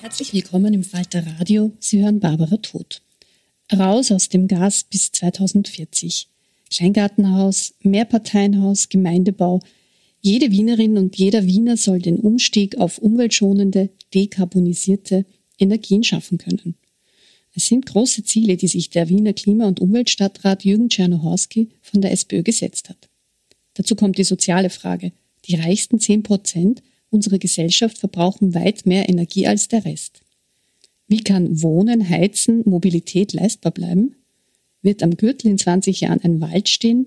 [0.00, 1.72] Herzlich willkommen im Falter Radio.
[1.78, 3.02] Sie hören Barbara Tod.
[3.70, 6.26] Raus aus dem Gas bis 2040.
[6.70, 9.60] Kleingartenhaus, Mehrparteienhaus, Gemeindebau.
[10.22, 15.26] Jede Wienerin und jeder Wiener soll den Umstieg auf umweltschonende, dekarbonisierte
[15.58, 16.76] Energien schaffen können.
[17.54, 22.12] Es sind große Ziele, die sich der Wiener Klima- und Umweltstadtrat Jürgen Czernohorski von der
[22.12, 23.10] SPÖ gesetzt hat.
[23.74, 25.12] Dazu kommt die soziale Frage.
[25.44, 30.20] Die reichsten 10 Prozent unserer Gesellschaft verbrauchen weit mehr Energie als der Rest.
[31.08, 34.14] Wie kann Wohnen, Heizen, Mobilität leistbar bleiben?
[34.82, 37.06] Wird am Gürtel in 20 Jahren ein Wald stehen?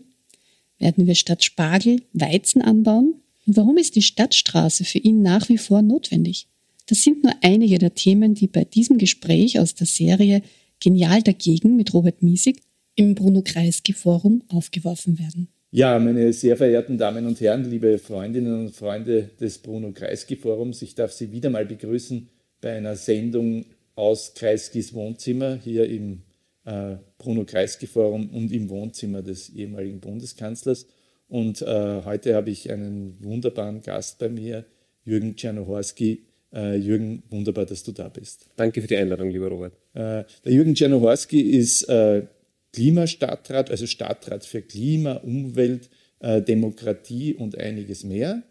[0.77, 3.15] Werden wir statt Spargel Weizen anbauen?
[3.47, 6.47] Und warum ist die Stadtstraße für ihn nach wie vor notwendig?
[6.85, 10.41] Das sind nur einige der Themen, die bei diesem Gespräch aus der Serie
[10.79, 12.61] Genial dagegen mit Robert Miesig
[12.95, 15.47] im Bruno Kreisky Forum aufgeworfen werden.
[15.75, 20.83] Ja, meine sehr verehrten Damen und Herren, liebe Freundinnen und Freunde des Bruno Kreisky Forums,
[20.83, 22.29] ich darf Sie wieder mal begrüßen
[22.61, 26.21] bei einer Sendung aus Kreiskys Wohnzimmer hier im
[26.65, 30.85] äh, Bruno Kreisky Forum und im Wohnzimmer des ehemaligen Bundeskanzlers.
[31.27, 34.65] Und äh, heute habe ich einen wunderbaren Gast bei mir,
[35.03, 36.23] Jürgen Czernohorski.
[36.53, 38.45] Äh, Jürgen, wunderbar, dass du da bist.
[38.57, 39.73] Danke für die Einladung, lieber Robert.
[39.95, 42.27] Äh, der Jürgen Czernohorski ist äh,
[42.73, 45.89] Klimastadtrat, also Stadtrat für Klima, Umwelt,
[46.19, 48.43] äh, Demokratie und einiges mehr.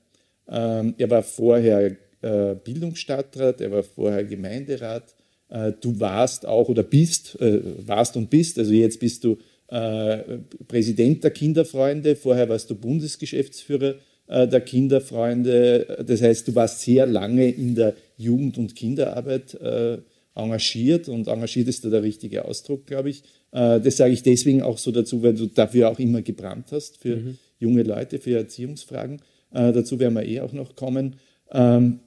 [0.48, 5.14] Ähm, er war vorher äh, Bildungsstadtrat, er war vorher Gemeinderat.
[5.48, 9.38] Äh, du warst auch oder bist, warst und bist, also jetzt bist du
[10.68, 13.94] Präsident der Kinderfreunde, vorher warst du Bundesgeschäftsführer
[14.28, 16.04] der Kinderfreunde.
[16.06, 19.56] Das heißt, du warst sehr lange in der Jugend- und Kinderarbeit
[20.34, 23.22] engagiert und engagiert ist da der richtige Ausdruck, glaube ich.
[23.52, 26.98] Äh, das sage ich deswegen auch so dazu, weil du dafür auch immer gebrannt hast
[26.98, 27.38] für mhm.
[27.58, 29.20] junge Leute, für Erziehungsfragen.
[29.52, 31.16] Äh, dazu werden wir eh auch noch kommen.
[31.52, 32.00] Ähm,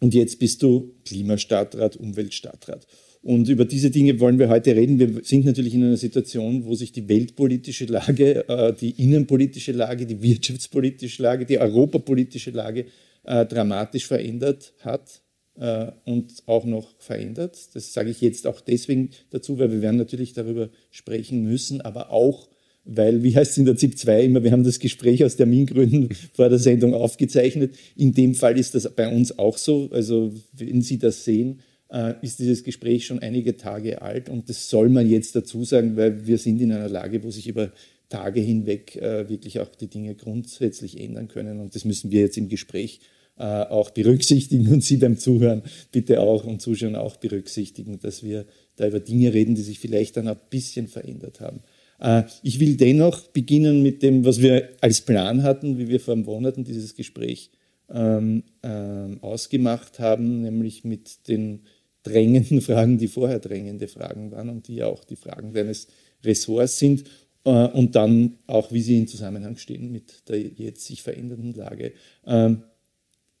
[0.00, 2.86] und jetzt bist du Klimastadtrat, Umweltstadtrat.
[3.22, 5.00] Und über diese Dinge wollen wir heute reden.
[5.00, 10.06] Wir sind natürlich in einer Situation, wo sich die weltpolitische Lage, äh, die innenpolitische Lage,
[10.06, 12.86] die wirtschaftspolitische Lage, die europapolitische Lage
[13.28, 15.20] dramatisch verändert hat
[15.58, 17.58] äh, und auch noch verändert.
[17.74, 22.10] Das sage ich jetzt auch deswegen dazu, weil wir werden natürlich darüber sprechen müssen, aber
[22.10, 22.48] auch,
[22.84, 26.10] weil, wie heißt es in der ZIP 2 immer, wir haben das Gespräch aus Termingründen
[26.34, 27.74] vor der Sendung aufgezeichnet.
[27.96, 29.88] In dem Fall ist das bei uns auch so.
[29.90, 31.60] Also wenn Sie das sehen,
[31.90, 35.96] äh, ist dieses Gespräch schon einige Tage alt und das soll man jetzt dazu sagen,
[35.96, 37.72] weil wir sind in einer Lage, wo sich über
[38.08, 42.38] Tage hinweg äh, wirklich auch die Dinge grundsätzlich ändern können und das müssen wir jetzt
[42.38, 45.62] im Gespräch äh, auch berücksichtigen und Sie beim Zuhören
[45.92, 48.46] bitte auch und Zuschauen auch berücksichtigen, dass wir
[48.76, 51.60] da über Dinge reden, die sich vielleicht dann ein bisschen verändert haben.
[51.98, 56.16] Äh, ich will dennoch beginnen mit dem, was wir als Plan hatten, wie wir vor
[56.16, 57.50] Monaten dieses Gespräch
[57.90, 61.62] ähm, äh, ausgemacht haben, nämlich mit den
[62.02, 65.88] drängenden Fragen, die vorher drängende Fragen waren und die ja auch die Fragen deines
[66.24, 67.04] Ressorts sind
[67.44, 71.92] äh, und dann auch, wie sie in Zusammenhang stehen mit der jetzt sich verändernden Lage.
[72.26, 72.62] Ähm,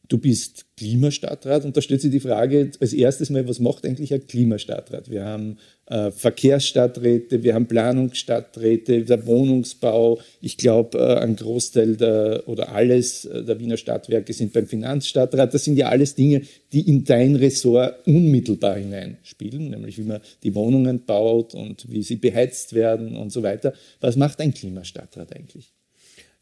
[0.08, 4.12] du bist Klimastadtrat und da stellt sich die Frage als erstes mal, was macht eigentlich
[4.12, 5.10] ein Klimastadtrat?
[5.10, 10.20] Wir haben äh, Verkehrsstadträte, wir haben Planungsstadträte, der Wohnungsbau.
[10.40, 15.54] Ich glaube, äh, ein Großteil der, oder alles äh, der Wiener Stadtwerke sind beim Finanzstadtrat.
[15.54, 16.42] Das sind ja alles Dinge,
[16.72, 22.16] die in dein Ressort unmittelbar hineinspielen, nämlich wie man die Wohnungen baut und wie sie
[22.16, 23.72] beheizt werden und so weiter.
[24.00, 25.75] Was macht ein Klimastadtrat eigentlich?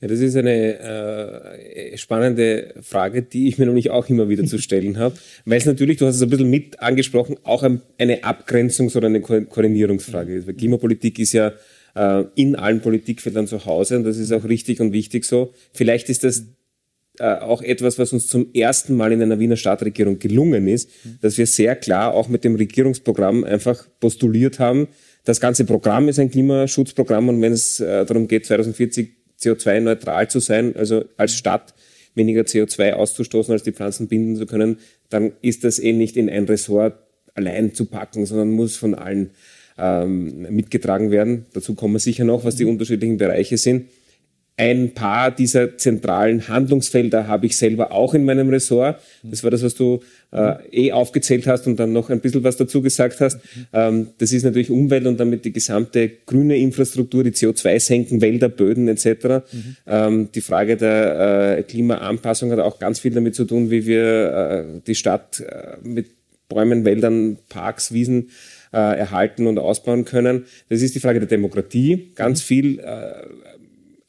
[0.00, 4.58] Ja, das ist eine äh, spannende Frage, die ich mir nämlich auch immer wieder zu
[4.58, 8.24] stellen habe, weil es natürlich, du hast es ein bisschen mit angesprochen, auch ein, eine
[8.24, 10.46] Abgrenzungs- oder eine Ko Koordinierungsfrage ist.
[10.46, 11.52] Weil Klimapolitik ist ja
[11.94, 15.52] äh, in allen Politikfeldern zu Hause und das ist auch richtig und wichtig so.
[15.72, 16.44] Vielleicht ist das
[17.20, 20.90] äh, auch etwas, was uns zum ersten Mal in einer Wiener Stadtregierung gelungen ist,
[21.22, 24.88] dass wir sehr klar auch mit dem Regierungsprogramm einfach postuliert haben,
[25.24, 30.40] das ganze Programm ist ein Klimaschutzprogramm und wenn es äh, darum geht, 2040 CO2-neutral zu
[30.40, 31.74] sein, also als Stadt
[32.14, 34.78] weniger CO2 auszustoßen, als die Pflanzen binden zu können,
[35.10, 36.94] dann ist das eh nicht in ein Ressort
[37.34, 39.30] allein zu packen, sondern muss von allen
[39.76, 41.46] ähm, mitgetragen werden.
[41.52, 43.86] Dazu kommen wir sicher noch, was die unterschiedlichen Bereiche sind.
[44.56, 49.00] Ein paar dieser zentralen Handlungsfelder habe ich selber auch in meinem Ressort.
[49.24, 52.56] Das war das, was du äh, eh aufgezählt hast und dann noch ein bisschen was
[52.56, 53.40] dazu gesagt hast.
[53.72, 58.48] Ähm, das ist natürlich Umwelt und damit die gesamte grüne Infrastruktur, die CO2 senken, Wälder,
[58.48, 59.06] Böden etc.
[59.52, 59.76] Mhm.
[59.88, 64.76] Ähm, die Frage der äh, Klimaanpassung hat auch ganz viel damit zu tun, wie wir
[64.76, 66.10] äh, die Stadt äh, mit
[66.48, 68.30] Bäumen, Wäldern, Parks, Wiesen
[68.72, 70.44] äh, erhalten und ausbauen können.
[70.68, 72.12] Das ist die Frage der Demokratie.
[72.14, 73.12] Ganz viel äh,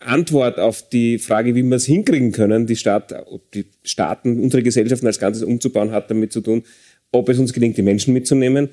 [0.05, 3.13] Antwort auf die Frage, wie wir es hinkriegen können, die, Staat,
[3.53, 6.63] die Staaten, unsere Gesellschaften als Ganzes umzubauen, hat damit zu tun,
[7.11, 8.69] ob es uns gelingt, die Menschen mitzunehmen.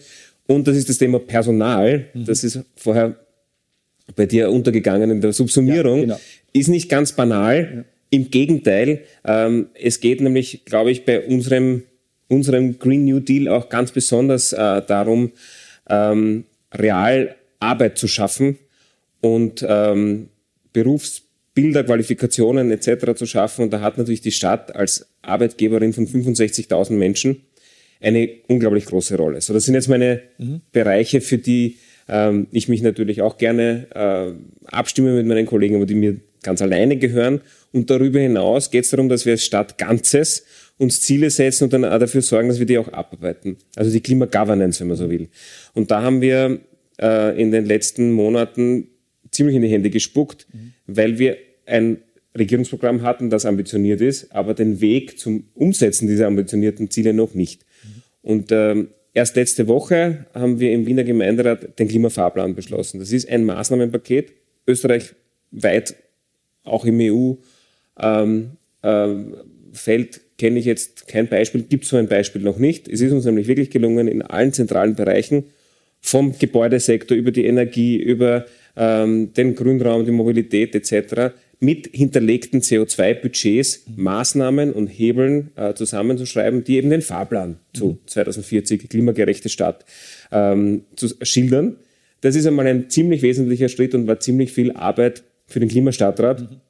[0.47, 2.07] Und das ist das Thema Personal.
[2.15, 2.25] Mhm.
[2.25, 3.17] Das ist vorher
[4.17, 5.99] bei dir untergegangen in der Subsumierung.
[5.99, 6.21] Ja, genau.
[6.53, 7.73] Ist nicht ganz banal.
[7.77, 7.85] Ja.
[8.11, 11.85] Im Gegenteil, ähm, es geht nämlich, glaube ich, bei unserem,
[12.29, 15.33] unserem Green New Deal auch ganz besonders äh, darum,
[15.89, 16.45] ähm,
[16.75, 18.59] real Arbeit zu schaffen
[19.21, 20.29] und ähm,
[20.73, 23.15] Berufsbilder, Qualifikationen etc.
[23.15, 23.65] zu schaffen.
[23.65, 27.43] Und da hat natürlich die Stadt als Arbeitgeberin von 65.000 Menschen
[28.01, 29.41] eine unglaublich große Rolle.
[29.41, 30.61] So, das sind jetzt meine mhm.
[30.73, 31.77] Bereiche, für die
[32.09, 36.61] ähm, ich mich natürlich auch gerne äh, abstimme mit meinen Kollegen, aber die mir ganz
[36.61, 37.41] alleine gehören.
[37.73, 40.45] Und darüber hinaus geht es darum, dass wir als Stadt Ganzes
[40.79, 43.57] uns Ziele setzen und dann auch dafür sorgen, dass wir die auch abarbeiten.
[43.77, 45.29] Also die Klima-Governance, wenn man so will.
[45.75, 46.61] Und da haben wir
[47.01, 48.89] äh, in den letzten Monaten
[49.33, 50.73] ziemlich in die Hände gespuckt, mhm.
[50.87, 51.37] weil wir
[51.67, 51.99] ein
[52.37, 57.65] Regierungsprogramm hatten, das ambitioniert ist, aber den Weg zum Umsetzen dieser ambitionierten Ziele noch nicht.
[57.83, 58.03] Mhm.
[58.23, 63.01] Und ähm, erst letzte Woche haben wir im Wiener Gemeinderat den Klimafahrplan beschlossen.
[63.01, 64.33] Das ist ein Maßnahmenpaket,
[64.67, 65.15] Österreich
[65.51, 65.95] weit,
[66.65, 72.89] auch im EU-Feld ähm, kenne ich jetzt kein Beispiel, gibt so ein Beispiel noch nicht.
[72.89, 75.45] Es ist uns nämlich wirklich gelungen, in allen zentralen Bereichen,
[76.01, 78.47] vom Gebäudesektor über die Energie, über
[78.77, 81.35] ähm, den Grünraum, die Mobilität etc.
[81.61, 89.49] mit hinterlegten CO2-Budgets Maßnahmen und Hebeln äh, zusammenzuschreiben, die eben den Fahrplan zu 2040 klimagerechte
[89.49, 89.85] Stadt
[90.31, 91.77] ähm, zu schildern.
[92.21, 96.41] Das ist einmal ein ziemlich wesentlicher Schritt und war ziemlich viel Arbeit für den Klimastadtrat.
[96.41, 96.61] Mhm.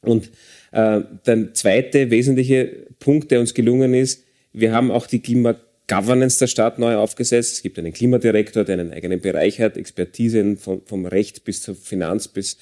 [0.00, 0.30] Und
[0.72, 5.56] äh, der zweite wesentliche Punkt, der uns gelungen ist, wir haben auch die Klima
[5.88, 7.54] Governance der Stadt neu aufgesetzt.
[7.54, 11.74] Es gibt einen Klimadirektor, der einen eigenen Bereich hat, Expertise vom, vom Recht bis zur
[11.74, 12.56] Finanz bis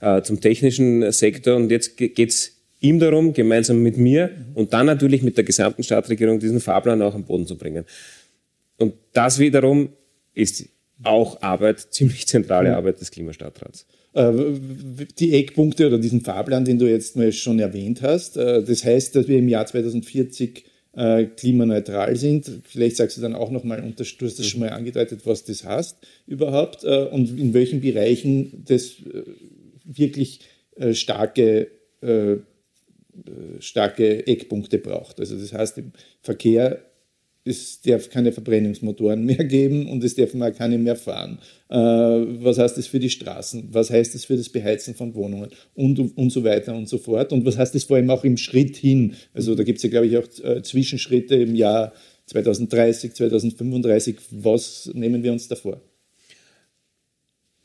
[0.00, 1.56] äh, zum technischen Sektor.
[1.56, 5.82] Und jetzt geht es ihm darum, gemeinsam mit mir und dann natürlich mit der gesamten
[5.82, 7.84] Stadtregierung diesen Fahrplan auch am Boden zu bringen.
[8.78, 9.90] Und das wiederum
[10.34, 10.68] ist
[11.02, 13.86] auch Arbeit, ziemlich zentrale Arbeit des Klimastadtrats.
[14.12, 14.32] Äh,
[15.18, 19.16] die Eckpunkte oder diesen Fahrplan, den du jetzt mal schon erwähnt hast, äh, das heißt,
[19.16, 20.64] dass wir im Jahr 2040
[20.96, 22.50] äh, klimaneutral sind.
[22.64, 25.98] Vielleicht sagst du dann auch nochmal, du hast das schon mal angedeutet, was das heißt
[26.26, 29.22] überhaupt äh, und in welchen Bereichen das äh,
[29.84, 30.40] wirklich
[30.92, 31.70] starke,
[33.60, 35.20] starke Eckpunkte braucht.
[35.20, 36.82] Also das heißt, im Verkehr
[37.46, 41.38] es darf keine Verbrennungsmotoren mehr geben und es dürfen auch keine mehr fahren.
[41.68, 43.68] Äh, was heißt das für die Straßen?
[43.70, 45.50] Was heißt das für das Beheizen von Wohnungen?
[45.74, 47.32] Und, und so weiter und so fort.
[47.32, 49.14] Und was heißt das vor allem auch im Schritt hin?
[49.32, 51.92] Also da gibt es ja, glaube ich, auch äh, Zwischenschritte im Jahr
[52.26, 54.16] 2030, 2035.
[54.30, 55.80] Was nehmen wir uns davor?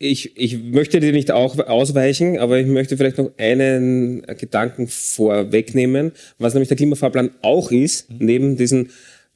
[0.01, 6.13] ich, ich möchte dir nicht auch ausweichen, aber ich möchte vielleicht noch einen Gedanken vorwegnehmen,
[6.39, 8.17] was nämlich der Klimafahrplan auch ist, mhm.
[8.19, 8.89] neben diesen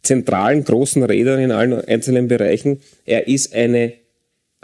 [0.05, 2.79] zentralen großen Rädern in allen einzelnen Bereichen.
[3.05, 3.93] Er ist eine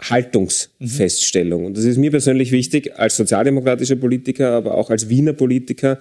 [0.00, 1.66] Haltungsfeststellung.
[1.66, 5.98] Und das ist mir persönlich wichtig als sozialdemokratischer Politiker, aber auch als Wiener Politiker,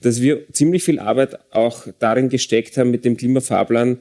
[0.00, 3.98] dass wir ziemlich viel Arbeit auch darin gesteckt haben, mit dem Klimafahrplan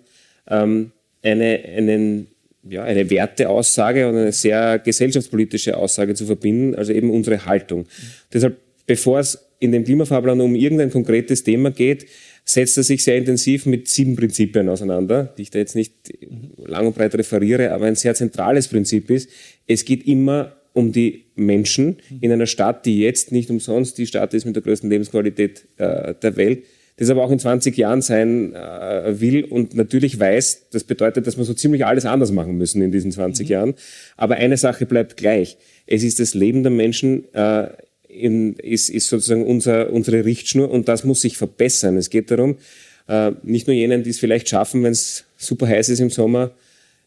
[0.49, 0.91] ähm,
[1.23, 2.27] eine, einen,
[2.63, 7.81] ja, eine Werteaussage und eine sehr gesellschaftspolitische Aussage zu verbinden, also eben unsere Haltung.
[7.81, 7.85] Mhm.
[8.33, 12.05] Deshalb, bevor es in dem Klimafahrplan um irgendein konkretes Thema geht,
[12.45, 15.93] setzt er sich sehr intensiv mit sieben Prinzipien auseinander, die ich da jetzt nicht
[16.57, 19.29] lang und breit referiere, aber ein sehr zentrales Prinzip ist,
[19.67, 24.33] es geht immer um die Menschen in einer Stadt, die jetzt nicht umsonst die Stadt
[24.33, 26.63] ist mit der größten Lebensqualität äh, der Welt,
[26.97, 31.37] das aber auch in 20 Jahren sein äh, will und natürlich weiß, das bedeutet, dass
[31.37, 33.51] wir so ziemlich alles anders machen müssen in diesen 20 mhm.
[33.51, 33.73] Jahren.
[34.17, 35.57] Aber eine Sache bleibt gleich.
[35.85, 37.69] Es ist das Leben der Menschen äh,
[38.19, 41.97] in, ist, ist sozusagen unser, unsere Richtschnur und das muss sich verbessern.
[41.97, 42.57] Es geht darum,
[43.07, 46.51] äh, nicht nur jenen, die es vielleicht schaffen, wenn es super heiß ist im Sommer,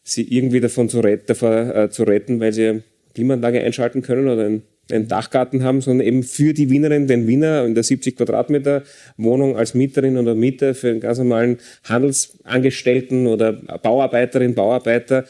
[0.03, 4.45] sie irgendwie davon zu, ret davor, äh, zu retten, weil sie Klimaanlage einschalten können oder
[4.45, 8.83] einen, einen Dachgarten haben, sondern eben für die Wienerin, den Wiener in der 70 Quadratmeter
[9.17, 15.25] Wohnung als Mieterin oder Mieter für einen ganz normalen Handelsangestellten oder Bauarbeiterin, Bauarbeiter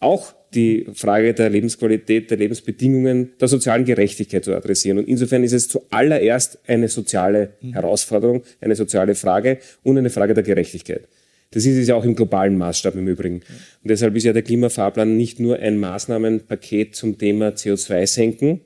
[0.00, 4.98] auch die Frage der Lebensqualität, der Lebensbedingungen, der sozialen Gerechtigkeit zu adressieren.
[4.98, 10.42] Und insofern ist es zuallererst eine soziale Herausforderung, eine soziale Frage und eine Frage der
[10.42, 11.08] Gerechtigkeit.
[11.50, 13.36] Das ist es ja auch im globalen Maßstab im Übrigen.
[13.82, 18.60] Und deshalb ist ja der Klimafahrplan nicht nur ein Maßnahmenpaket zum Thema CO2-Senken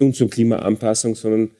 [0.00, 1.50] und zur Klimaanpassung, sondern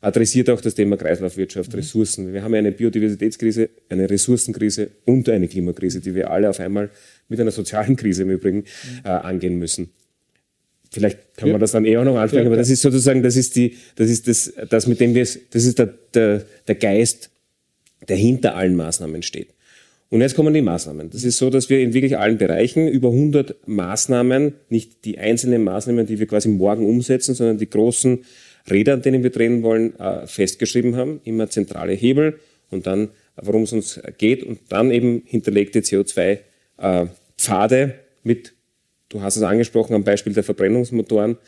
[0.00, 2.32] adressiert auch das Thema Kreislaufwirtschaft, Ressourcen.
[2.32, 6.90] Wir haben ja eine Biodiversitätskrise, eine Ressourcenkrise und eine Klimakrise, die wir alle auf einmal
[7.30, 8.64] mit einer sozialen Krise im Übrigen
[9.04, 9.90] äh, angehen müssen.
[10.92, 11.54] Vielleicht kann ja.
[11.54, 14.10] man das dann eher noch ansprechen, ja, aber das ist sozusagen, das ist die, das
[14.10, 17.30] ist das, das mit dem wir es, das ist der, der, der Geist,
[18.08, 19.50] der hinter allen Maßnahmen steht.
[20.08, 21.10] Und jetzt kommen die Maßnahmen.
[21.10, 25.62] Das ist so, dass wir in wirklich allen Bereichen über 100 Maßnahmen, nicht die einzelnen
[25.62, 28.24] Maßnahmen, die wir quasi morgen umsetzen, sondern die großen
[28.68, 31.20] Räder, an denen wir drehen wollen, äh, festgeschrieben haben.
[31.22, 36.38] Immer zentrale Hebel und dann, worum es uns geht und dann eben hinterlegte CO2
[36.78, 37.06] äh,
[37.40, 38.52] Pfade mit,
[39.08, 41.38] du hast es angesprochen am Beispiel der Verbrennungsmotoren,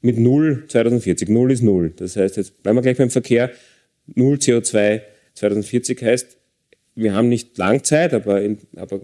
[0.00, 1.28] mit null 2040.
[1.28, 1.92] Null ist null.
[1.96, 3.50] Das heißt, jetzt bleiben wir gleich beim Verkehr.
[4.06, 5.02] Null CO2
[5.34, 6.38] 2040 heißt,
[6.94, 9.00] wir haben nicht lang Zeit, aber, in, aber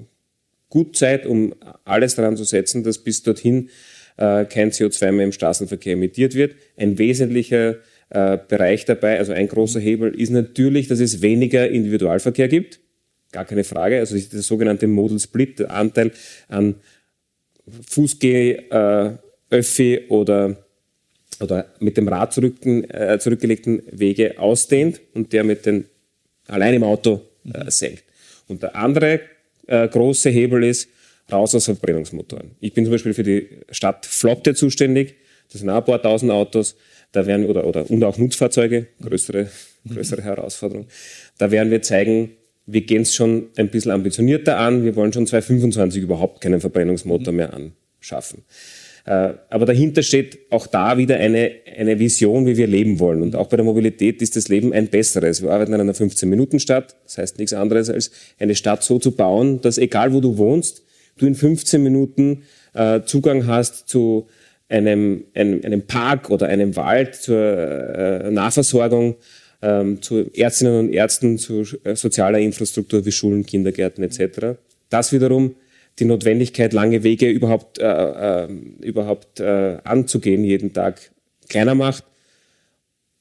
[0.69, 3.71] gut Zeit, um alles daran zu setzen, dass bis dorthin
[4.17, 6.57] äh, kein CO2 mehr im Straßenverkehr emittiert wird.
[6.76, 7.76] Ein wesentlicher
[8.11, 12.81] äh, Bereich dabei, also ein großer Hebel, ist natürlich, dass es weniger Individualverkehr gibt.
[13.32, 13.99] Gar keine Frage.
[13.99, 16.12] Also der sogenannte Modal Split, der Anteil
[16.49, 16.76] an
[17.88, 19.18] Fußgeh, äh,
[19.50, 20.56] Öffi oder,
[21.40, 25.87] oder mit dem Rad zurückten, äh, zurückgelegten Wege ausdehnt und der mit den
[26.47, 28.04] allein im Auto äh, senkt.
[28.47, 29.20] Und der andere
[29.66, 30.88] äh, große Hebel ist
[31.30, 32.52] raus aus Verbrennungsmotoren.
[32.61, 35.16] Ich bin zum Beispiel für die Stadt Flotte zuständig.
[35.52, 36.76] Das sind auch ein paar tausend Autos.
[37.12, 39.49] Da werden, oder, oder, und auch Nutzfahrzeuge, größere,
[39.88, 40.88] größere Herausforderung.
[41.38, 42.32] Da werden wir zeigen,
[42.70, 44.84] wir gehen es schon ein bisschen ambitionierter an.
[44.84, 48.42] Wir wollen schon 2025 überhaupt keinen Verbrennungsmotor mehr anschaffen.
[49.06, 53.22] Äh, aber dahinter steht auch da wieder eine, eine Vision, wie wir leben wollen.
[53.22, 55.42] Und auch bei der Mobilität ist das Leben ein besseres.
[55.42, 56.94] Wir arbeiten in einer 15-Minuten-Stadt.
[57.04, 60.82] Das heißt nichts anderes, als eine Stadt so zu bauen, dass egal wo du wohnst,
[61.16, 62.42] du in 15 Minuten
[62.75, 64.26] äh, Zugang hast zu
[64.68, 69.16] einem, einem, einem Park oder einem Wald, zur äh, Nahversorgung,
[69.62, 74.59] ähm, zu Ärztinnen und Ärzten, zu äh, sozialer Infrastruktur wie Schulen, Kindergärten etc.
[74.88, 75.55] Das wiederum
[75.99, 78.49] die Notwendigkeit, lange Wege überhaupt, äh, äh,
[78.83, 81.11] überhaupt äh, anzugehen, jeden Tag
[81.49, 82.05] kleiner macht.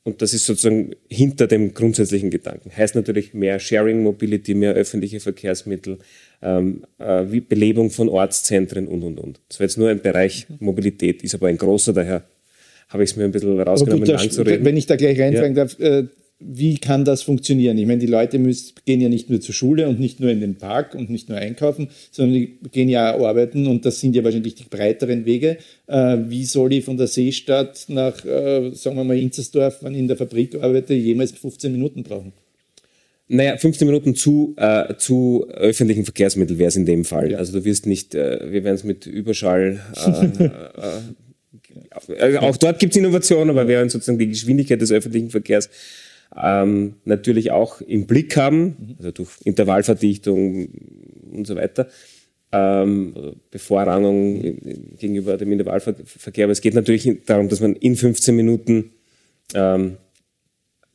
[0.04, 2.72] Und das ist sozusagen hinter dem grundsätzlichen Gedanken.
[2.74, 5.98] Heißt natürlich mehr Sharing Mobility, mehr öffentliche Verkehrsmittel,
[6.42, 9.42] ähm, äh, Belebung von Ortszentren und, und, und.
[9.50, 12.24] Das war jetzt nur ein Bereich Mobilität, ist aber ein großer, daher
[12.88, 14.64] habe ich es mir ein bisschen rausgenommen, lang zu reden.
[14.64, 15.66] Wenn ich da gleich reinfragen ja.
[15.66, 16.06] darf, äh,
[16.40, 17.78] wie kann das funktionieren?
[17.78, 20.40] Ich meine, die Leute müssen, gehen ja nicht nur zur Schule und nicht nur in
[20.40, 24.16] den Park und nicht nur einkaufen, sondern die gehen ja auch arbeiten und das sind
[24.16, 25.58] ja wahrscheinlich die breiteren Wege.
[25.88, 30.00] Äh, wie soll ich von der Seestadt nach, äh, sagen wir mal, Inzersdorf, wenn ich
[30.00, 32.34] in der Fabrik arbeite, jemals 15 Minuten brauchen?
[33.30, 37.32] Naja, 15 Minuten zu, äh, zu öffentlichen Verkehrsmitteln wäre es in dem Fall.
[37.32, 37.40] Ja.
[37.40, 39.82] Also du wirst nicht, äh, wir werden es mit Überschall
[40.40, 40.50] äh,
[42.14, 45.70] äh, auch dort gibt es Innovationen, aber wir werden sozusagen die Geschwindigkeit des öffentlichen Verkehrs
[46.36, 50.70] ähm, natürlich auch im Blick haben, also durch Intervallverdichtung
[51.32, 51.88] und so weiter.
[52.52, 54.42] ähm, Bevorrangung
[54.98, 56.46] gegenüber dem Individualverkehr.
[56.46, 58.92] Aber es geht natürlich darum, dass man in 15 Minuten
[59.54, 59.98] ähm,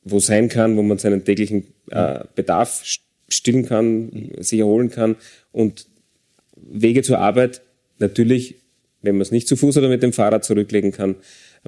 [0.05, 2.83] wo sein kann, wo man seinen täglichen äh, Bedarf
[3.29, 5.17] stillen kann, sich erholen kann
[5.53, 5.87] und
[6.57, 7.63] Wege zur Arbeit
[7.99, 8.57] natürlich,
[9.01, 11.17] wenn man es nicht zu Fuß oder mit dem Fahrrad zurücklegen kann,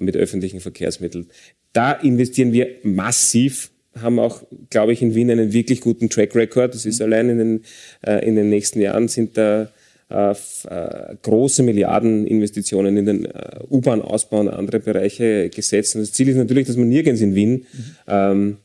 [0.00, 1.26] mit öffentlichen Verkehrsmitteln.
[1.72, 3.70] Da investieren wir massiv
[4.00, 6.74] haben auch, glaube ich, in Wien einen wirklich guten Track Record.
[6.74, 7.04] Das ist mhm.
[7.04, 7.62] allein in den,
[8.04, 9.70] äh, in den nächsten Jahren sind da
[10.10, 15.94] äh, äh, große Milliardeninvestitionen in den äh, U-Bahn-Ausbau und andere Bereiche gesetzt.
[15.94, 17.66] Und das Ziel ist natürlich, dass man nirgends in Wien mhm.
[18.08, 18.56] ähm,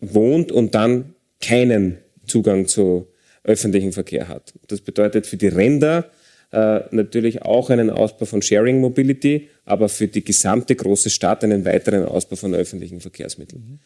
[0.00, 3.08] wohnt und dann keinen Zugang zu
[3.44, 4.54] öffentlichen Verkehr hat.
[4.66, 6.10] Das bedeutet für die Ränder
[6.52, 11.64] äh, natürlich auch einen Ausbau von Sharing Mobility, aber für die gesamte große Stadt einen
[11.64, 13.62] weiteren Ausbau von öffentlichen Verkehrsmitteln.
[13.62, 13.78] Mhm.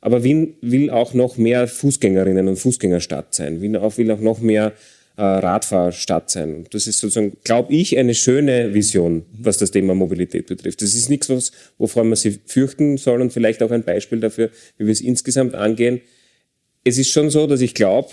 [0.00, 3.62] Aber Wien will auch noch mehr Fußgängerinnen und Fußgängerstadt sein.
[3.62, 4.74] Wien auch, will auch noch mehr
[5.16, 6.66] äh, Radfahrstadt sein.
[6.70, 10.82] Das ist sozusagen, glaube ich, eine schöne Vision, was das Thema Mobilität betrifft.
[10.82, 14.50] Das ist nichts, was, wovor man sich fürchten soll und vielleicht auch ein Beispiel dafür,
[14.76, 16.00] wie wir es insgesamt angehen.
[16.84, 18.08] Es ist schon so, dass ich glaube,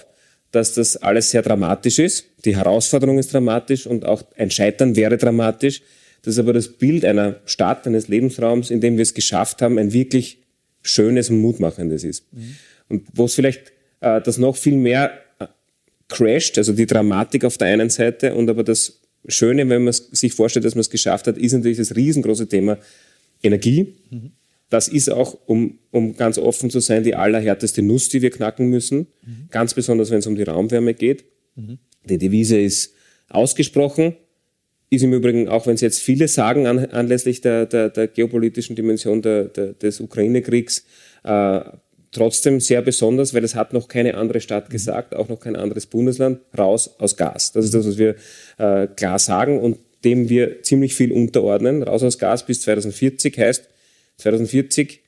[0.51, 2.25] dass das alles sehr dramatisch ist.
[2.45, 5.81] Die Herausforderung ist dramatisch und auch ein Scheitern wäre dramatisch.
[6.23, 9.77] Das ist aber das Bild einer Stadt, eines Lebensraums, in dem wir es geschafft haben,
[9.77, 10.39] ein wirklich
[10.81, 12.31] Schönes und Mutmachendes ist.
[12.33, 12.55] Mhm.
[12.89, 15.47] Und wo es vielleicht äh, das noch viel mehr äh,
[16.09, 20.33] crasht, also die Dramatik auf der einen Seite und aber das Schöne, wenn man sich
[20.33, 22.77] vorstellt, dass man es geschafft hat, ist natürlich das riesengroße Thema
[23.41, 23.95] Energie.
[24.09, 24.31] Mhm.
[24.71, 28.69] Das ist auch, um, um ganz offen zu sein, die allerhärteste Nuss, die wir knacken
[28.69, 29.07] müssen.
[29.23, 29.47] Mhm.
[29.51, 31.25] Ganz besonders, wenn es um die Raumwärme geht.
[31.55, 31.77] Mhm.
[32.09, 32.95] Die Devise ist
[33.29, 34.15] ausgesprochen
[34.91, 38.75] ist im Übrigen, auch wenn es jetzt viele sagen, an, anlässlich der, der, der geopolitischen
[38.75, 40.85] Dimension der, des Ukraine-Kriegs,
[41.23, 41.61] äh,
[42.11, 44.73] trotzdem sehr besonders, weil es hat noch keine andere Stadt mhm.
[44.73, 47.53] gesagt, auch noch kein anderes Bundesland, raus aus Gas.
[47.53, 48.15] Das ist das, was wir
[48.57, 51.83] äh, klar sagen und dem wir ziemlich viel unterordnen.
[51.83, 53.69] Raus aus Gas bis 2040 heißt,
[54.21, 55.01] 2040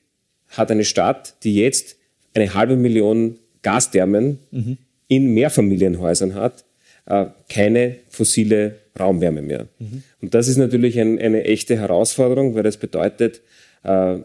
[0.48, 1.96] hat eine Stadt, die jetzt
[2.34, 4.78] eine halbe Million Gasthermen mhm.
[5.08, 6.64] in Mehrfamilienhäusern hat,
[7.06, 9.68] äh, keine fossile Raumwärme mehr.
[9.78, 10.02] Mhm.
[10.20, 13.40] Und das ist natürlich ein, eine echte Herausforderung, weil das bedeutet,
[13.82, 14.18] äh,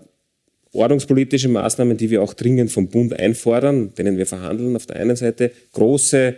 [0.71, 5.15] ordnungspolitische Maßnahmen, die wir auch dringend vom Bund einfordern, denen wir verhandeln, auf der einen
[5.15, 6.35] Seite große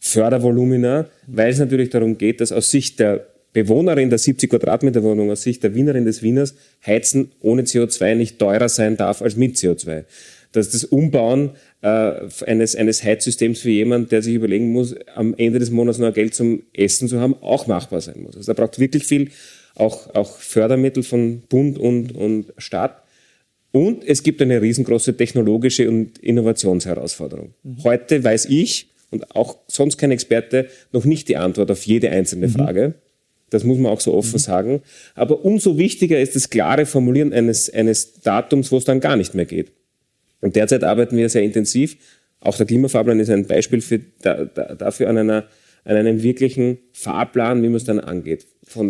[0.00, 5.30] Fördervolumina, weil es natürlich darum geht, dass aus Sicht der Bewohnerin der 70 Quadratmeter Wohnung,
[5.30, 6.54] aus Sicht der Wienerin des Wieners,
[6.86, 10.04] Heizen ohne CO2 nicht teurer sein darf als mit CO2.
[10.52, 11.50] Dass das Umbauen
[11.82, 12.12] äh,
[12.46, 16.34] eines, eines Heizsystems für jemanden, der sich überlegen muss, am Ende des Monats noch Geld
[16.34, 18.36] zum Essen zu haben, auch machbar sein muss.
[18.36, 19.30] Also da braucht wirklich viel,
[19.74, 23.02] auch, auch Fördermittel von Bund und, und Staat.
[23.72, 27.54] Und es gibt eine riesengroße technologische und Innovationsherausforderung.
[27.62, 27.84] Mhm.
[27.84, 32.48] Heute weiß ich und auch sonst kein Experte noch nicht die Antwort auf jede einzelne
[32.48, 32.52] mhm.
[32.52, 32.94] Frage.
[33.50, 34.38] Das muss man auch so offen mhm.
[34.38, 34.82] sagen.
[35.14, 39.34] Aber umso wichtiger ist das klare Formulieren eines, eines Datums, wo es dann gar nicht
[39.34, 39.72] mehr geht.
[40.40, 41.96] Und derzeit arbeiten wir sehr intensiv.
[42.40, 45.44] Auch der Klimafahrplan ist ein Beispiel für, da, da, dafür an, einer,
[45.84, 48.46] an einem wirklichen Fahrplan, wie man es dann angeht.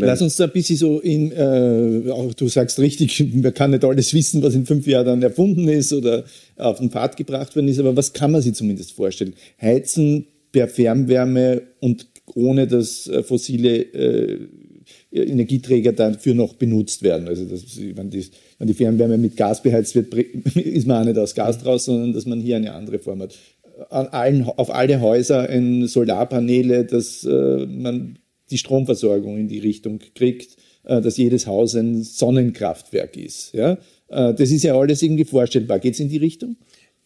[0.06, 3.84] Lass uns da ein bisschen so in, äh, auch du sagst richtig, man kann nicht
[3.84, 6.24] alles wissen, was in fünf Jahren dann erfunden ist oder
[6.56, 9.34] auf den Pfad gebracht worden ist, aber was kann man sich zumindest vorstellen?
[9.60, 14.48] Heizen per Fernwärme und ohne dass äh, fossile äh,
[15.12, 17.28] Energieträger dafür noch benutzt werden.
[17.28, 18.26] Also das, wenn, die,
[18.58, 20.12] wenn die Fernwärme mit Gas beheizt wird,
[20.56, 23.36] ist man auch nicht aus Gas draus, sondern dass man hier eine andere Form hat.
[23.88, 28.18] An allen, auf alle Häuser ein Solarpaneele, dass äh, man
[28.50, 33.54] die Stromversorgung in die Richtung kriegt, äh, dass jedes Haus ein Sonnenkraftwerk ist.
[33.54, 33.78] Ja?
[34.08, 35.78] Äh, das ist ja alles irgendwie vorstellbar.
[35.78, 36.56] Geht es in die Richtung?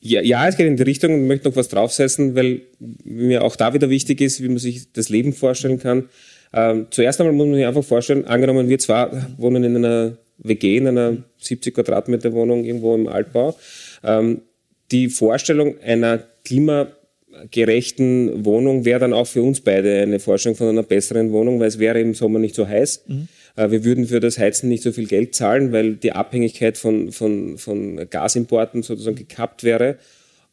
[0.06, 2.60] Ja, ja, es geht in die Richtung und möchte noch was draufsetzen, weil
[3.04, 6.10] mir auch da wieder wichtig ist, wie man sich das Leben vorstellen kann.
[6.52, 10.76] Ähm, zuerst einmal muss man sich einfach vorstellen, angenommen wir zwei wohnen in einer WG,
[10.76, 13.56] in einer 70 Quadratmeter Wohnung irgendwo im Altbau.
[14.04, 14.42] Ähm,
[14.90, 20.82] die Vorstellung einer klimagerechten Wohnung wäre dann auch für uns beide eine Vorstellung von einer
[20.82, 23.04] besseren Wohnung, weil es wäre im Sommer nicht so heiß.
[23.06, 23.28] Mhm.
[23.56, 27.12] Äh, wir würden für das Heizen nicht so viel Geld zahlen, weil die Abhängigkeit von,
[27.12, 29.98] von, von Gasimporten sozusagen gekappt wäre.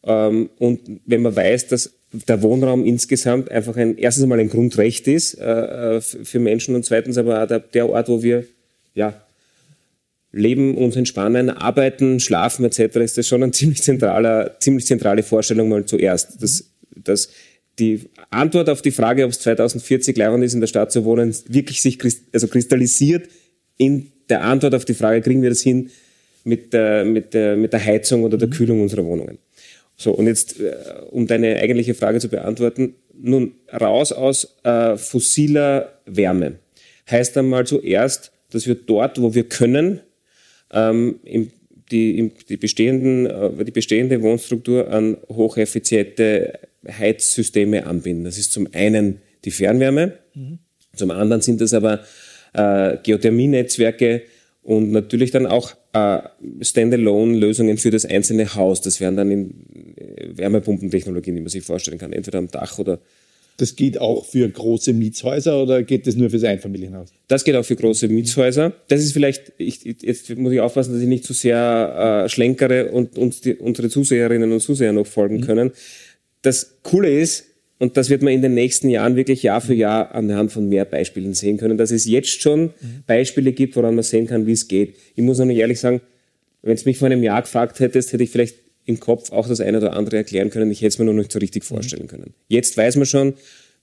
[0.03, 5.07] Ähm, und wenn man weiß, dass der Wohnraum insgesamt einfach ein, erstens einmal ein Grundrecht
[5.07, 8.45] ist äh, äh für Menschen und zweitens aber auch der, Ort, wo wir
[8.93, 9.13] ja,
[10.33, 15.69] leben, uns entspannen, arbeiten, schlafen etc., ist das schon eine ziemlich, zentraler, ziemlich zentrale Vorstellung
[15.69, 16.41] mal zuerst.
[16.41, 17.29] Dass, dass
[17.79, 21.35] die Antwort auf die Frage, ob es 2040 leibend ist, in der Stadt zu wohnen,
[21.47, 21.97] wirklich sich
[22.33, 23.27] also kristallisiert
[23.77, 25.89] in der Antwort auf die Frage, kriegen wir das hin
[26.43, 29.37] mit der, mit der, mit der Heizung oder der Kühlung unserer Wohnungen.
[29.97, 30.73] So, und jetzt, äh,
[31.11, 36.59] um deine eigentliche Frage zu beantworten, nun raus aus äh, fossiler Wärme.
[37.09, 40.01] Heißt einmal zuerst, dass wir dort, wo wir können,
[40.71, 41.51] ähm, im,
[41.91, 48.23] die, im, die, bestehenden, äh, die bestehende Wohnstruktur an hocheffiziente Heizsysteme anbinden.
[48.23, 50.59] Das ist zum einen die Fernwärme, mhm.
[50.95, 52.01] zum anderen sind das aber
[52.53, 54.23] äh, Geothermienetzwerke
[54.63, 56.19] und natürlich dann auch äh,
[56.61, 58.81] Standalone-Lösungen für das einzelne Haus.
[58.81, 62.99] Das wären dann in äh, Wärmepumpentechnologien, die man sich vorstellen kann, entweder am Dach oder
[63.57, 67.09] das geht auch für große Mietshäuser oder geht das nur fürs Einfamilienhaus?
[67.27, 68.73] Das geht auch für große Mietshäuser.
[68.87, 72.91] Das ist vielleicht, ich, jetzt muss ich aufpassen, dass ich nicht zu sehr äh, schlenkere
[72.91, 75.41] und uns die, unsere Zuseherinnen und Zuseher noch folgen mhm.
[75.41, 75.71] können.
[76.41, 77.45] Das Coole ist,
[77.79, 80.85] und das wird man in den nächsten Jahren wirklich Jahr für Jahr anhand von mehr
[80.85, 83.03] Beispielen sehen können, dass es jetzt schon mhm.
[83.07, 84.95] Beispiele gibt, woran man sehen kann, wie es geht.
[85.15, 86.01] Ich muss noch ehrlich sagen,
[86.61, 89.61] wenn es mich vor einem Jahr gefragt hättest, hätte ich vielleicht im Kopf auch das
[89.61, 90.69] eine oder andere erklären können.
[90.69, 91.75] Ich hätte es mir nur nicht so richtig mhm.
[91.75, 92.33] vorstellen können.
[92.47, 93.33] Jetzt weiß man schon,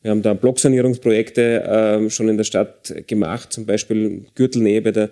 [0.02, 5.10] wir haben da Blocksanierungsprojekte äh, schon in der Stadt gemacht, zum Beispiel Gürtelnähe bei der,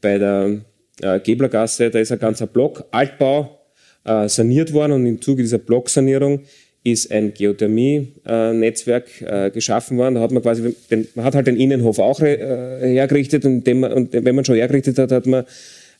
[0.00, 0.60] bei der
[1.02, 3.58] äh, Geblergasse, da ist ein ganzer Block, Altbau,
[4.04, 6.42] äh, saniert worden und im Zuge dieser Blocksanierung
[6.84, 10.16] ist ein Geothermie-Netzwerk äh, geschaffen worden.
[10.16, 12.36] Da hat man quasi, den, man hat halt den Innenhof auch äh,
[12.80, 15.46] hergerichtet und, man, und, wenn man schon hergerichtet hat, hat man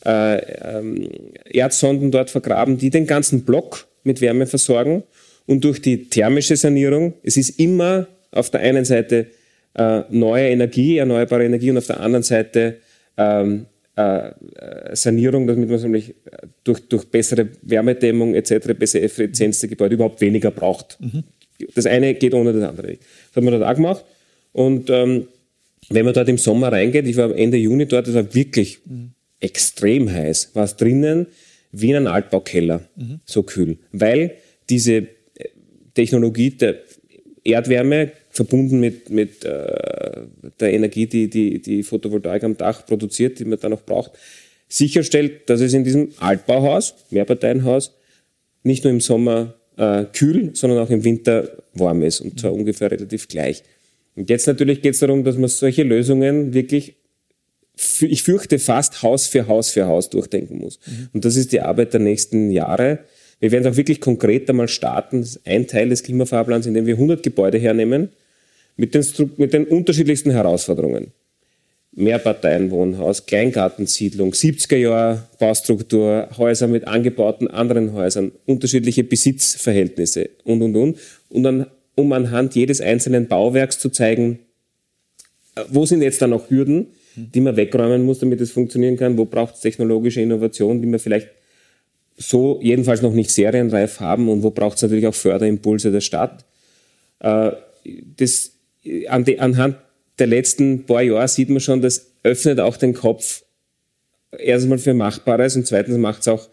[0.05, 1.09] äh, ähm,
[1.47, 5.03] Erdsonden dort vergraben, die den ganzen Block mit Wärme versorgen.
[5.47, 9.27] Und durch die thermische Sanierung, es ist immer auf der einen Seite
[10.09, 12.77] neue Energie, erneuerbare Energie und auf der anderen Seite
[13.17, 14.33] ähm, äh,
[14.93, 16.15] Sanierung, damit man nämlich
[16.65, 20.99] durch, durch bessere Wärmedämmung etc., bessere Effizienz der Gebäude überhaupt weniger braucht.
[21.01, 21.25] Mhm.
[21.75, 22.97] Das eine geht ohne das andere.
[22.97, 24.05] Das hat man dort auch gemacht.
[24.53, 25.29] Und ähm,
[25.91, 29.13] wenn man dort im Sommer reingeht, ich war Ende Juni dort, das war wirklich mhm.
[29.41, 31.27] extrem heiß, war es drinnen
[31.71, 33.21] wie in einem Altbaukeller, mhm.
[33.25, 33.79] so kühl.
[33.93, 34.37] Weil
[34.71, 35.07] diese äh,
[35.95, 36.81] Technologie der
[37.43, 40.23] Erdwärme verbunden mit, mit äh,
[40.59, 44.11] der Energie, die, die die Photovoltaik am Dach produziert, die man dann noch braucht,
[44.69, 47.95] sicherstellt, dass es in diesem Altbauhaus, Mehrparteienhaus,
[48.65, 52.91] nicht nur im Sommer äh, kühl, sondern auch im Winter warm ist und zwar ungefähr
[52.91, 53.63] relativ gleich.
[54.17, 56.97] Und jetzt natürlich geht es darum, dass man solche Lösungen wirklich,
[58.01, 60.81] ich fürchte, fast Haus für Haus für Haus durchdenken muss.
[60.87, 61.09] Mhm.
[61.13, 63.01] Und das ist die Arbeit der nächsten Jahre.
[63.39, 65.21] Wir werden auch wirklich konkret einmal starten.
[65.21, 68.11] Das ist ein Teil des Klimafahrplans, in dem wir 100 Gebäude hernehmen,
[68.77, 69.05] mit den,
[69.37, 71.13] mit den unterschiedlichsten Herausforderungen.
[71.97, 80.99] Mehrparteienwohnhaus, Kleingartensiedlung, 70er Jahre Baustruktur, Häuser mit angebauten anderen Häusern, unterschiedliche Besitzverhältnisse und, und, und.
[81.29, 84.41] Und dann, um anhand jedes einzelnen Bauwerks zu zeigen,
[85.55, 89.17] äh, wo sind jetzt da noch Hürden, die man wegräumen muss, damit es funktionieren kann,
[89.17, 91.29] wo braucht es technologische Innovation, die man vielleicht
[92.17, 96.45] so jedenfalls noch nicht serienreif haben und wo braucht es natürlich auch Förderimpulse der Stadt.
[97.21, 97.53] Äh,
[98.17, 98.54] das
[99.09, 99.77] an die, anhand
[100.19, 103.45] der letzten paar Jahre sieht man schon, das öffnet auch den Kopf
[104.39, 106.49] erstmal für Machbares und zweitens macht es auch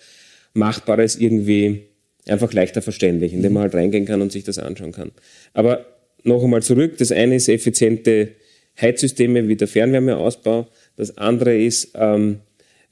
[0.53, 1.83] Machbares irgendwie
[2.27, 5.11] einfach leichter verständlich, indem man halt reingehen kann und sich das anschauen kann.
[5.53, 5.85] Aber
[6.23, 8.33] noch einmal zurück, das eine ist effiziente
[8.79, 12.39] Heizsysteme wie der Fernwärmeausbau, das andere ist ähm,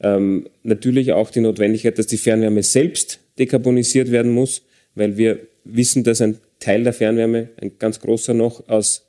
[0.02, 4.64] ähm, natürlich auch die Notwendigkeit, dass die Fernwärme selbst dekarbonisiert werden muss,
[4.96, 9.09] weil wir wissen, dass ein Teil der Fernwärme, ein ganz großer noch, aus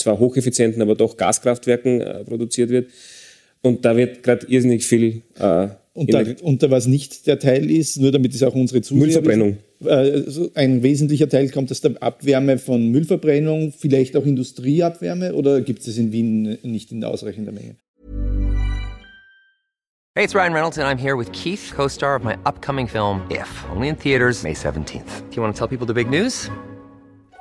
[0.00, 2.90] zwar hocheffizienten, aber doch Gaskraftwerken äh, produziert wird.
[3.62, 5.22] Und da wird gerade irrsinnig viel.
[5.38, 8.80] Äh, und, da, und da was nicht der Teil ist, nur damit es auch unsere
[8.80, 9.58] Zuseher Müllverbrennung.
[9.80, 15.60] Wissen, äh, ein wesentlicher Teil kommt aus der Abwärme von Müllverbrennung, vielleicht auch Industrieabwärme oder
[15.60, 17.76] gibt es das in Wien nicht in ausreichender Menge?
[20.16, 23.48] Hey, it's Ryan Reynolds and I'm here with Keith, co-star of my upcoming film If,
[23.74, 25.30] only in theaters May 17th.
[25.30, 26.50] Do you want to tell people the big news?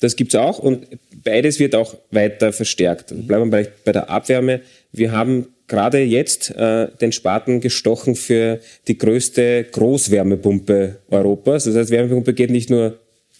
[0.00, 0.86] Das gibt's auch und
[1.24, 3.12] beides wird auch weiter verstärkt.
[3.12, 4.60] Also bleiben wir bei, der Abwärme.
[4.92, 11.64] Wir haben gerade jetzt äh, den Spaten gestochen für die größte Großwärmepumpe Europas.
[11.64, 12.98] Das heißt, Wärmepumpe geht nicht nur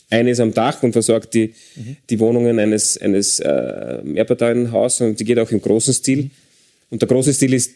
[0.09, 1.97] eines am Dach und versorgt die, mhm.
[2.09, 6.31] die Wohnungen eines, eines äh, Mehrparteienhauses, sondern sie geht auch im großen Stil.
[6.91, 7.73] Und der große Stil ist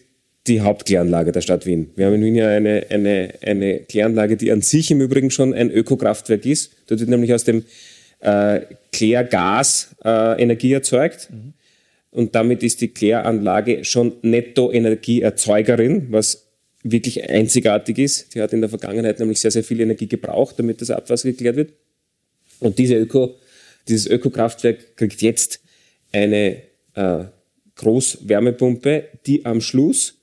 [0.46, 1.90] die Hauptkläranlage der Stadt Wien.
[1.96, 5.52] Wir haben in Wien ja eine, eine, eine Kläranlage, die an sich im Übrigen schon
[5.52, 6.72] ein Ökokraftwerk ist.
[6.86, 7.64] Dort wird nämlich aus dem
[8.20, 8.60] äh,
[8.92, 11.28] Klärgas äh, Energie erzeugt.
[11.30, 11.52] Mhm.
[12.10, 16.48] und damit ist die Kläranlage schon Nettoenergieerzeugerin, was
[16.82, 18.34] wirklich einzigartig ist.
[18.34, 21.56] Die hat in der Vergangenheit nämlich sehr, sehr viel Energie gebraucht, damit das Abwasser geklärt
[21.56, 21.72] wird.
[22.58, 23.36] Und diese Öko,
[23.88, 25.60] dieses Ökokraftwerk kriegt jetzt
[26.12, 26.62] eine
[26.94, 27.24] äh,
[27.76, 30.16] Großwärmepumpe, die am Schluss,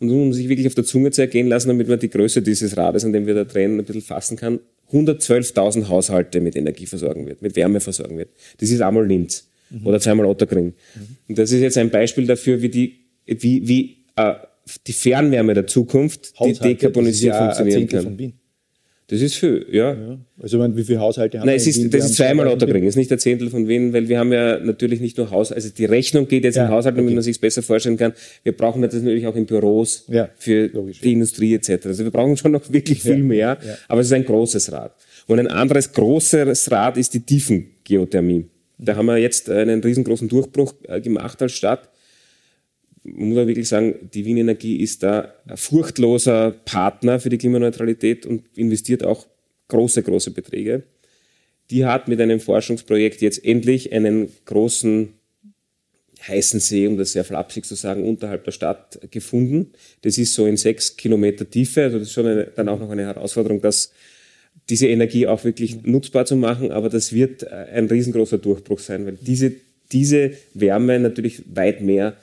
[0.00, 2.76] und um sich wirklich auf der Zunge zu ergehen lassen, damit man die Größe dieses
[2.76, 4.60] Rades, an dem wir da drehen, ein bisschen fassen kann,
[4.92, 8.30] 112.000 Haushalte mit Energie versorgen wird, mit Wärme versorgen wird.
[8.58, 9.86] Das ist einmal Linz mhm.
[9.86, 10.66] oder zweimal Otterkring.
[10.66, 11.16] Mhm.
[11.28, 14.34] Und das ist jetzt ein Beispiel dafür, wie die, wie, wie äh,
[14.86, 18.32] die Fernwärme der Zukunft, Haushalte, die dekarbonisiert funktionieren kann.
[19.08, 19.92] Das ist viel, ja.
[19.92, 20.18] ja.
[20.40, 21.90] Also meine, wie viele Haushalte haben Nein, es ist, Wien?
[21.90, 25.00] das ist zweimal Otterkring, ist nicht ein Zehntel von Wien, weil wir haben ja natürlich
[25.00, 27.14] nicht nur Haus, also die Rechnung geht jetzt ja, im Haushalt, damit okay.
[27.16, 28.14] man sich besser vorstellen kann.
[28.44, 31.86] Wir brauchen das natürlich auch in Büros ja, für logisch, die Industrie etc.
[31.86, 34.94] Also wir brauchen schon noch wirklich viel mehr, aber es ist ein großes Rad.
[35.26, 38.46] Und ein anderes großes Rad ist die Tiefengeothermie.
[38.78, 41.90] Da haben wir jetzt einen riesengroßen Durchbruch äh, gemacht als Stadt.
[43.04, 48.24] Man muss wirklich sagen, die Wien Energie ist da ein furchtloser Partner für die Klimaneutralität
[48.24, 49.26] und investiert auch
[49.68, 50.84] große, große Beträge.
[51.70, 55.14] Die hat mit einem Forschungsprojekt jetzt endlich einen großen
[56.26, 59.72] heißen See, um das sehr flapsig zu sagen, unterhalb der Stadt gefunden.
[60.02, 61.82] Das ist so in sechs Kilometer Tiefe.
[61.82, 63.92] Also das ist schon eine, dann auch noch eine Herausforderung, das
[64.70, 66.72] diese Energie auch wirklich nutzbar zu machen.
[66.72, 69.52] Aber das wird ein riesengroßer Durchbruch sein, weil diese,
[69.92, 72.16] diese Wärme natürlich weit mehr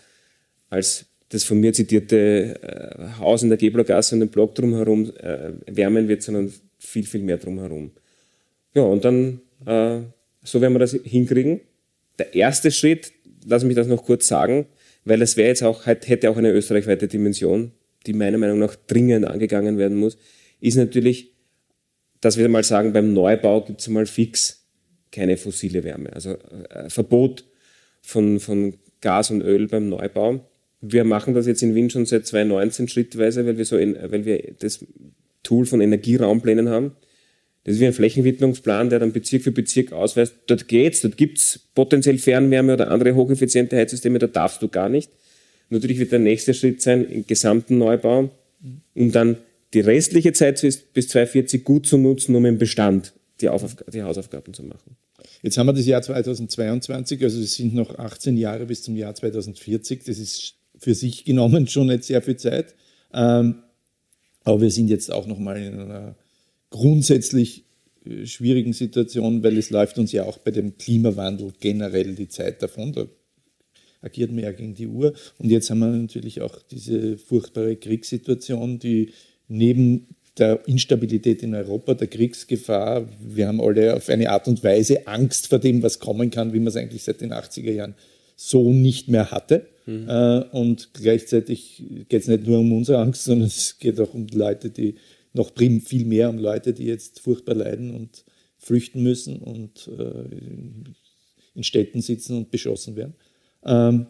[0.71, 5.51] als das von mir zitierte äh, Haus in der Geblergasse und den Block drumherum äh,
[5.67, 7.91] wärmen wird, sondern viel, viel mehr drumherum.
[8.73, 9.99] Ja, und dann, äh,
[10.43, 11.61] so werden wir das hinkriegen.
[12.17, 13.11] Der erste Schritt,
[13.45, 14.65] lass mich das noch kurz sagen,
[15.05, 17.71] weil das wäre jetzt auch, hätte auch eine österreichweite Dimension,
[18.07, 20.17] die meiner Meinung nach dringend angegangen werden muss,
[20.59, 21.31] ist natürlich
[22.21, 24.63] dass wir mal sagen, beim Neubau gibt es mal fix
[25.11, 26.13] keine fossile Wärme.
[26.13, 26.37] Also
[26.87, 27.43] Verbot
[28.01, 30.47] von, von Gas und Öl beim Neubau.
[30.81, 34.25] Wir machen das jetzt in Wien schon seit 2019 schrittweise, weil wir, so in, weil
[34.25, 34.85] wir das
[35.43, 36.91] Tool von Energieraumplänen haben.
[37.63, 41.59] Das ist wie ein Flächenwidmungsplan, der dann Bezirk für Bezirk ausweist, dort geht's, dort gibt's
[41.75, 45.11] potenziell Fernwärme oder andere hocheffiziente Heizsysteme, da darfst du gar nicht.
[45.69, 48.31] Natürlich wird der nächste Schritt sein, im gesamten Neubau,
[48.95, 49.37] um dann
[49.73, 53.49] die restliche Zeit bis 2040 gut zu nutzen, um im Bestand die,
[53.93, 54.97] die Hausaufgaben zu machen.
[55.43, 59.15] Jetzt haben wir das Jahr 2022, also es sind noch 18 Jahre bis zum Jahr
[59.15, 60.03] 2040.
[60.03, 62.75] Das ist für sich genommen schon nicht sehr viel Zeit.
[63.13, 63.63] Ähm,
[64.43, 66.15] aber wir sind jetzt auch nochmal in einer
[66.69, 67.63] grundsätzlich
[68.05, 72.61] äh, schwierigen Situation, weil es läuft uns ja auch bei dem Klimawandel generell die Zeit
[72.61, 72.91] davon.
[72.91, 73.05] Da
[74.01, 75.13] agiert man ja gegen die Uhr.
[75.37, 79.11] Und jetzt haben wir natürlich auch diese furchtbare Kriegssituation, die
[79.47, 85.05] neben der Instabilität in Europa, der Kriegsgefahr, wir haben alle auf eine Art und Weise
[85.05, 87.95] Angst vor dem, was kommen kann, wie man es eigentlich seit den 80er Jahren
[88.43, 89.67] so nicht mehr hatte.
[89.85, 90.09] Mhm.
[90.09, 94.25] Äh, und gleichzeitig geht es nicht nur um unsere Angst, sondern es geht auch um
[94.33, 94.95] Leute, die
[95.33, 98.25] noch viel mehr um Leute, die jetzt furchtbar leiden und
[98.57, 100.95] flüchten müssen und äh,
[101.53, 103.13] in Städten sitzen und beschossen werden.
[103.63, 104.07] Ähm,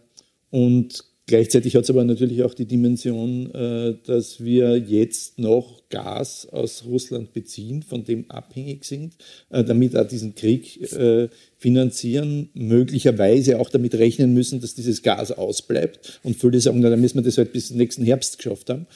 [0.50, 6.48] und Gleichzeitig hat es aber natürlich auch die Dimension, äh, dass wir jetzt noch Gas
[6.52, 9.16] aus Russland beziehen, von dem abhängig sind,
[9.50, 15.32] äh, damit auch diesen Krieg äh, finanzieren, möglicherweise auch damit rechnen müssen, dass dieses Gas
[15.32, 16.20] ausbleibt.
[16.24, 18.88] Und viele sagen, na, dann müssen wir das halt bis nächsten Herbst geschafft haben.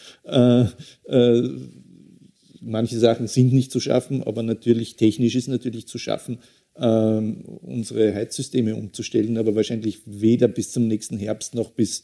[2.62, 6.40] Manche Sachen sind nicht zu schaffen, aber natürlich technisch ist natürlich zu schaffen,
[6.78, 12.04] unsere Heizsysteme umzustellen, aber wahrscheinlich weder bis zum nächsten Herbst noch bis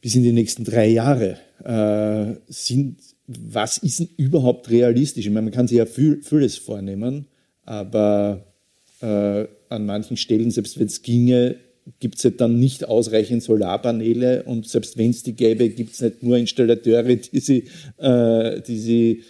[0.00, 5.26] bis in die nächsten drei Jahre äh, sind, was ist denn überhaupt realistisch?
[5.26, 7.26] Ich meine, man kann sich ja viel, vieles vornehmen,
[7.64, 8.46] aber
[9.00, 11.56] äh, an manchen Stellen, selbst wenn es ginge,
[12.00, 16.00] gibt es ja dann nicht ausreichend Solarpaneele und selbst wenn es die gäbe, gibt es
[16.00, 17.64] nicht nur Installateure, die sie,
[17.98, 19.22] äh, die sie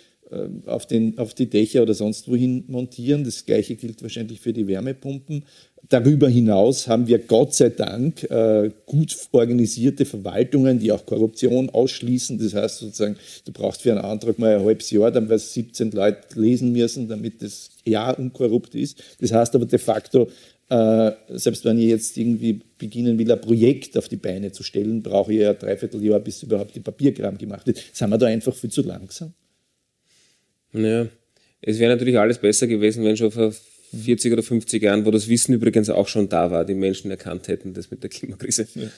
[0.66, 3.24] auf, den, auf die Dächer oder sonst wohin montieren.
[3.24, 5.44] Das gleiche gilt wahrscheinlich für die Wärmepumpen.
[5.88, 12.38] Darüber hinaus haben wir Gott sei Dank äh, gut organisierte Verwaltungen, die auch Korruption ausschließen.
[12.38, 15.92] Das heißt sozusagen, du brauchst für einen Antrag mal ein halbes Jahr, dann weil 17
[15.92, 19.02] Leute lesen müssen, damit das Jahr unkorrupt ist.
[19.20, 20.28] Das heißt aber de facto,
[20.68, 25.02] äh, selbst wenn ich jetzt irgendwie beginnen will, ein Projekt auf die Beine zu stellen,
[25.02, 27.82] brauche ich ja ein Dreivierteljahr, bis überhaupt die Papierkram gemacht wird.
[27.92, 29.32] Sind wir da einfach viel zu langsam?
[30.72, 31.06] Ja,
[31.60, 33.52] es wäre natürlich alles besser gewesen, wenn schon vor
[33.96, 37.48] 40 oder 50 Jahren, wo das Wissen übrigens auch schon da war, die Menschen erkannt
[37.48, 38.66] hätten, das mit der Klimakrise.
[38.74, 38.88] Ja.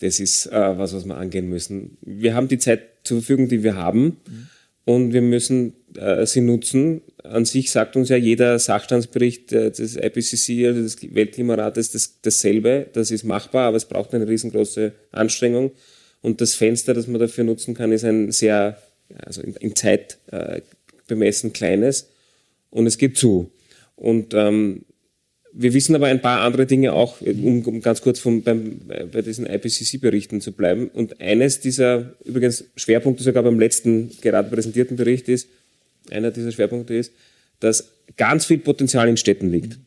[0.00, 1.96] Das ist äh, was, was wir angehen müssen.
[2.00, 4.16] Wir haben die Zeit zur Verfügung, die wir haben.
[4.26, 4.48] Mhm.
[4.84, 7.02] Und wir müssen äh, sie nutzen.
[7.22, 12.88] An sich sagt uns ja jeder Sachstandsbericht äh, des IPCC, also des Weltklimarates, das, dasselbe.
[12.92, 15.70] Das ist machbar, aber es braucht eine riesengroße Anstrengung.
[16.20, 18.76] Und das Fenster, das man dafür nutzen kann, ist ein sehr,
[19.24, 20.62] also in, in Zeit äh,
[21.06, 22.08] bemessen kleines.
[22.70, 23.50] Und es geht zu.
[23.96, 24.84] Und ähm,
[25.52, 28.80] wir wissen aber ein paar andere Dinge auch, um, um ganz kurz vom, beim,
[29.12, 30.88] bei diesen IPCC-Berichten zu bleiben.
[30.88, 35.48] Und eines dieser, übrigens Schwerpunkte sogar beim letzten gerade präsentierten Bericht ist,
[36.10, 37.12] einer dieser Schwerpunkte ist,
[37.60, 39.78] dass ganz viel Potenzial in Städten liegt.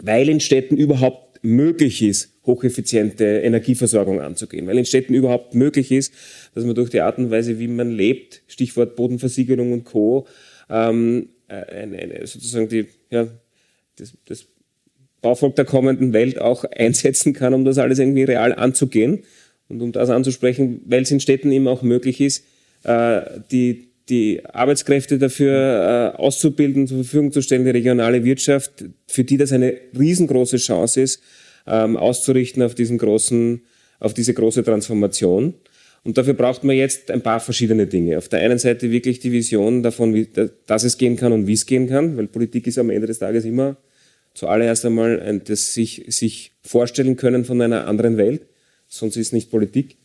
[0.00, 6.12] Weil in Städten überhaupt möglich ist, hocheffiziente Energieversorgung anzugehen, weil in Städten überhaupt möglich ist,
[6.54, 10.26] dass man durch die Art und Weise, wie man lebt, Stichwort Bodenversiegelung und Co.,
[10.70, 13.28] ähm, eine, eine, sozusagen die, ja,
[13.96, 14.46] das, das
[15.20, 19.24] Bauvolk der kommenden Welt auch einsetzen kann, um das alles irgendwie real anzugehen
[19.68, 22.44] und um das anzusprechen, weil es in Städten eben auch möglich ist,
[22.84, 29.24] äh, die, die Arbeitskräfte dafür äh, auszubilden, zur Verfügung zu stellen, die regionale Wirtschaft, für
[29.24, 31.22] die das eine riesengroße Chance ist,
[31.66, 33.62] ähm, auszurichten auf diesen großen,
[34.00, 35.54] auf diese große Transformation.
[36.04, 38.18] Und dafür braucht man jetzt ein paar verschiedene Dinge.
[38.18, 40.28] Auf der einen Seite wirklich die Vision davon, wie,
[40.66, 43.18] dass es gehen kann und wie es gehen kann, weil Politik ist am Ende des
[43.18, 43.76] Tages immer
[44.32, 48.46] zuallererst einmal ein, das sich, sich vorstellen können von einer anderen Welt.
[48.86, 49.96] Sonst ist es nicht Politik,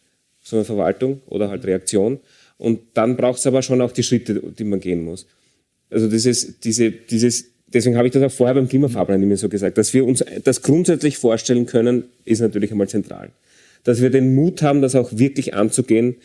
[0.41, 2.19] sondern Verwaltung oder halt Reaktion.
[2.63, 5.27] Und dann braucht es aber schon auch die Schritte, die man gehen muss.
[5.89, 9.77] Also dieses, diese, dieses, deswegen habe ich das auch vorher beim Klimafahrplan immer so gesagt,
[9.77, 13.31] dass wir uns das grundsätzlich vorstellen können, ist natürlich einmal zentral.
[13.83, 16.15] Dass wir den Mut haben, das auch wirklich anzugehen,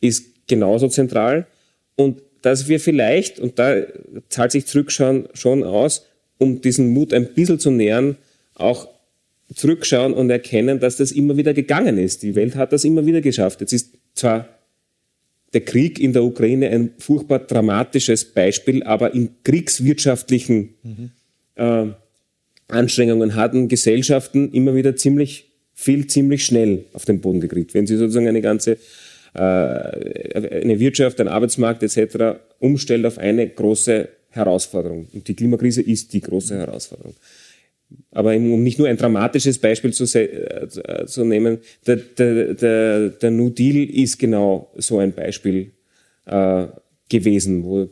[0.00, 1.48] ist genauso zentral.
[1.96, 3.82] Und dass wir vielleicht, und da
[4.28, 6.06] zahlt sich Zurückschauen schon aus,
[6.38, 8.16] um diesen Mut ein bisschen zu nähern,
[8.54, 8.86] auch
[9.52, 12.22] zurückschauen und erkennen, dass das immer wieder gegangen ist.
[12.22, 13.60] Die Welt hat das immer wieder geschafft.
[13.62, 14.57] Jetzt ist zwar
[15.52, 21.10] der Krieg in der Ukraine ein furchtbar dramatisches Beispiel, aber in kriegswirtschaftlichen mhm.
[21.54, 21.86] äh,
[22.68, 27.72] Anstrengungen hatten Gesellschaften immer wieder ziemlich viel, ziemlich schnell auf den Boden gekriegt.
[27.72, 28.78] Wenn sie sozusagen eine ganze
[29.34, 32.40] äh, eine Wirtschaft, ein Arbeitsmarkt etc.
[32.58, 35.08] umstellt auf eine große Herausforderung.
[35.12, 37.14] Und die Klimakrise ist die große Herausforderung.
[38.10, 43.30] Aber um nicht nur ein dramatisches Beispiel zu, äh, zu nehmen, der, der, der, der,
[43.30, 45.72] New Deal ist genau so ein Beispiel
[46.26, 46.66] äh,
[47.08, 47.88] gewesen, wo äh,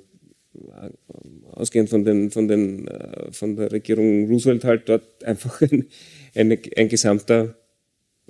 [1.52, 5.86] ausgehend von, den, von, den, äh, von der Regierung Roosevelt halt dort einfach ein,
[6.34, 7.56] ein, ein gesamter,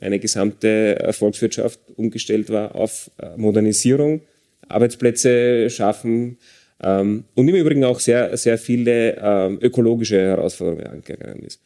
[0.00, 4.22] eine gesamte Volkswirtschaft umgestellt war auf äh, Modernisierung,
[4.68, 6.38] Arbeitsplätze schaffen,
[6.82, 11.60] ähm, und im Übrigen auch sehr, sehr viele ähm, ökologische Herausforderungen angegangen ist.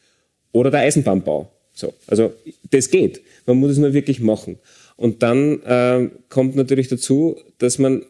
[0.53, 1.51] Oder der Eisenbahnbau.
[1.73, 2.33] So, also
[2.71, 3.23] das geht.
[3.47, 4.59] Man muss es nur wirklich machen.
[4.97, 8.05] Und dann ähm, kommt natürlich dazu, dass man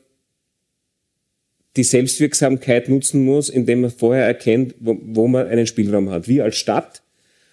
[1.77, 6.27] die Selbstwirksamkeit nutzen muss, indem man vorher erkennt, wo, wo man einen Spielraum hat.
[6.27, 7.03] Wir als Stadt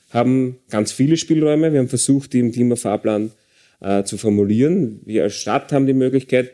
[0.09, 1.71] haben ganz viele Spielräume.
[1.71, 3.31] Wir haben versucht, die im Klimafahrplan
[3.79, 5.01] äh, zu formulieren.
[5.05, 6.51] Wir als Stadt haben die Möglichkeit,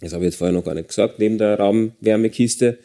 [0.00, 2.78] das habe ich jetzt vorher noch gar nicht gesagt, neben der Raumwärmekiste,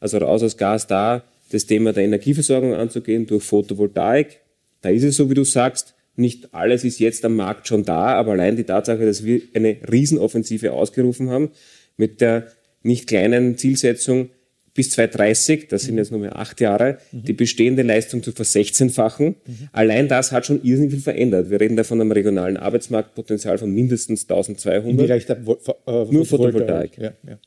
[0.00, 4.40] also raus aus Gas da, das Thema der Energieversorgung anzugehen durch Photovoltaik.
[4.80, 8.14] Da ist es so, wie du sagst, nicht alles ist jetzt am Markt schon da,
[8.14, 11.50] aber allein die Tatsache, dass wir eine Riesenoffensive ausgerufen haben
[11.96, 12.48] mit der
[12.82, 14.30] nicht kleinen Zielsetzung,
[14.74, 17.24] bis 2030, das sind jetzt nur mehr acht Jahre, mhm.
[17.24, 19.26] die bestehende Leistung zu versechzehnfachen.
[19.46, 19.68] Mhm.
[19.72, 21.50] Allein das hat schon irrsinnig viel verändert.
[21.50, 25.06] Wir reden da von einem regionalen Arbeitsmarktpotenzial von mindestens 1200.
[25.06, 26.96] Wie reicht der, äh, Nur Photovoltaik.
[26.96, 27.38] Ja, ja.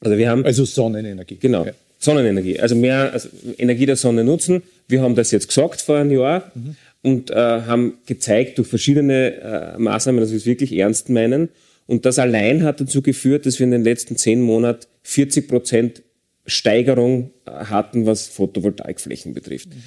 [0.00, 1.36] Also wir haben also Sonnenenergie.
[1.36, 1.66] Genau.
[1.66, 1.72] Ja.
[1.98, 2.58] Sonnenenergie.
[2.58, 4.62] Also mehr also Energie der Sonne nutzen.
[4.88, 6.76] Wir haben das jetzt gesagt vor einem Jahr mhm.
[7.02, 11.48] und äh, haben gezeigt durch verschiedene äh, Maßnahmen, dass wir es wirklich ernst meinen.
[11.86, 16.02] Und das allein hat dazu geführt, dass wir in den letzten zehn Monaten 40 Prozent
[16.46, 19.68] Steigerung äh, hatten, was Photovoltaikflächen betrifft.
[19.68, 19.82] Mhm.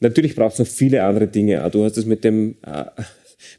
[0.00, 1.68] Natürlich braucht es noch viele andere Dinge.
[1.70, 2.84] Du hast es mit dem äh,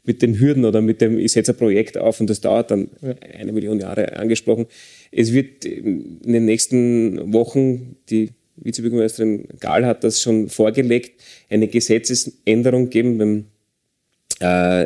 [0.04, 2.90] mit den Hürden oder mit dem, ich setze ein Projekt auf und das dauert dann
[3.38, 4.66] eine Million Jahre angesprochen.
[5.10, 12.90] Es wird in den nächsten Wochen, die Vizebürgermeisterin Gahl hat das schon vorgelegt, eine Gesetzesänderung
[12.90, 13.44] geben beim
[14.40, 14.84] äh,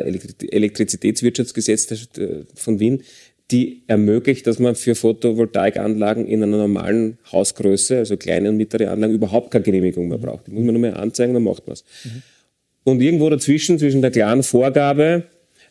[0.49, 2.09] Elektrizitätswirtschaftsgesetz
[2.55, 3.03] von Wien,
[3.51, 9.13] die ermöglicht, dass man für Photovoltaikanlagen in einer normalen Hausgröße, also kleine und mittlere Anlagen,
[9.13, 10.47] überhaupt keine Genehmigung mehr braucht.
[10.47, 11.83] Die muss man nur mehr anzeigen, dann macht man es.
[12.03, 12.21] Mhm.
[12.83, 15.23] Und irgendwo dazwischen, zwischen der klaren Vorgabe,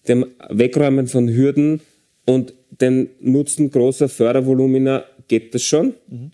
[0.07, 1.81] dem Wegräumen von Hürden
[2.27, 5.95] und dem Nutzen großer Fördervolumina geht das schon.
[6.09, 6.31] Mhm.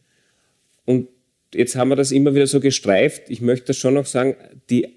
[0.84, 1.09] Und
[1.55, 3.22] jetzt haben wir das immer wieder so gestreift.
[3.28, 4.36] Ich möchte schon noch sagen,
[4.68, 4.88] die,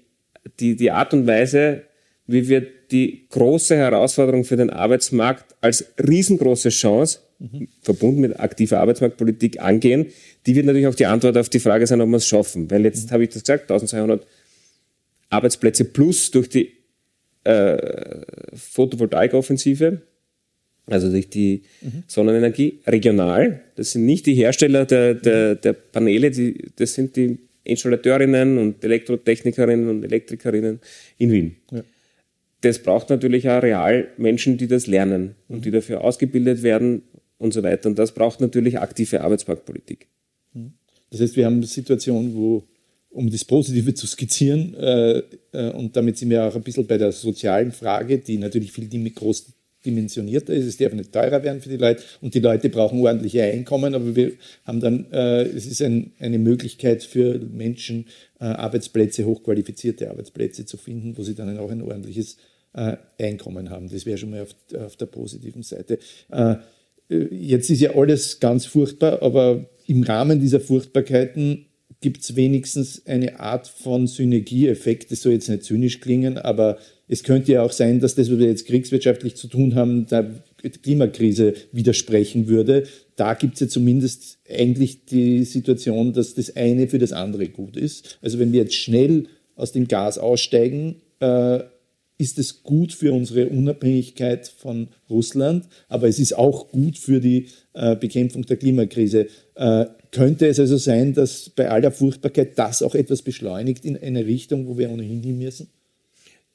[0.58, 1.82] die, die Art und Weise,
[2.26, 7.68] wie wir die große Herausforderung für den Arbeitsmarkt als riesengroße Chance mhm.
[7.82, 10.06] verbunden mit aktiver Arbeitsmarktpolitik angehen,
[10.46, 12.70] die wird natürlich auch die Antwort auf die Frage sein, ob wir es schaffen.
[12.70, 13.12] Weil jetzt mhm.
[13.12, 14.26] habe ich das gesagt, 1200
[15.28, 16.72] Arbeitsplätze plus durch die
[17.44, 17.78] äh,
[18.54, 20.02] Photovoltaikoffensive,
[20.86, 22.02] also durch die mhm.
[22.06, 23.60] Sonnenenergie, regional.
[23.76, 28.82] Das sind nicht die Hersteller der, der, der Paneele, die, das sind die Installateurinnen und
[28.82, 30.80] Elektrotechnikerinnen und Elektrikerinnen
[31.18, 31.56] in Wien.
[31.70, 31.82] Ja.
[32.62, 37.02] Das braucht natürlich auch real Menschen, die das lernen und die dafür ausgebildet werden
[37.38, 37.88] und so weiter.
[37.88, 40.08] Und das braucht natürlich aktive Arbeitsmarktpolitik.
[40.52, 40.74] Mhm.
[41.10, 42.64] Das heißt, wir haben eine Situation, wo,
[43.08, 46.98] um das Positive zu skizzieren, äh, äh, und damit sind wir auch ein bisschen bei
[46.98, 49.52] der sozialen Frage, die natürlich viel groß
[49.84, 50.66] dimensionierter ist.
[50.66, 54.14] Es darf nicht teurer werden für die Leute und die Leute brauchen ordentliche Einkommen, aber
[54.14, 54.32] wir
[54.64, 58.06] haben dann, äh, es ist ein, eine Möglichkeit für Menschen,
[58.40, 62.36] äh, Arbeitsplätze, hochqualifizierte Arbeitsplätze zu finden, wo sie dann auch ein ordentliches
[62.74, 63.88] äh, Einkommen haben.
[63.88, 65.98] Das wäre schon mal auf, auf der positiven Seite.
[66.30, 66.56] Äh,
[67.08, 71.66] jetzt ist ja alles ganz furchtbar, aber im Rahmen dieser Furchtbarkeiten
[72.00, 75.10] gibt es wenigstens eine Art von Synergieeffekt.
[75.10, 76.78] Das soll jetzt nicht zynisch klingen, aber
[77.12, 80.30] es könnte ja auch sein, dass das, was wir jetzt kriegswirtschaftlich zu tun haben, der
[80.82, 82.84] Klimakrise widersprechen würde.
[83.16, 87.76] Da gibt es ja zumindest eigentlich die Situation, dass das eine für das andere gut
[87.76, 88.16] ist.
[88.22, 91.58] Also wenn wir jetzt schnell aus dem Gas aussteigen, äh,
[92.16, 97.48] ist es gut für unsere Unabhängigkeit von Russland, aber es ist auch gut für die
[97.72, 99.26] äh, Bekämpfung der Klimakrise.
[99.56, 104.26] Äh, könnte es also sein, dass bei aller Furchtbarkeit das auch etwas beschleunigt in eine
[104.26, 105.70] Richtung, wo wir ohnehin hin müssen?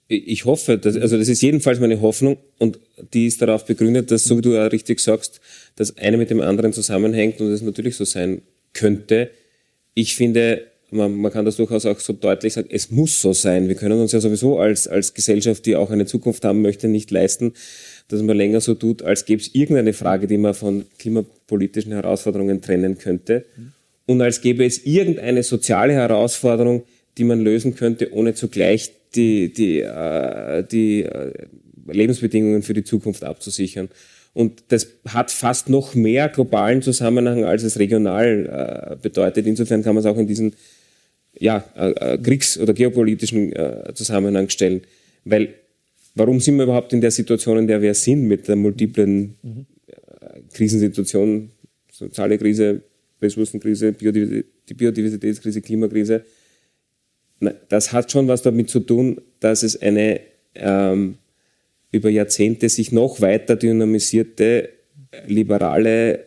[0.07, 2.79] Ich hoffe, dass, also das ist jedenfalls meine Hoffnung und
[3.13, 5.41] die ist darauf begründet, dass, so wie du ja richtig sagst,
[5.75, 8.43] das eine mit dem anderen zusammenhängt und es natürlich so sein
[8.73, 9.31] könnte.
[9.95, 13.67] Ich finde, man, man kann das durchaus auch so deutlich sagen, es muss so sein.
[13.67, 17.09] Wir können uns ja sowieso als, als Gesellschaft, die auch eine Zukunft haben möchte, nicht
[17.09, 17.53] leisten,
[18.07, 22.61] dass man länger so tut, als gäbe es irgendeine Frage, die man von klimapolitischen Herausforderungen
[22.61, 23.45] trennen könnte.
[24.05, 26.83] Und als gäbe es irgendeine soziale Herausforderung,
[27.17, 31.31] die man lösen könnte, ohne zugleich die, die, äh, die äh,
[31.87, 33.89] Lebensbedingungen für die Zukunft abzusichern.
[34.33, 39.47] Und das hat fast noch mehr globalen Zusammenhang, als es regional äh, bedeutet.
[39.47, 40.53] Insofern kann man es auch in diesen
[41.39, 44.81] ja, äh, äh, Kriegs- oder geopolitischen äh, Zusammenhang stellen.
[45.23, 45.53] Weil,
[46.15, 49.65] warum sind wir überhaupt in der Situation, in der wir sind, mit der multiplen mhm.
[50.53, 51.51] Krisensituation,
[51.91, 52.81] soziale Krise,
[53.21, 56.25] Ressourcenkrise, Biodiversitätskrise, Klimakrise?
[57.69, 60.21] Das hat schon was damit zu tun, dass es eine
[60.55, 61.17] ähm,
[61.91, 64.69] über Jahrzehnte sich noch weiter dynamisierte,
[65.27, 66.25] liberale,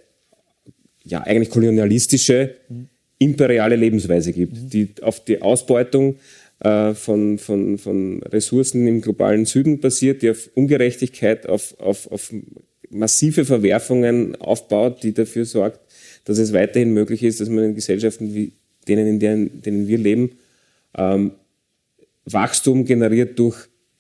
[1.05, 2.89] ja eigentlich kolonialistische mhm
[3.19, 4.71] imperiale Lebensweise gibt, mhm.
[4.71, 6.17] die auf die Ausbeutung
[6.61, 12.33] äh, von, von, von Ressourcen im globalen Süden basiert, die auf Ungerechtigkeit, auf, auf, auf
[12.91, 15.81] massive Verwerfungen aufbaut, die dafür sorgt,
[16.25, 18.53] dass es weiterhin möglich ist, dass man in Gesellschaften wie
[18.87, 20.31] denen, in denen, denen wir leben,
[20.97, 21.32] ähm,
[22.24, 23.57] Wachstum generiert durch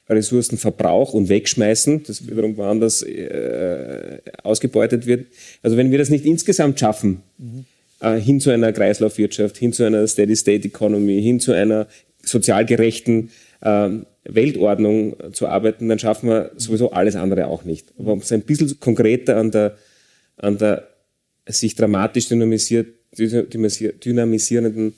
[0.08, 5.26] Ressourcenverbrauch und Wegschmeißen, das wiederum woanders äh, ausgebeutet wird.
[5.62, 7.64] Also wenn wir das nicht insgesamt schaffen, mhm
[8.00, 11.88] äh, hin zu einer Kreislaufwirtschaft, hin zu einer Steady-State-Economy, hin zu einer
[12.22, 13.30] sozial gerechten
[13.60, 13.90] äh,
[14.24, 17.92] Weltordnung zu arbeiten, dann schaffen wir sowieso alles andere auch nicht.
[17.98, 19.76] Aber um es ein bisschen konkreter an der,
[20.36, 20.88] an der
[21.46, 24.94] sich dramatisch dynamisiert, dynamisierenden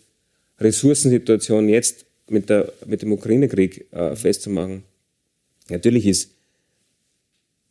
[0.61, 4.85] Ressourcensituation jetzt mit, der, mit dem Ukraine-Krieg äh, festzumachen.
[5.69, 6.33] Natürlich ist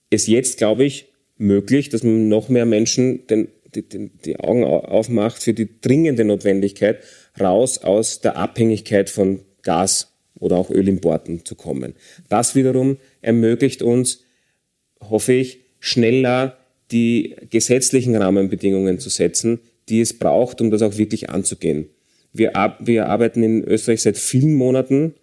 [0.10, 4.64] es jetzt, glaube ich, möglich, dass man noch mehr Menschen den die, die, die Augen
[4.64, 7.04] aufmacht für die dringende Notwendigkeit,
[7.40, 11.96] raus aus der Abhängigkeit von Gas oder auch Ölimporten zu kommen.
[12.30, 14.24] Das wiederum ermöglicht uns,
[15.02, 16.58] hoffe ich, schneller
[16.92, 19.60] die gesetzlichen Rahmenbedingungen zu setzen,
[19.90, 21.90] die es braucht, um das auch wirklich anzugehen.
[22.32, 25.16] Wir, wir arbeiten in Österreich seit vielen Monaten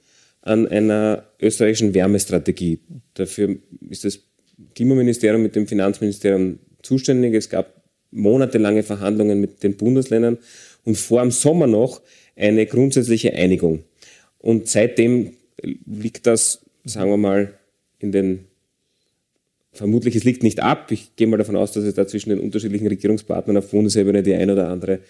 [0.42, 2.80] an einer österreichischen Wärmestrategie.
[3.14, 3.56] Dafür
[3.88, 4.20] ist das
[4.74, 7.34] Klimaministerium mit dem Finanzministerium zuständig.
[7.34, 10.38] Es gab monatelange Verhandlungen mit den Bundesländern
[10.84, 12.00] und vor dem Sommer noch
[12.36, 13.84] eine grundsätzliche Einigung.
[14.38, 15.32] Und seitdem
[15.62, 17.54] liegt das, sagen wir mal,
[17.98, 18.44] in den
[19.72, 20.90] vermutlich, es liegt nicht ab.
[20.90, 24.34] Ich gehe mal davon aus, dass es da zwischen den unterschiedlichen Regierungspartnern auf Bundesebene die
[24.34, 25.00] ein oder andere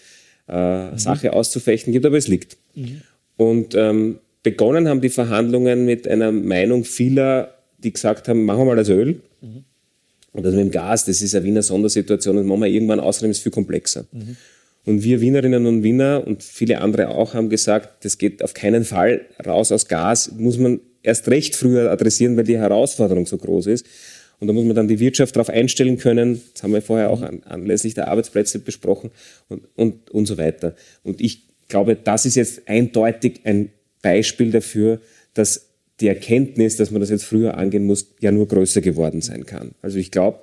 [0.49, 0.97] äh.
[0.97, 2.57] Sache auszufechten gibt, aber es liegt.
[2.75, 3.03] Mhm.
[3.37, 8.65] Und ähm, begonnen haben die Verhandlungen mit einer Meinung vieler, die gesagt haben, machen wir
[8.67, 9.21] mal das Öl.
[9.41, 9.65] Mhm.
[10.33, 13.31] Und das mit dem Gas, das ist eine Wiener Sondersituation, das machen wir irgendwann außerdem
[13.31, 14.05] ist viel komplexer.
[14.85, 18.85] Und wir Wienerinnen und Wiener und viele andere auch haben gesagt, das geht auf keinen
[18.85, 23.67] Fall raus aus Gas, muss man erst recht früher adressieren, weil die Herausforderung so groß
[23.67, 23.87] ist.
[24.39, 26.43] Und da muss man dann die Wirtschaft darauf einstellen können.
[26.53, 29.11] Das haben wir vorher auch an, anlässlich der Arbeitsplätze besprochen
[29.49, 30.75] und, und, und so weiter.
[31.03, 33.71] Und ich glaube, das ist jetzt eindeutig ein
[34.03, 35.01] Beispiel dafür,
[35.35, 35.69] dass
[36.01, 39.73] die Erkenntnis, dass man das jetzt früher angehen muss, ja nur größer geworden sein kann.
[39.81, 40.41] Also ich glaube,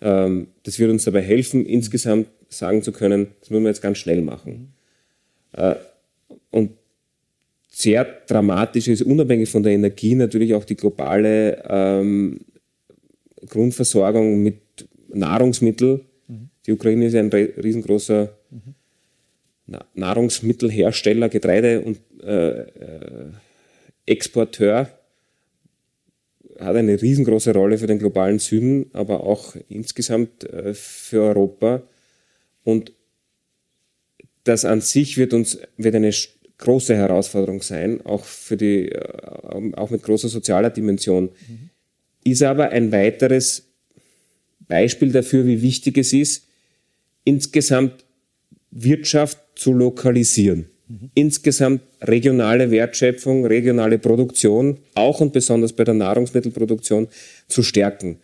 [0.00, 3.98] ähm, das wird uns dabei helfen, insgesamt sagen zu können, das müssen wir jetzt ganz
[3.98, 4.74] schnell machen.
[5.52, 5.76] Äh,
[6.50, 6.72] und
[7.68, 12.40] sehr dramatisch ist, unabhängig von der Energie, natürlich auch die globale ähm,
[13.48, 14.60] Grundversorgung mit
[15.08, 16.02] Nahrungsmitteln.
[16.28, 16.50] Mhm.
[16.66, 18.74] Die Ukraine ist ein riesengroßer mhm.
[19.94, 23.30] Nahrungsmittelhersteller, Getreide- und äh, äh,
[24.06, 24.88] Exporteur.
[26.58, 31.82] Hat eine riesengroße Rolle für den globalen Süden, aber auch insgesamt äh, für Europa.
[32.64, 32.92] Und
[34.44, 36.12] das an sich wird uns wird eine
[36.58, 41.30] große Herausforderung sein, auch für die, äh, auch mit großer sozialer Dimension.
[41.48, 41.70] Mhm.
[42.24, 43.66] Ist aber ein weiteres
[44.68, 46.46] Beispiel dafür, wie wichtig es ist,
[47.24, 48.04] insgesamt
[48.70, 50.66] Wirtschaft zu lokalisieren.
[50.88, 51.10] Mhm.
[51.14, 57.08] Insgesamt regionale Wertschöpfung, regionale Produktion, auch und besonders bei der Nahrungsmittelproduktion
[57.48, 58.18] zu stärken.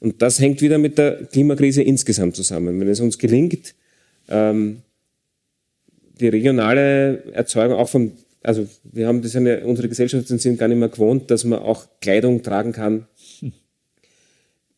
[0.00, 2.78] Und das hängt wieder mit der Klimakrise insgesamt zusammen.
[2.78, 3.74] Wenn es uns gelingt,
[4.28, 4.82] ähm,
[6.20, 10.78] die regionale Erzeugung auch von, also wir haben das eine, unsere Gesellschaften sind gar nicht
[10.78, 13.06] mehr gewohnt, dass man auch Kleidung tragen kann,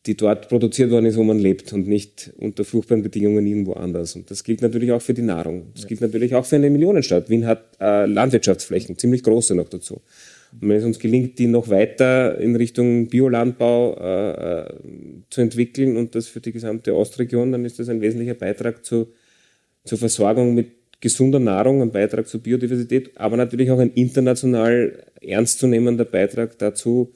[0.05, 4.15] die dort produziert worden ist, wo man lebt und nicht unter furchtbaren Bedingungen irgendwo anders.
[4.15, 5.71] Und das gilt natürlich auch für die Nahrung.
[5.75, 7.29] Das gilt natürlich auch für eine Millionenstadt.
[7.29, 10.01] Wien hat äh, Landwirtschaftsflächen, ziemlich große noch dazu.
[10.53, 14.73] Und wenn es uns gelingt, die noch weiter in Richtung Biolandbau äh, äh
[15.29, 19.09] zu entwickeln und das für die gesamte Ostregion, dann ist das ein wesentlicher Beitrag zu,
[19.83, 20.71] zur Versorgung mit
[21.01, 27.13] gesunder Nahrung, ein Beitrag zur Biodiversität, aber natürlich auch ein international ernstzunehmender Beitrag dazu,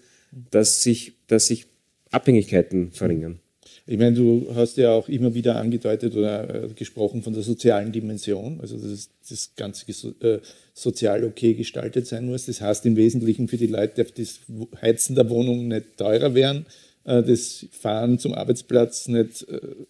[0.52, 1.73] dass sich, dass sich
[2.14, 3.40] Abhängigkeiten verringern.
[3.86, 7.92] Ich meine, du hast ja auch immer wieder angedeutet oder äh, gesprochen von der sozialen
[7.92, 9.92] Dimension, also dass das Ganze
[10.22, 10.40] äh,
[10.74, 12.46] sozial okay gestaltet sein muss.
[12.46, 14.40] Das heißt im Wesentlichen für die Leute darf das
[14.82, 16.66] Heizen der Wohnung nicht teurer werden,
[17.04, 19.46] äh, das Fahren zum Arbeitsplatz nicht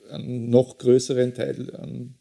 [0.09, 2.15] einen noch größeren Teil an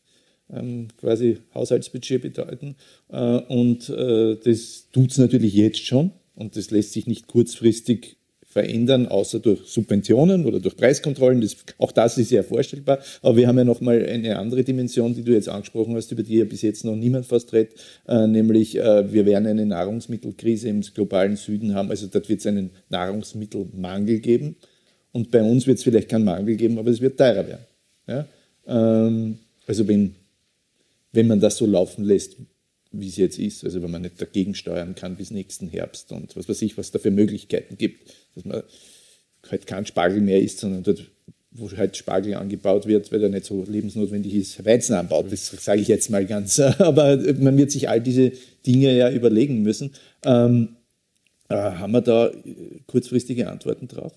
[0.99, 2.77] quasi Haushaltsbudget bedeuten.
[3.09, 8.19] Und das tut es natürlich jetzt schon und das lässt sich nicht kurzfristig
[8.53, 11.41] verändern, außer durch Subventionen oder durch Preiskontrollen.
[11.41, 12.99] Das, auch das ist ja vorstellbar.
[13.23, 16.37] Aber wir haben ja nochmal eine andere Dimension, die du jetzt angesprochen hast, über die
[16.37, 17.75] ja bis jetzt noch niemand fast redet,
[18.07, 21.91] äh, nämlich äh, wir werden eine Nahrungsmittelkrise im globalen Süden haben.
[21.91, 24.57] Also dort wird es einen Nahrungsmittelmangel geben.
[25.13, 27.65] Und bei uns wird es vielleicht keinen Mangel geben, aber es wird teurer werden.
[28.07, 28.27] Ja?
[28.67, 30.15] Ähm, also wenn
[31.13, 32.37] wenn man das so laufen lässt,
[32.93, 36.37] wie es jetzt ist, also wenn man nicht dagegen steuern kann bis nächsten Herbst und
[36.37, 38.63] was weiß ich, was da für Möglichkeiten gibt, dass man
[39.51, 41.05] halt kein Spargel mehr isst, sondern dort,
[41.51, 45.27] wo halt Spargel angebaut wird, weil er nicht so lebensnotwendig ist, Weizen anbaut.
[45.31, 46.59] Das sage ich jetzt mal ganz.
[46.79, 48.33] Aber man wird sich all diese
[48.67, 49.93] Dinge ja überlegen müssen.
[50.25, 50.77] Ähm,
[51.49, 52.33] äh, haben wir da
[52.87, 54.13] kurzfristige Antworten drauf?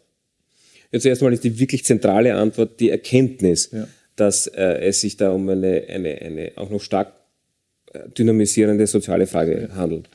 [0.92, 3.72] Jetzt erstmal ist die wirklich zentrale Antwort die Erkenntnis.
[3.72, 7.12] Ja dass äh, es sich da um eine, eine, eine auch noch stark äh,
[8.18, 10.10] dynamisierende soziale Frage handelt.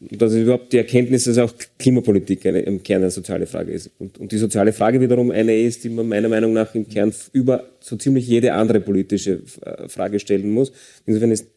[0.00, 3.90] Und dass überhaupt die Erkenntnis, dass auch Klimapolitik eine, im Kern eine soziale Frage ist.
[3.98, 7.12] Und, und die soziale Frage wiederum eine ist, die man meiner Meinung nach im Kern
[7.32, 10.72] über so ziemlich jede andere politische äh, Frage stellen muss.
[11.04, 11.48] Insofern ist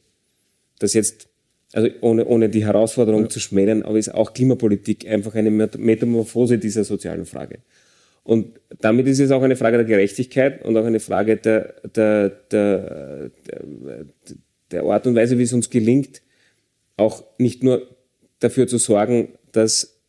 [0.80, 1.28] das jetzt,
[1.74, 3.30] also ohne, ohne die Herausforderung ja.
[3.30, 7.60] zu schmälern, aber ist auch Klimapolitik einfach eine Metamorphose dieser sozialen Frage.
[8.24, 12.30] Und damit ist es auch eine Frage der Gerechtigkeit und auch eine Frage der, der,
[12.30, 14.06] der, der
[14.74, 16.22] Art und Weise, wie es uns gelingt,
[16.98, 17.88] auch nicht nur
[18.40, 20.00] dafür zu sorgen, dass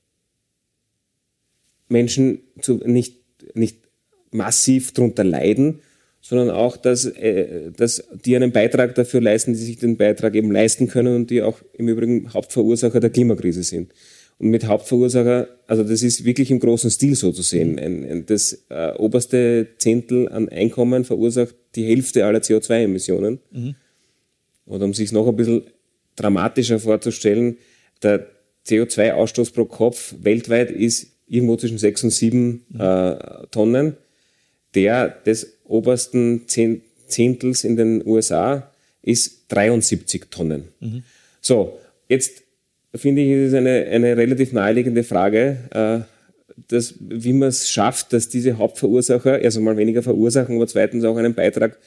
[1.89, 3.17] Menschen zu, nicht,
[3.55, 3.79] nicht
[4.31, 5.81] massiv darunter leiden,
[6.21, 10.51] sondern auch, dass, äh, dass die einen Beitrag dafür leisten, die sich den Beitrag eben
[10.51, 13.93] leisten können und die auch im Übrigen Hauptverursacher der Klimakrise sind.
[14.39, 17.79] Und mit Hauptverursacher, also das ist wirklich im großen Stil so zu sehen.
[17.79, 23.41] Ein, ein, das äh, oberste Zehntel an Einkommen verursacht die Hälfte aller CO2-Emissionen.
[23.51, 23.75] Mhm.
[24.67, 25.63] Und um sich noch ein bisschen
[26.17, 27.59] dramatischer vorzustellen,
[28.03, 28.27] der
[28.67, 32.81] CO2-Ausstoß pro Kopf weltweit ist irgendwo zwischen sechs und sieben mhm.
[32.81, 33.17] äh,
[33.51, 33.97] Tonnen.
[34.75, 38.71] Der des obersten Zehntels in den USA
[39.03, 40.69] ist 73 Tonnen.
[40.81, 41.03] Mhm.
[41.41, 42.43] So, jetzt
[42.95, 46.01] finde ich, ist es eine, eine relativ naheliegende Frage, äh,
[46.69, 51.17] dass, wie man es schafft, dass diese Hauptverursacher, also mal weniger verursachen, aber zweitens auch
[51.17, 51.79] einen Beitrag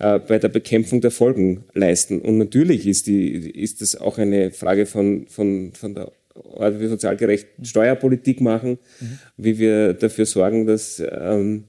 [0.00, 2.22] bei der Bekämpfung der Folgen leisten.
[2.22, 6.10] Und natürlich ist, die, ist das auch eine Frage von, von, von der
[6.58, 9.18] also wir sozial gerecht Steuerpolitik machen, mhm.
[9.36, 11.64] wie wir dafür sorgen, dass, ähm,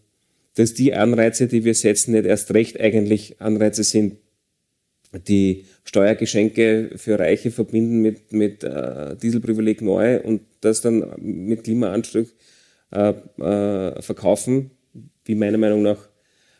[0.55, 4.17] dass die Anreize, die wir setzen, nicht erst recht eigentlich Anreize sind,
[5.27, 12.29] die Steuergeschenke für Reiche verbinden mit, mit äh, Dieselprivileg neu und das dann mit Klimaanstrich
[12.91, 14.71] äh, äh, verkaufen,
[15.25, 16.07] wie meiner Meinung nach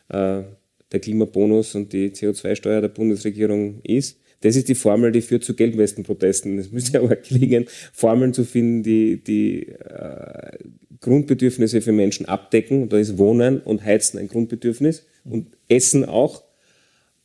[0.10, 0.44] äh,
[0.92, 4.20] der Klimabonus und die CO2-Steuer der Bundesregierung ist.
[4.42, 6.58] Das ist die Formel, die führt zu Gelbwestenprotesten.
[6.58, 10.58] Es müsste aber gelingen, Formeln zu finden, die die äh,
[11.00, 12.90] Grundbedürfnisse für Menschen abdecken.
[12.90, 16.44] da ist Wohnen und Heizen ein Grundbedürfnis und Essen auch.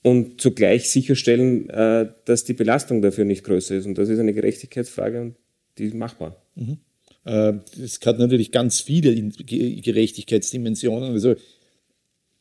[0.03, 3.87] Und zugleich sicherstellen, äh, dass die Belastung dafür nicht größer ist.
[3.87, 5.37] Und das ist eine Gerechtigkeitsfrage und
[5.79, 6.41] die ist machbar.
[6.55, 6.79] Mhm.
[7.25, 11.13] Äh, es hat natürlich ganz viele Gerechtigkeitsdimensionen.
[11.13, 11.35] Also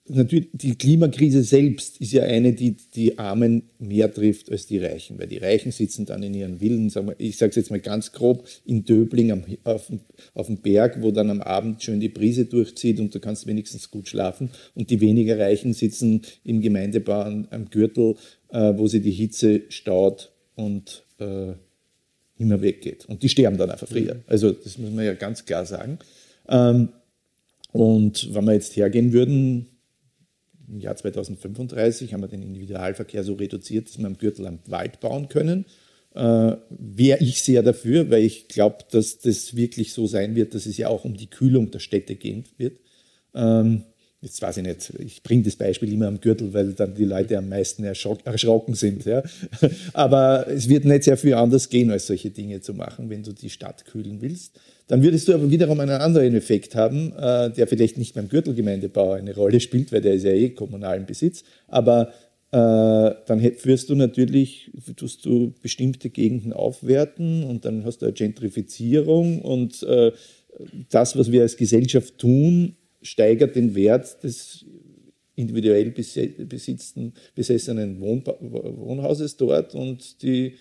[0.07, 5.17] natürlich, die Klimakrise selbst ist ja eine, die die Armen mehr trifft als die Reichen,
[5.17, 7.79] weil die Reichen sitzen dann in ihren Villen, sagen wir, ich sage es jetzt mal
[7.79, 9.91] ganz grob, in Döbling am, auf,
[10.33, 13.89] auf dem Berg, wo dann am Abend schön die Brise durchzieht und du kannst wenigstens
[13.89, 18.15] gut schlafen und die weniger Reichen sitzen im Gemeindebau am Gürtel,
[18.49, 21.53] äh, wo sie die Hitze staut und äh,
[22.37, 23.05] immer weggeht.
[23.05, 24.17] Und die sterben dann einfach früher.
[24.27, 25.99] Also das muss man ja ganz klar sagen.
[26.47, 26.89] Ähm,
[27.71, 29.67] und wenn wir jetzt hergehen würden,
[30.67, 34.99] im Jahr 2035 haben wir den Individualverkehr so reduziert, dass wir am Gürtel am Wald
[34.99, 35.65] bauen können.
[36.13, 40.65] Äh, Wäre ich sehr dafür, weil ich glaube, dass das wirklich so sein wird, dass
[40.65, 42.79] es ja auch um die Kühlung der Städte gehen wird.
[43.33, 43.83] Ähm,
[44.25, 47.37] jetzt weiß ich nicht, ich bringe das Beispiel immer am Gürtel, weil dann die Leute
[47.37, 49.05] am meisten erschrocken sind.
[49.05, 49.23] Ja.
[49.93, 53.31] Aber es wird nicht sehr viel anders gehen, als solche Dinge zu machen, wenn du
[53.31, 54.59] die Stadt kühlen willst.
[54.87, 59.13] Dann würdest du aber wiederum einen anderen Effekt haben, äh, der vielleicht nicht beim Gürtelgemeindebau
[59.13, 61.43] eine Rolle spielt, weil der ist ja eh kommunalen Besitz.
[61.67, 62.09] Aber
[62.51, 68.13] äh, dann führst du natürlich, tust du bestimmte Gegenden aufwerten und dann hast du eine
[68.13, 70.11] Gentrifizierung und äh,
[70.89, 74.65] das, was wir als Gesellschaft tun, steigert den Wert des
[75.35, 80.55] individuell besitzten, besessenen Wohnhauses dort und die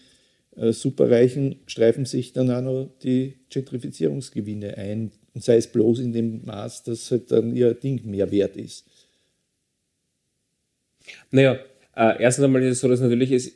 [0.57, 5.13] äh, Superreichen streifen sich dann auch noch die Gentrifizierungsgewinne ein.
[5.33, 8.87] Und sei es bloß in dem Maß, dass halt dann ihr Ding mehr wert ist.
[11.31, 11.59] Naja,
[11.97, 13.53] äh, erstens einmal ist es so, dass natürlich es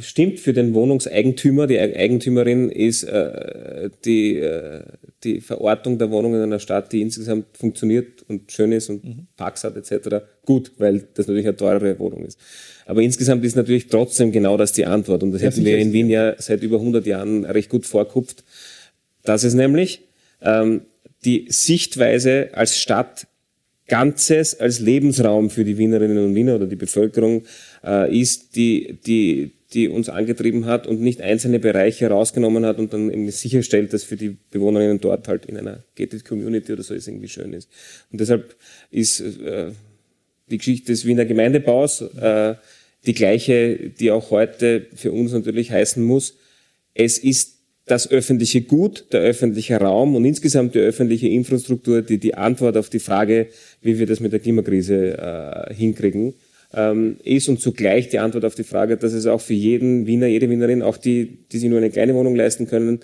[0.00, 4.82] stimmt für den Wohnungseigentümer, die Eigentümerin ist äh, die, äh,
[5.24, 9.26] die Verortung der Wohnung in einer Stadt, die insgesamt funktioniert und schön ist und mhm.
[9.36, 10.24] Parks hat etc.
[10.46, 12.38] gut, weil das natürlich eine teure Wohnung ist.
[12.86, 15.92] Aber insgesamt ist natürlich trotzdem genau das die Antwort und das ja, hätten wir in
[15.92, 18.44] Wien ja seit über 100 Jahren recht gut vorkupft.
[19.24, 20.08] Das ist nämlich
[20.40, 20.82] ähm,
[21.24, 23.26] die Sichtweise als Stadt
[23.88, 27.44] Ganzes als Lebensraum für die Wienerinnen und Wiener oder die Bevölkerung
[27.82, 32.92] äh, ist, die, die, die uns angetrieben hat und nicht einzelne Bereiche rausgenommen hat und
[32.92, 36.94] dann eben sicherstellt, dass für die Bewohnerinnen dort halt in einer gated Community oder so
[36.94, 37.68] es irgendwie schön ist.
[38.10, 38.56] Und deshalb
[38.90, 39.72] ist äh,
[40.50, 42.54] die Geschichte des Wiener Gemeindebaus äh,
[43.06, 46.36] die gleiche, die auch heute für uns natürlich heißen muss.
[46.94, 52.34] Es ist das öffentliche Gut, der öffentliche Raum und insgesamt die öffentliche Infrastruktur, die die
[52.34, 53.48] Antwort auf die Frage,
[53.82, 56.34] wie wir das mit der Klimakrise äh, hinkriegen,
[56.70, 60.50] ist und zugleich die Antwort auf die Frage, dass es auch für jeden Wiener, jede
[60.50, 63.00] Wienerin, auch die, die sich nur eine kleine Wohnung leisten können,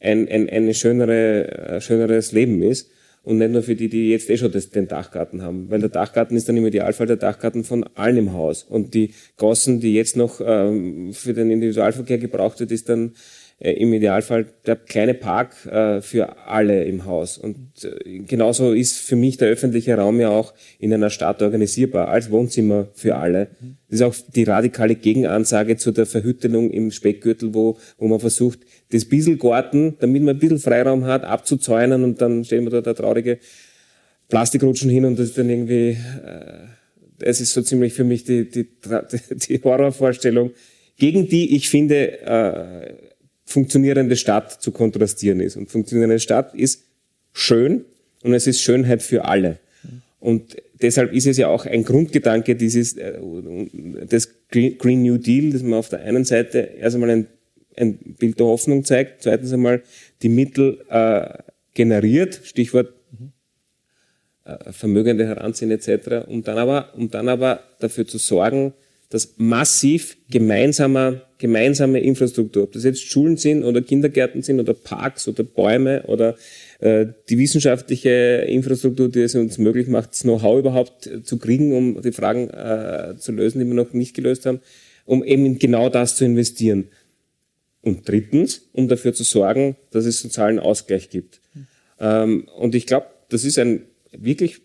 [0.00, 2.90] ein, ein, ein schönere, äh, schöneres Leben ist.
[3.24, 5.70] Und nicht nur für die, die jetzt eh schon das, den Dachgarten haben.
[5.70, 8.64] Weil der Dachgarten ist dann im Idealfall der Dachgarten von allen im Haus.
[8.64, 13.12] Und die Gossen, die jetzt noch ähm, für den Individualverkehr gebraucht wird, ist dann
[13.70, 17.38] im Idealfall der kleine Park äh, für alle im Haus.
[17.38, 22.08] Und äh, genauso ist für mich der öffentliche Raum ja auch in einer Stadt organisierbar,
[22.08, 23.50] als Wohnzimmer für alle.
[23.88, 28.58] Das ist auch die radikale Gegenansage zu der Verhüttelung im Speckgürtel, wo, wo man versucht,
[28.90, 32.80] das bisschen Garten, damit man ein bisschen Freiraum hat, abzuzäunen und dann stellen wir da
[32.80, 33.38] der traurige
[34.28, 36.66] Plastikrutschen hin und das ist dann irgendwie, äh,
[37.18, 38.66] das ist so ziemlich für mich die, die,
[39.48, 40.50] die Horrorvorstellung,
[40.96, 43.11] gegen die ich finde, äh,
[43.52, 45.56] funktionierende Stadt zu kontrastieren ist.
[45.56, 46.84] Und funktionierende Stadt ist
[47.32, 47.84] schön
[48.22, 49.58] und es ist Schönheit für alle.
[50.18, 53.18] Und deshalb ist es ja auch ein Grundgedanke dieses, äh,
[54.04, 57.26] des Green New Deal, dass man auf der einen Seite erst einmal ein,
[57.76, 59.82] ein Bild der Hoffnung zeigt, zweitens einmal
[60.22, 61.38] die Mittel äh,
[61.74, 62.92] generiert, Stichwort
[64.44, 68.74] äh, Vermögende heranziehen etc., um dann aber, um dann aber dafür zu sorgen,
[69.12, 75.28] dass massiv gemeinsamer, gemeinsame Infrastruktur, ob das jetzt Schulen sind oder Kindergärten sind oder Parks
[75.28, 76.34] oder Bäume oder
[76.80, 82.00] äh, die wissenschaftliche Infrastruktur, die es uns möglich macht, das Know-how überhaupt zu kriegen, um
[82.00, 84.60] die Fragen äh, zu lösen, die wir noch nicht gelöst haben,
[85.04, 86.88] um eben in genau das zu investieren.
[87.82, 91.42] Und drittens, um dafür zu sorgen, dass es sozialen Ausgleich gibt.
[92.00, 94.62] Ähm, und ich glaube, das ist ein wirklich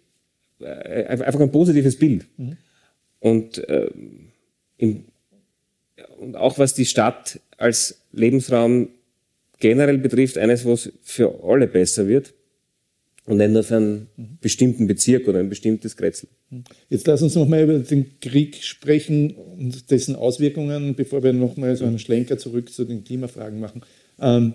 [0.62, 2.28] äh, einfach ein positives Bild.
[2.38, 2.56] Mhm.
[3.20, 3.90] Und, äh,
[4.78, 5.06] im,
[6.20, 8.90] und auch was die Stadt als Lebensraum
[9.60, 12.34] generell betrifft, eines, wo es für alle besser wird
[13.26, 14.38] und nicht nur für einen mhm.
[14.42, 16.30] bestimmten Bezirk oder ein bestimmtes Kretzel.
[16.90, 21.86] Jetzt lass uns nochmal über den Krieg sprechen und dessen Auswirkungen, bevor wir nochmal so
[21.86, 23.82] einen Schlenker zurück zu den Klimafragen machen.
[24.20, 24.54] Ähm,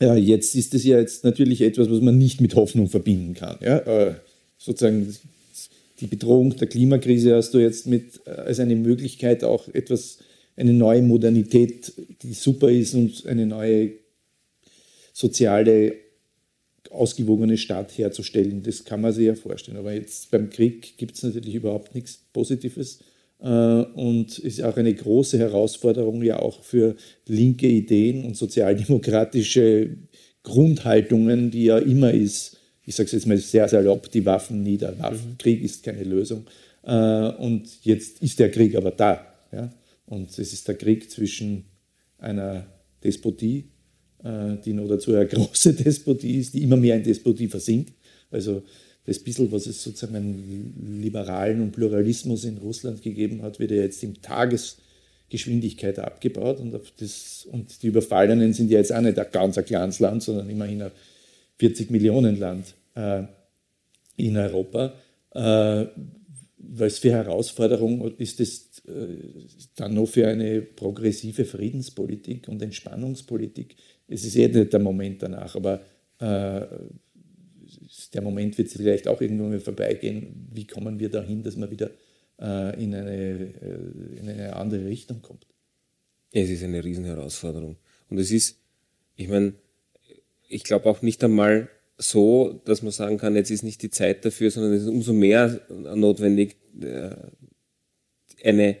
[0.00, 3.56] ja, jetzt ist es ja jetzt natürlich etwas, was man nicht mit Hoffnung verbinden kann.
[3.62, 3.78] Ja?
[3.78, 4.14] Äh,
[4.58, 5.14] sozusagen
[6.00, 10.18] die Bedrohung der Klimakrise hast du jetzt mit äh, als eine Möglichkeit auch etwas,
[10.56, 11.92] eine neue Modernität,
[12.22, 13.92] die super ist und eine neue
[15.12, 15.94] soziale
[16.90, 18.62] ausgewogene Stadt herzustellen.
[18.62, 19.76] Das kann man sich ja vorstellen.
[19.76, 23.00] Aber jetzt beim Krieg gibt es natürlich überhaupt nichts Positives.
[23.40, 26.96] Äh, und ist auch eine große Herausforderung ja auch für
[27.26, 29.96] linke Ideen und sozialdemokratische
[30.42, 32.57] Grundhaltungen, die ja immer ist,
[32.88, 34.94] ich sage es jetzt mal sehr salopp, die Waffen nieder.
[35.38, 36.46] Krieg ist keine Lösung.
[36.82, 39.26] Äh, und jetzt ist der Krieg aber da.
[40.06, 41.64] Und es ist der Krieg zwischen
[42.18, 42.66] einer
[43.04, 43.64] Despotie
[44.24, 47.92] äh, die noch dazu eine große Despotie ist, die immer mehr in Despotie versinkt.
[48.30, 48.62] Also
[49.04, 53.78] das bisschen, was es sozusagen an Liberalen und Pluralismus in Russland gegeben hat, wird ja
[53.78, 56.60] jetzt in Tagesgeschwindigkeit abgebaut.
[56.60, 60.22] Und, das, und die Überfallenen sind ja jetzt auch nicht ein ganz ein kleines Land,
[60.24, 60.90] sondern immerhin ein
[61.58, 63.22] 40 Millionen Land äh,
[64.16, 64.94] in Europa.
[65.30, 65.86] Äh,
[66.58, 69.16] was für Herausforderung ist das äh,
[69.76, 73.76] dann noch für eine progressive Friedenspolitik und Entspannungspolitik?
[74.08, 75.82] es ist eh nicht der Moment danach, aber
[76.18, 76.66] äh,
[78.14, 80.48] der Moment wird vielleicht auch irgendwann mal vorbeigehen.
[80.52, 81.90] Wie kommen wir dahin, dass man wieder
[82.40, 83.52] äh, in, eine,
[84.16, 85.46] in eine andere Richtung kommt?
[86.32, 87.76] Es ist eine Riesenherausforderung.
[88.08, 88.58] Und es ist,
[89.16, 89.52] ich meine,
[90.48, 91.68] ich glaube auch nicht einmal
[91.98, 95.12] so, dass man sagen kann, jetzt ist nicht die Zeit dafür, sondern es ist umso
[95.12, 97.10] mehr notwendig, äh,
[98.44, 98.76] eine,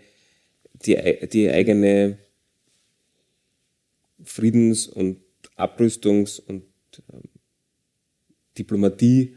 [0.86, 0.96] die,
[1.32, 2.18] die eigene
[4.22, 5.18] Friedens- und
[5.56, 6.62] Abrüstungs- und
[7.12, 7.22] ähm,
[8.56, 9.36] Diplomatie,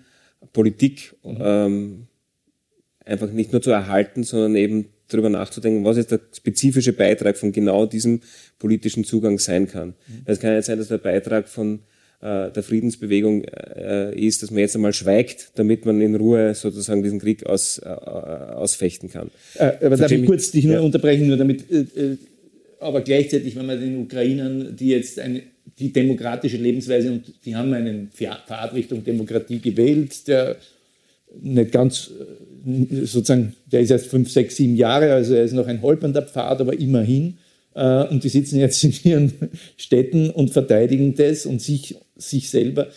[0.54, 1.38] Politik mhm.
[1.40, 2.08] ähm,
[3.04, 7.52] einfach nicht nur zu erhalten, sondern eben darüber nachzudenken, was jetzt der spezifische Beitrag von
[7.52, 8.22] genau diesem
[8.60, 9.90] politischen Zugang sein kann.
[9.90, 10.22] Mhm.
[10.26, 11.80] Es kann ja sein, dass der Beitrag von
[12.22, 17.04] äh, der Friedensbewegung äh, ist, dass man jetzt einmal schweigt, damit man in Ruhe sozusagen
[17.04, 19.32] diesen Krieg aus, äh, ausfechten kann.
[19.56, 20.82] Äh, aber darf ich kurz dich nur ja.
[20.82, 22.18] unterbrechen, nur damit äh,
[22.80, 25.44] aber gleichzeitig, wenn man den Ukrainern, die jetzt eine,
[25.78, 30.58] die demokratische Lebensweise und die haben einen Pfad Richtung Demokratie gewählt, der
[31.40, 32.12] nicht ganz
[33.04, 36.60] sozusagen, der ist erst fünf, sechs, sieben Jahre, also er ist noch ein holpernder Pfad,
[36.62, 37.38] aber immerhin.
[37.74, 39.34] Äh, und die sitzen jetzt in ihren
[39.78, 42.88] Städten und verteidigen das und sich, sich selber.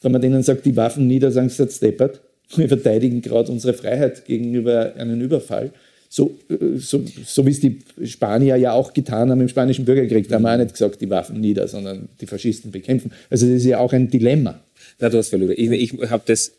[0.00, 2.20] Wenn man denen sagt, die Waffen nieder, sagen sie, jetzt deppert.
[2.54, 5.72] Wir verteidigen gerade unsere Freiheit gegenüber einem Überfall
[6.08, 6.38] so,
[6.76, 10.28] so, so wie es die Spanier ja auch getan haben im Spanischen Bürgerkrieg.
[10.28, 13.12] Da haben wir auch nicht gesagt, die Waffen nieder, sondern die Faschisten bekämpfen.
[13.28, 14.60] Also das ist ja auch ein Dilemma.
[14.98, 15.54] Na, du hast verloren.
[15.56, 16.52] Ich, ich habe das.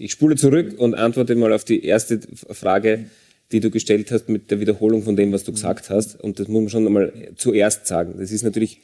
[0.00, 2.20] Ich spule zurück und antworte mal auf die erste
[2.50, 3.06] Frage,
[3.52, 6.20] die du gestellt hast mit der Wiederholung von dem, was du gesagt hast.
[6.20, 8.14] Und das muss man schon einmal zuerst sagen.
[8.18, 8.80] Das ist natürlich,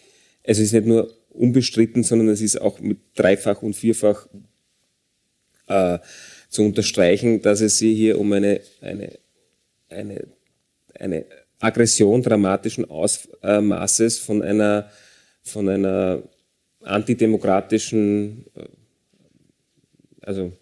[0.47, 4.29] also es ist nicht nur unbestritten, sondern es ist auch mit dreifach und vierfach
[5.67, 5.99] äh,
[6.49, 9.19] zu unterstreichen, dass es sich hier um eine, eine
[9.95, 10.27] eine,
[10.99, 11.27] eine
[11.61, 14.91] Aggression dramatischen Ausmaßes von einer,
[15.43, 16.23] von einer
[16.83, 18.65] antidemokratischen, äh,
[20.21, 20.53] also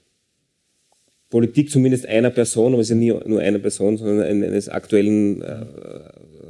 [1.32, 5.40] Politik zumindest einer Person, aber es ist ja nie nur eine Person, sondern eines aktuellen
[5.40, 5.64] äh,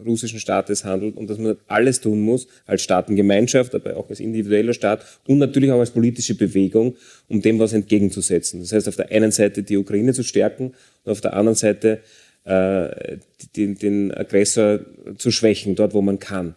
[0.04, 4.74] russischen Staates handelt und dass man alles tun muss, als Staatengemeinschaft, aber auch als individueller
[4.74, 6.96] Staat und natürlich auch als politische Bewegung,
[7.28, 8.58] um dem was entgegenzusetzen.
[8.58, 10.72] Das heißt, auf der einen Seite die Ukraine zu stärken
[11.04, 12.00] und auf der anderen Seite
[12.42, 13.18] äh,
[13.54, 14.80] den, den Aggressor
[15.16, 16.56] zu schwächen, dort wo man kann.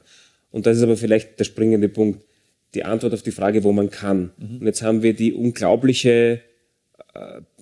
[0.50, 2.24] Und das ist aber vielleicht der springende Punkt,
[2.74, 4.32] die Antwort auf die Frage, wo man kann.
[4.40, 4.58] Mhm.
[4.62, 6.42] Und jetzt haben wir die unglaubliche,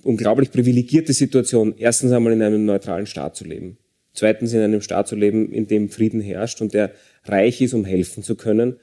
[0.02, 3.78] unglaublich privilegierte Situation, erstens einmal in einem neutralen Staat zu leben.
[4.12, 6.92] Zweitens in einem Staat zu leben, in dem Frieden herrscht und der
[7.24, 8.76] reich ist, um helfen zu können.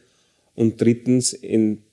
[0.55, 1.83] Und drittens in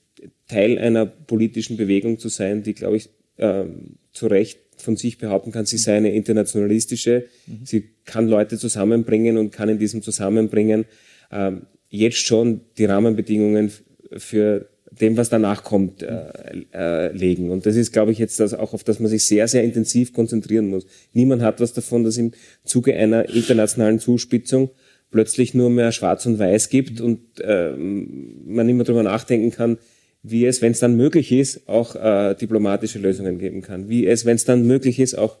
[0.47, 3.65] Teil einer politischen Bewegung zu sein, die, glaube ich, äh,
[4.11, 7.27] zu Recht von sich behaupten kann, sie sei eine internationalistische.
[7.47, 7.59] Mhm.
[7.63, 10.85] Sie kann Leute zusammenbringen und kann in diesem Zusammenbringen
[11.31, 13.71] ähm, jetzt schon die Rahmenbedingungen
[14.17, 17.51] für dem, was danach kommt, äh, äh, legen.
[17.51, 20.13] Und das ist, glaube ich, jetzt das auch, auf das man sich sehr, sehr intensiv
[20.13, 20.85] konzentrieren muss.
[21.13, 22.31] Niemand hat was davon, dass im
[22.63, 24.71] Zuge einer internationalen Zuspitzung
[25.11, 29.77] plötzlich nur mehr Schwarz und Weiß gibt und äh, man nicht mehr darüber nachdenken kann,
[30.21, 34.25] wie es, wenn es dann möglich ist, auch äh, diplomatische Lösungen geben kann, wie es,
[34.25, 35.37] wenn es dann möglich ist, auch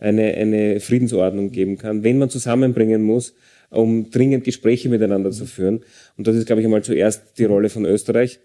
[0.00, 3.34] eine, eine Friedensordnung geben kann, wenn man zusammenbringen muss,
[3.70, 5.84] um dringend Gespräche miteinander zu führen.
[6.16, 8.40] Und das ist, glaube ich, einmal zuerst die Rolle von Österreich.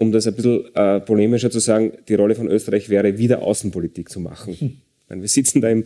[0.00, 4.08] Um das ein bisschen äh, polemischer zu sagen, die Rolle von Österreich wäre, wieder Außenpolitik
[4.08, 4.54] zu machen.
[4.58, 4.72] Hm.
[5.10, 5.84] Meine, wir sitzen da im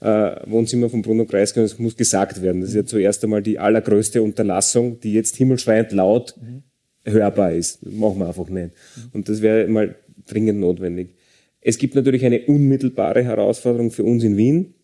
[0.00, 2.60] äh, Wohnzimmer von Bruno Kreisky und es muss gesagt werden.
[2.60, 6.62] Das ist ja zuerst einmal die allergrößte Unterlassung, die jetzt himmelschreiend laut mhm.
[7.10, 7.78] hörbar ist.
[7.82, 8.72] Das machen wir einfach nicht.
[9.12, 9.94] Und das wäre mal
[10.26, 11.14] dringend notwendig.
[11.60, 14.74] Es gibt natürlich eine unmittelbare Herausforderung für uns in Wien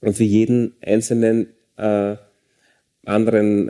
[0.00, 1.46] und für jeden einzelnen
[1.78, 2.16] äh,
[3.06, 3.68] anderen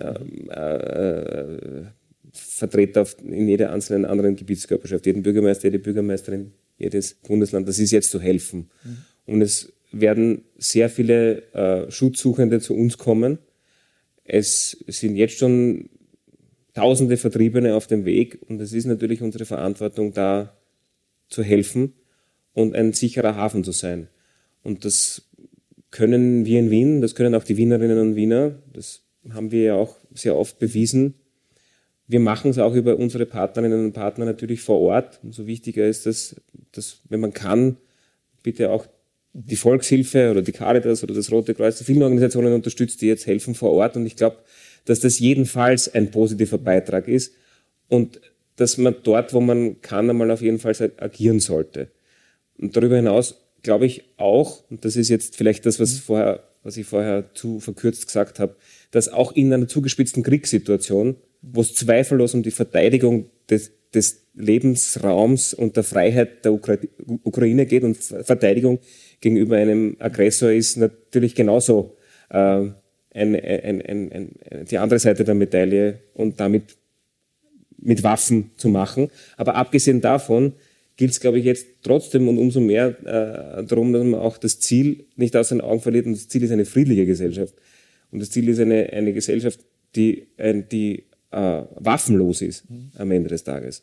[0.49, 1.84] äh,
[2.32, 8.10] Vertreter in jeder einzelnen anderen Gebietskörperschaft, jeden Bürgermeister, jede Bürgermeisterin, jedes Bundesland, das ist jetzt
[8.10, 8.70] zu helfen.
[8.84, 8.96] Mhm.
[9.34, 13.38] Und es werden sehr viele äh, Schutzsuchende zu uns kommen.
[14.24, 15.90] Es sind jetzt schon
[16.74, 20.56] tausende Vertriebene auf dem Weg und es ist natürlich unsere Verantwortung, da
[21.28, 21.92] zu helfen
[22.54, 24.08] und ein sicherer Hafen zu sein.
[24.62, 25.28] Und das
[25.90, 29.74] können wir in Wien, das können auch die Wienerinnen und Wiener, das haben wir ja
[29.74, 31.14] auch sehr oft bewiesen.
[32.07, 35.20] Wir machen es auch über unsere Partnerinnen und Partner natürlich vor Ort.
[35.22, 36.36] Umso wichtiger ist es,
[36.72, 37.78] dass, wenn man kann,
[38.42, 38.86] bitte auch
[39.34, 43.55] die Volkshilfe oder die Caritas oder das Rote Kreuz, viele Organisationen unterstützt, die jetzt helfen
[43.55, 43.96] vor Ort.
[43.96, 44.38] Und ich glaube,
[44.84, 47.34] dass das jedenfalls ein positiver Beitrag ist
[47.88, 48.20] und
[48.57, 51.90] dass man dort, wo man kann, einmal auf jeden Fall agieren sollte.
[52.59, 56.76] Und darüber hinaus glaube ich auch, und das ist jetzt vielleicht das, was, vorher, was
[56.76, 58.57] ich vorher zu verkürzt gesagt habe,
[58.90, 65.53] dass auch in einer zugespitzten Kriegssituation, wo es zweifellos um die Verteidigung des, des Lebensraums
[65.53, 66.78] und der Freiheit der Ukra
[67.24, 68.78] Ukraine geht und Verteidigung
[69.20, 71.97] gegenüber einem Aggressor ist natürlich genauso
[72.30, 72.36] äh,
[73.14, 74.30] ein, ein, ein,
[74.70, 76.76] die andere Seite der Medaille und damit
[77.76, 79.11] mit Waffen zu machen.
[79.36, 80.55] Aber abgesehen davon
[80.97, 84.61] gilt es, glaube ich, jetzt trotzdem und umso mehr äh, darum, dass man auch das
[84.61, 86.07] Ziel nicht aus den Augen verliert.
[86.07, 87.55] Und das Ziel ist eine friedliche Gesellschaft.
[88.11, 89.61] Und das Ziel ist eine, eine Gesellschaft,
[89.97, 92.92] die, äh, die äh, waffenlos ist mhm.
[92.96, 93.82] am Ende des Tages.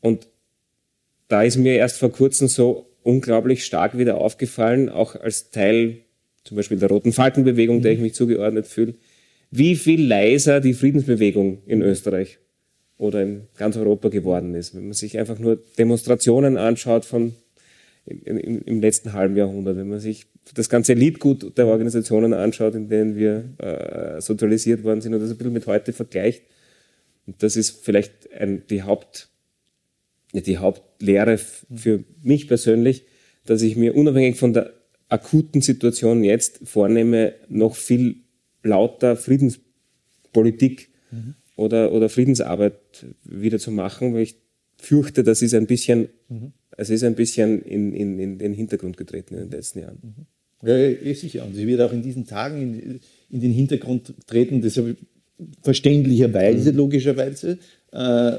[0.00, 0.28] Und
[1.28, 5.98] da ist mir erst vor kurzem so unglaublich stark wieder aufgefallen, auch als Teil
[6.44, 7.82] zum Beispiel der Roten Falkenbewegung, mhm.
[7.82, 8.94] der ich mich zugeordnet fühle,
[9.50, 12.38] wie viel leiser die Friedensbewegung in Österreich
[12.98, 14.74] oder in ganz Europa geworden ist.
[14.74, 17.34] Wenn man sich einfach nur Demonstrationen anschaut von
[18.06, 22.88] im, im letzten halben Jahrhundert, wenn man sich das ganze Liedgut der Organisationen anschaut, in
[22.88, 26.42] denen wir äh, sozialisiert worden sind und das ein bisschen mit heute vergleicht,
[27.26, 29.28] und das ist vielleicht ein, die Haupt
[30.40, 33.04] die Hauptlehre für mich persönlich,
[33.44, 34.72] dass ich mir unabhängig von der
[35.08, 38.16] akuten Situation jetzt vornehme, noch viel
[38.62, 41.34] lauter Friedenspolitik mhm.
[41.56, 44.36] oder, oder Friedensarbeit wieder zu machen, weil ich
[44.78, 46.52] fürchte, das ist ein bisschen, mhm.
[46.76, 49.98] es ist ein bisschen in, in, in den Hintergrund getreten in den letzten Jahren.
[50.02, 50.26] Mhm.
[50.66, 51.44] Ja, ja, sicher.
[51.44, 53.00] Und sie wird auch in diesen Tagen in,
[53.30, 54.96] in den Hintergrund treten, deshalb
[55.62, 56.78] verständlicherweise, mhm.
[56.78, 57.58] logischerweise.
[57.92, 58.32] Äh,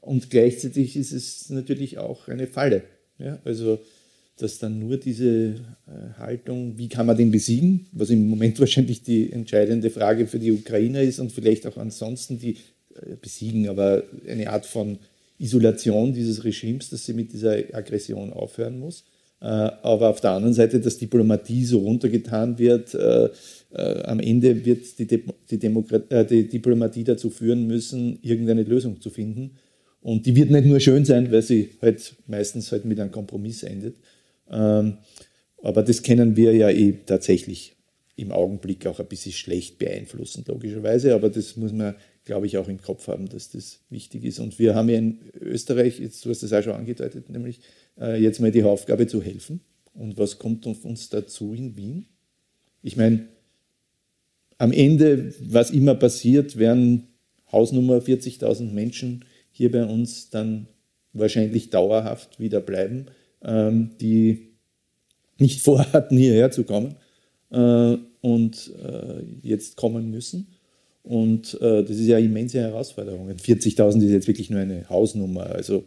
[0.00, 2.82] und gleichzeitig ist es natürlich auch eine Falle.
[3.18, 3.38] Ja?
[3.44, 3.80] Also,
[4.38, 9.02] dass dann nur diese äh, Haltung, wie kann man den besiegen, was im Moment wahrscheinlich
[9.02, 12.56] die entscheidende Frage für die Ukrainer ist und vielleicht auch ansonsten die
[12.94, 14.98] äh, besiegen, aber eine Art von
[15.38, 19.04] Isolation dieses Regimes, dass sie mit dieser Aggression aufhören muss.
[19.40, 25.06] Aber auf der anderen Seite, dass Diplomatie so runtergetan wird, äh, am Ende wird die,
[25.06, 25.24] die,
[26.10, 29.52] äh, die, Diplomatie dazu führen müssen, irgendeine Lösung zu finden.
[30.00, 33.62] Und die wird nicht nur schön sein, weil sie halt meistens halt mit einem Kompromiss
[33.62, 33.96] endet.
[34.50, 34.98] Ähm,
[35.62, 37.76] aber das kennen wir ja eh tatsächlich
[38.16, 41.14] im Augenblick auch ein bisschen schlecht beeinflussen, logischerweise.
[41.14, 41.94] Aber das muss man,
[42.28, 44.38] glaube ich, auch im Kopf haben, dass das wichtig ist.
[44.38, 47.60] Und wir haben ja in Österreich, jetzt, du hast das auch schon angedeutet, nämlich
[47.98, 49.60] äh, jetzt mal die Aufgabe zu helfen.
[49.94, 52.04] Und was kommt auf uns dazu in Wien?
[52.82, 53.28] Ich meine,
[54.58, 57.08] am Ende, was immer passiert, werden
[57.50, 60.68] Hausnummer 40.000 Menschen hier bei uns dann
[61.14, 63.06] wahrscheinlich dauerhaft wieder bleiben,
[63.42, 64.50] ähm, die
[65.38, 66.96] nicht vorhatten, hierher zu kommen
[67.50, 70.57] äh, und äh, jetzt kommen müssen.
[71.08, 73.30] Und äh, das ist ja eine immense Herausforderung.
[73.30, 75.46] 40.000 ist jetzt wirklich nur eine Hausnummer.
[75.46, 75.84] Also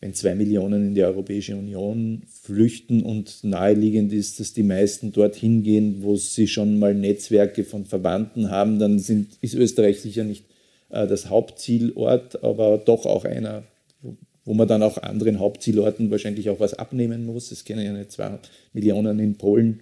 [0.00, 5.62] wenn zwei Millionen in die Europäische Union flüchten und naheliegend ist, dass die meisten dorthin
[5.62, 10.44] gehen, wo sie schon mal Netzwerke von Verwandten haben, dann sind, ist Österreich sicher nicht
[10.90, 13.62] äh, das Hauptzielort, aber doch auch einer,
[14.02, 17.52] wo, wo man dann auch anderen Hauptzielorten wahrscheinlich auch was abnehmen muss.
[17.52, 18.38] Es kennen ja nicht zwei
[18.74, 19.80] Millionen in Polen,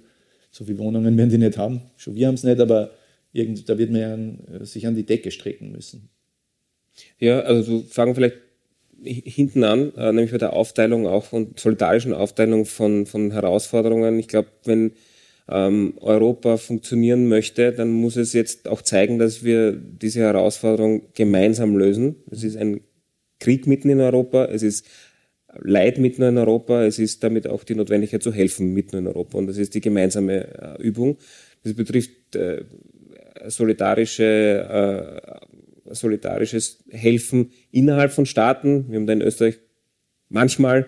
[0.53, 1.81] so viele Wohnungen werden die nicht haben.
[1.97, 2.93] Schon wir haben es nicht, aber
[3.33, 6.11] irgend, da wird man ja sich an die Decke strecken müssen.
[7.19, 8.37] Ja, also fangen vielleicht
[9.03, 14.19] hinten an, äh, nämlich bei der Aufteilung auch und solidarischen Aufteilung von, von Herausforderungen.
[14.19, 14.93] Ich glaube, wenn
[15.49, 21.77] ähm, Europa funktionieren möchte, dann muss es jetzt auch zeigen, dass wir diese Herausforderung gemeinsam
[21.77, 22.17] lösen.
[22.31, 22.83] Es ist ein
[23.39, 24.87] Krieg mitten in Europa, es ist
[25.59, 29.37] Leid mitten in Europa, es ist damit auch die Notwendigkeit zu helfen mitten in Europa
[29.39, 31.17] und das ist die gemeinsame äh, Übung.
[31.65, 32.65] Das betrifft äh,
[33.47, 38.87] solidarische äh, solidarisches Helfen innerhalb von Staaten.
[38.89, 39.59] Wir haben da in Österreich
[40.29, 40.87] manchmal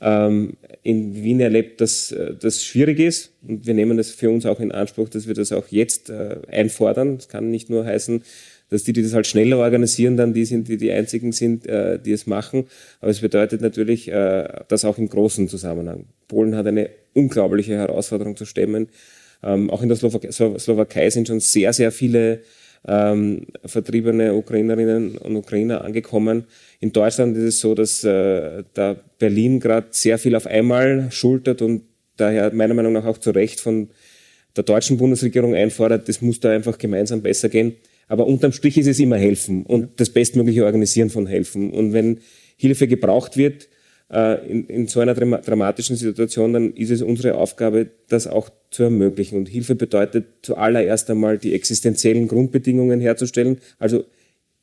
[0.00, 4.46] ähm, in Wien erlebt, dass äh, das schwierig ist und wir nehmen das für uns
[4.46, 7.16] auch in Anspruch, dass wir das auch jetzt äh, einfordern.
[7.16, 8.22] Das kann nicht nur heißen,
[8.68, 11.98] dass die, die das halt schneller organisieren, dann die sind, die die einzigen sind, äh,
[11.98, 12.66] die es machen.
[13.00, 16.06] Aber es bedeutet natürlich, äh, das auch im großen Zusammenhang.
[16.28, 18.88] Polen hat eine unglaubliche Herausforderung zu stemmen.
[19.42, 22.40] Ähm, auch in der Slowakei, Slowakei sind schon sehr, sehr viele
[22.86, 26.44] ähm, vertriebene Ukrainerinnen und Ukrainer angekommen.
[26.80, 31.62] In Deutschland ist es so, dass äh, da Berlin gerade sehr viel auf einmal schultert
[31.62, 31.82] und
[32.16, 33.88] daher meiner Meinung nach auch zu Recht von
[34.56, 37.76] der deutschen Bundesregierung einfordert, das muss da einfach gemeinsam besser gehen.
[38.08, 41.70] Aber unterm Strich ist es immer helfen und das bestmögliche Organisieren von helfen.
[41.72, 42.20] Und wenn
[42.56, 43.68] Hilfe gebraucht wird,
[44.08, 49.36] in, in so einer dramatischen Situation, dann ist es unsere Aufgabe, das auch zu ermöglichen.
[49.36, 54.04] Und Hilfe bedeutet zuallererst einmal die existenziellen Grundbedingungen herzustellen, also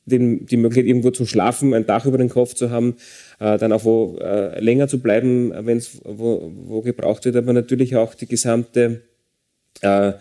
[0.06, 2.96] den, die Möglichkeit, irgendwo zu schlafen, ein Dach über den Kopf zu haben,
[3.40, 7.52] äh, dann auch wo äh, länger zu bleiben, wenn es wo, wo gebraucht wird, aber
[7.52, 9.02] natürlich auch die gesamte
[9.80, 10.12] äh,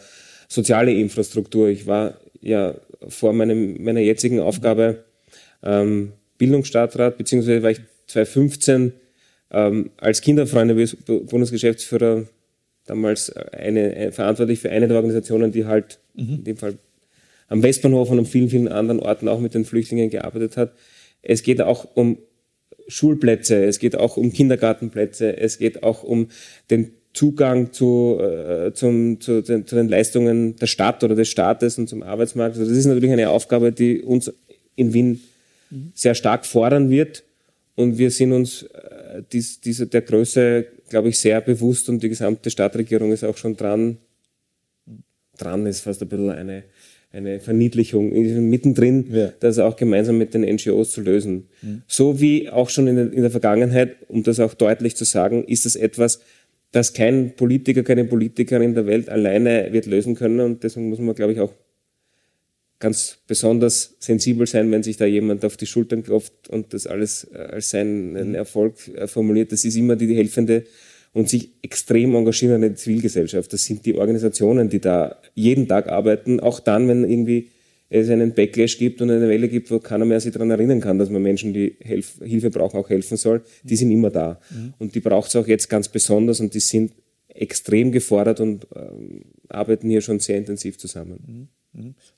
[0.48, 1.68] soziale Infrastruktur.
[1.68, 2.76] Ich war ja
[3.08, 5.04] vor meinem, meiner jetzigen Aufgabe
[5.64, 8.94] ähm, Bildungsstadtrat, beziehungsweise war ich 2015
[9.54, 10.76] ähm, als Kinderfreunde
[11.06, 12.26] Bundesgeschäftsführer
[12.86, 16.36] damals eine, eine, verantwortlich für eine der Organisationen, die halt mhm.
[16.36, 16.76] in dem Fall
[17.48, 20.74] am Westbahnhof und an vielen, vielen anderen Orten auch mit den Flüchtlingen gearbeitet hat.
[21.22, 22.18] Es geht auch um
[22.88, 26.30] Schulplätze, es geht auch um Kindergartenplätze, es geht auch um
[26.70, 31.88] den Zugang zu, äh, zum, zu, zu, den Leistungen der Stadt oder des Staates und
[31.88, 32.58] zum Arbeitsmarkt.
[32.58, 34.34] Also das ist natürlich eine Aufgabe, die uns
[34.76, 35.22] in Wien
[35.70, 35.92] mhm.
[35.94, 37.24] sehr stark fordern wird.
[37.76, 42.10] Und wir sind uns äh, dies, diese, der Größe, glaube ich, sehr bewusst und die
[42.10, 43.98] gesamte Stadtregierung ist auch schon dran.
[45.38, 46.64] Dran ist fast ein bisschen eine,
[47.12, 48.12] eine Verniedlichung
[48.50, 49.34] mittendrin, ja.
[49.40, 51.48] das auch gemeinsam mit den NGOs zu lösen.
[51.62, 51.82] Mhm.
[51.88, 55.44] So wie auch schon in der, in der Vergangenheit, um das auch deutlich zu sagen,
[55.46, 56.22] ist das etwas,
[56.72, 60.40] das kein Politiker, keine Politikerin in der Welt alleine wird lösen können.
[60.42, 61.54] Und deswegen muss man, glaube ich, auch
[62.84, 67.26] ganz besonders sensibel sein, wenn sich da jemand auf die Schultern klopft und das alles
[67.34, 68.36] äh, als seinen mhm.
[68.36, 69.54] Erfolg äh, formuliert.
[69.54, 70.66] Das ist immer die, die helfende
[71.14, 73.54] und sich extrem engagierende Zivilgesellschaft.
[73.54, 77.52] Das sind die Organisationen, die da jeden Tag arbeiten, auch dann, wenn irgendwie
[77.90, 80.98] es einen Backlash gibt und eine Welle gibt, wo keiner mehr sich daran erinnern kann,
[80.98, 83.44] dass man Menschen, die Hilf Hilfe brauchen, auch helfen soll.
[83.64, 84.42] Die sind immer da.
[84.50, 84.74] Mhm.
[84.80, 86.92] Und die braucht es auch jetzt ganz besonders und die sind
[87.34, 91.20] extrem gefordert und ähm, arbeiten hier schon sehr intensiv zusammen.
[91.28, 91.48] Mhm.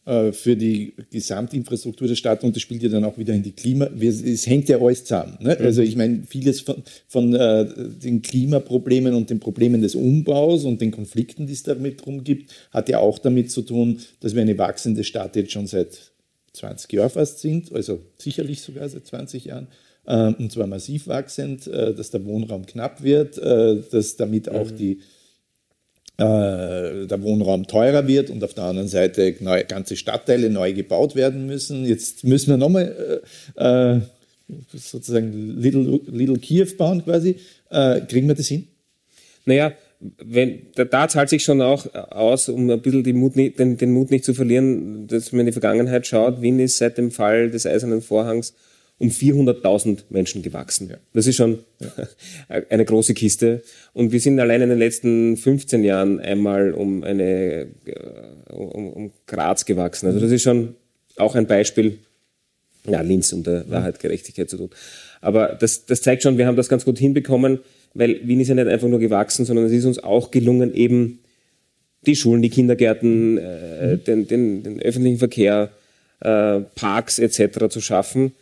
[0.06, 3.54] Äh, für die Gesamtinfrastruktur der Stadt und das spielt ja dann auch wieder in die
[3.54, 3.86] Klima.
[3.86, 5.38] Es hängt ja alles zusammen.
[5.40, 5.58] Ne?
[5.58, 7.66] Also ich meine, vieles von, von äh,
[8.04, 12.52] den Klimaproblemen und den Problemen des Umbaus und den Konflikten, die es damit drum gibt,
[12.72, 16.12] hat ja auch damit zu tun, dass wir eine wachsende Stadt jetzt schon seit
[16.52, 19.68] 20 Jahren fast sind, also sicherlich sogar seit 20 Jahren
[20.06, 24.76] und zwar massiv wachsend, äh, dass der Wohnraum knapp wird, äh, dass damit auch mhm.
[24.76, 25.00] die
[26.18, 31.16] äh, der Wohnraum teurer wird und auf der anderen Seite neue, ganze Stadtteile neu gebaut
[31.16, 31.86] werden müssen.
[31.86, 33.22] Jetzt müssen wir nochmal
[33.58, 34.02] äh, äh,
[34.74, 37.36] sozusagen Little, Little Kiew bauen quasi.
[37.70, 38.68] Äh, kriegen wir das hin?
[39.46, 39.74] Naja,
[40.24, 44.12] wenn, da, da zahlt sich schon auch aus, um ein bisschen Mut, den, den Mut
[44.12, 46.42] nicht zu verlieren, dass man in die Vergangenheit schaut.
[46.42, 48.54] Wien ist seit dem Fall des Eisernen Vorhangs
[48.98, 50.90] um 400.000 Menschen gewachsen.
[50.90, 50.98] Ja.
[51.14, 51.60] Das ist schon
[52.70, 53.62] eine große Kiste.
[53.94, 59.12] Und wir sind allein in den letzten 15 Jahren einmal um eine, äh, um, um
[59.28, 60.08] Graz gewachsen.
[60.08, 60.76] Also das ist schon
[61.18, 62.00] auch ein Beispiel,
[62.88, 64.70] ja, Linz, um der Wahrheit Gerechtigkeit zu tun.
[65.20, 67.60] Aber das, das zeigt schon, wir haben das ganz gut hinbekommen,
[67.94, 71.20] weil Wien ist ja nicht einfach nur gewachsen, sondern es ist uns auch gelungen, eben
[72.06, 74.04] die Schulen, die Kindergärten, äh, mhm.
[74.04, 75.72] den, den, den öffentlichen Verkehr,
[76.22, 77.68] äh, Parks etc.
[77.70, 78.34] zu schaffen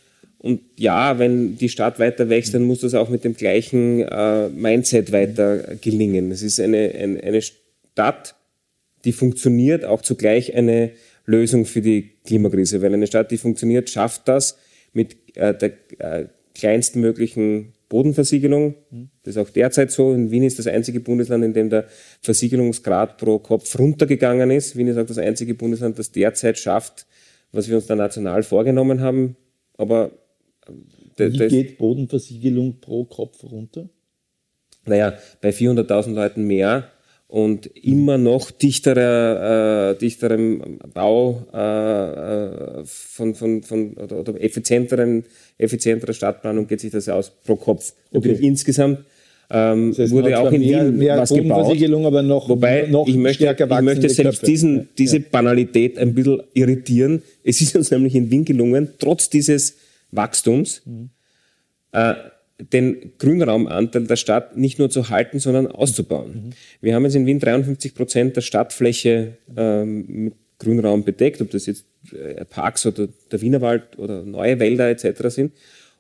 [0.44, 4.50] und ja, wenn die Stadt weiter wächst, dann muss das auch mit dem gleichen äh,
[4.50, 6.32] Mindset weiter gelingen.
[6.32, 8.36] Es ist eine, eine, eine Stadt,
[9.06, 10.92] die funktioniert, auch zugleich eine
[11.26, 12.82] Lösung für die Klimakrise.
[12.82, 14.58] Weil eine Stadt, die funktioniert, schafft das
[14.92, 18.76] mit äh, der äh, kleinstmöglichen Bodenversiegelung.
[19.24, 20.12] Das ist auch derzeit so.
[20.12, 21.86] In Wien ist das einzige Bundesland, in dem der
[22.22, 24.76] Versiegelungsgrad pro Kopf runtergegangen ist.
[24.76, 27.06] Wien ist auch das einzige Bundesland, das derzeit schafft,
[27.54, 29.38] was wir uns da national vorgenommen haben.
[29.78, 30.12] Aber
[31.18, 33.90] äh, wie geht Bodenversiegelung pro Kopf runter?
[34.86, 36.90] Naja, bei 400.000 Leuten mehr
[37.28, 45.24] und immer noch dichterer, äh, dichterem Bau äh, äh, von, von, von oder, oder effizienteren,
[45.58, 47.94] effizienterer Stadtplanung geht sich das aus pro Kopf.
[48.12, 48.38] Okay.
[48.42, 49.00] insgesamt
[49.50, 52.06] ähm, das heißt, wurde auch in mehr, Wien mehr was gebaut.
[52.06, 54.46] aber noch, Wobei noch ich möchte, ich möchte selbst Köpfe.
[54.46, 55.24] diesen, diese ja.
[55.32, 57.22] Banalität ein bisschen irritieren.
[57.44, 59.78] Es ist uns nämlich in Wien gelungen, trotz dieses
[60.16, 61.10] Wachstums, mhm.
[61.92, 62.16] äh,
[62.60, 66.32] den Grünraumanteil der Stadt nicht nur zu halten, sondern auszubauen.
[66.32, 66.50] Mhm.
[66.82, 71.66] Wir haben jetzt in Wien 53 Prozent der Stadtfläche ähm, mit Grünraum bedeckt, ob das
[71.66, 75.30] jetzt äh, Parks oder der Wienerwald oder neue Wälder etc.
[75.30, 75.54] sind.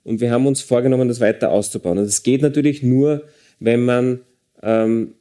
[0.03, 1.97] Und wir haben uns vorgenommen, das weiter auszubauen.
[1.97, 3.23] Und das geht natürlich nur,
[3.59, 4.19] wenn man
[4.61, 5.15] ähm,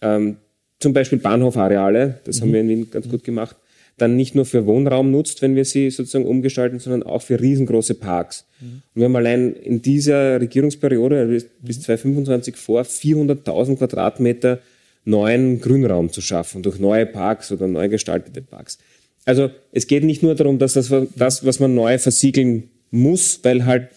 [0.00, 0.36] ähm,
[0.80, 2.42] zum Beispiel Bahnhofareale, das mhm.
[2.42, 3.56] haben wir in Wien ganz gut gemacht,
[3.96, 7.94] dann nicht nur für Wohnraum nutzt, wenn wir sie sozusagen umgestalten, sondern auch für riesengroße
[7.94, 8.44] Parks.
[8.60, 8.66] Mhm.
[8.66, 14.58] Und wir haben allein in dieser Regierungsperiode also bis 2025 vor, 400.000 Quadratmeter
[15.04, 18.78] neuen Grünraum zu schaffen durch neue Parks oder neu gestaltete Parks.
[19.26, 23.64] Also es geht nicht nur darum, dass das, das was man neu versiegeln muss, weil
[23.64, 23.88] halt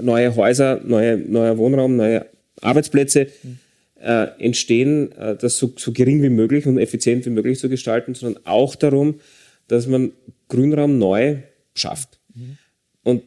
[0.00, 2.26] neue Häuser, neue, neuer Wohnraum, neue
[2.60, 3.58] Arbeitsplätze mhm
[4.00, 8.14] äh, entstehen, äh, das so, so gering wie möglich und effizient wie möglich zu gestalten,
[8.14, 9.20] sondern auch darum,
[9.68, 10.12] dass man
[10.48, 11.38] Grünraum neu
[11.74, 12.20] schafft.
[12.34, 12.58] Mhm.
[13.02, 13.22] Und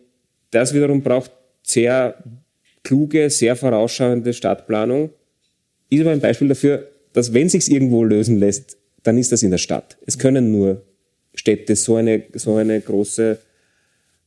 [0.52, 1.32] das wiederum braucht
[1.64, 2.24] sehr
[2.84, 5.10] kluge, sehr vorausschauende Stadtplanung.
[5.90, 9.52] Ist aber ein Beispiel dafür, dass wenn sich irgendwo lösen lässt, dann ist das in
[9.52, 9.98] der Stadt.
[10.06, 10.86] Es können nur
[11.34, 13.40] Städte so eine, so eine große,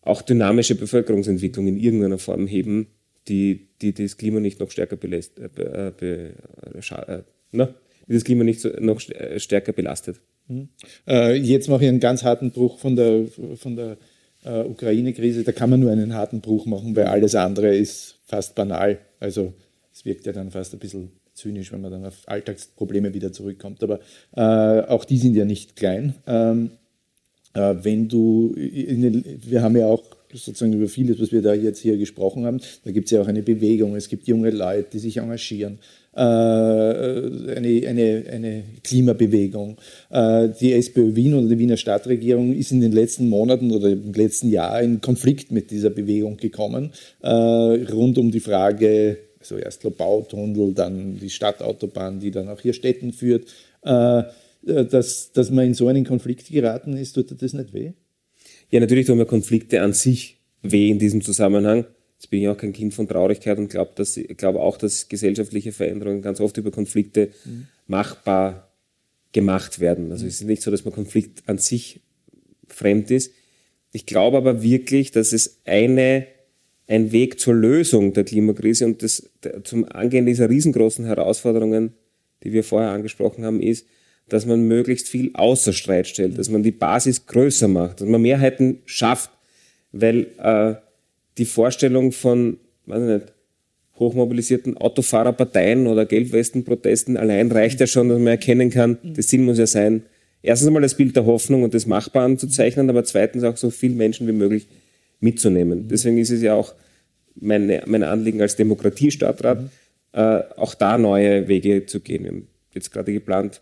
[0.03, 2.89] auch dynamische Bevölkerungsentwicklung in irgendeiner Form heben,
[3.29, 6.35] die, die das Klima nicht noch stärker belässt, äh, be,
[6.75, 7.75] äh, äh, na,
[8.09, 10.21] die das Klima nicht so, noch äh, stärker belastet.
[10.49, 10.69] Mhm.
[11.07, 13.99] Äh, jetzt mache ich einen ganz harten Bruch von der, von der
[14.45, 15.45] äh, Ukraine-Krise.
[15.45, 18.99] Da kann man nur einen harten Bruch machen, weil alles andere ist fast banal.
[19.21, 19.53] Also
[19.93, 23.83] es wirkt ja dann fast ein bisschen zynisch, wenn man dann auf Alltagsprobleme wieder zurückkommt.
[23.83, 24.01] Aber
[24.89, 26.15] auch die sind ja nicht klein.
[26.27, 26.73] Ähm,
[27.55, 31.97] wenn du, den, wir haben ja auch sozusagen über vieles, was wir da jetzt hier
[31.97, 32.61] gesprochen haben.
[32.85, 35.79] Da gibt es ja auch eine Bewegung, es gibt junge Leute, die sich engagieren,
[36.13, 39.77] äh, eine, eine, eine Klimabewegung.
[40.11, 44.13] Äh, die SPÖ Wien oder die Wiener Stadtregierung ist in den letzten Monaten oder im
[44.13, 46.91] letzten Jahr in Konflikt mit dieser Bewegung gekommen,
[47.23, 52.61] äh, rund um die Frage, also erst der Bautunnel, dann die Stadtautobahn, die dann auch
[52.61, 53.47] hier Städten führt.
[54.63, 57.93] Dass, dass man in so einen Konflikt geraten ist, tut das nicht weh?
[58.71, 61.87] Ja, natürlich tun mir Konflikte an sich weh in diesem Zusammenhang.
[62.17, 63.93] Jetzt bin ich auch kein Kind von Traurigkeit und glaube
[64.37, 67.67] glaub auch, dass gesellschaftliche Veränderungen ganz oft über Konflikte mhm.
[67.87, 68.71] machbar
[69.33, 70.13] gemacht werden.
[70.13, 70.29] Also mhm.
[70.29, 72.01] es ist nicht so, dass man Konflikt an sich
[72.69, 73.33] fremd ist.
[73.93, 76.27] Ich glaube aber wirklich, dass es eine,
[76.87, 81.95] ein Weg zur Lösung der Klimakrise und des, der, zum Angehen dieser riesengroßen Herausforderungen,
[82.45, 83.87] die wir vorher angesprochen haben, ist,
[84.33, 88.23] dass man möglichst viel außer Streit stellt, dass man die Basis größer macht, dass man
[88.23, 89.31] Mehrheiten schafft,
[89.93, 90.75] weil äh,
[91.39, 93.33] die Vorstellung von, weiß nicht,
[94.01, 99.59] hochmobilisierten Autofahrerparteien oder Gelbwestenprotesten allein reicht ja schon, dass man erkennen kann, das Ziel muss
[99.59, 100.05] ja sein,
[100.43, 103.71] erstens einmal das Bild der Hoffnung und des Machbaren zu zeichnen, aber zweitens auch so
[103.71, 104.67] viele Menschen wie möglich
[105.21, 105.89] mitzunehmen.
[105.89, 106.75] Deswegen ist es ja auch
[107.35, 109.71] meine, mein Anliegen als Demokratiestadtrat, mhm.
[110.13, 112.25] äh, auch da neue Wege zu gehen.
[112.25, 113.61] Wir haben jetzt gerade geplant,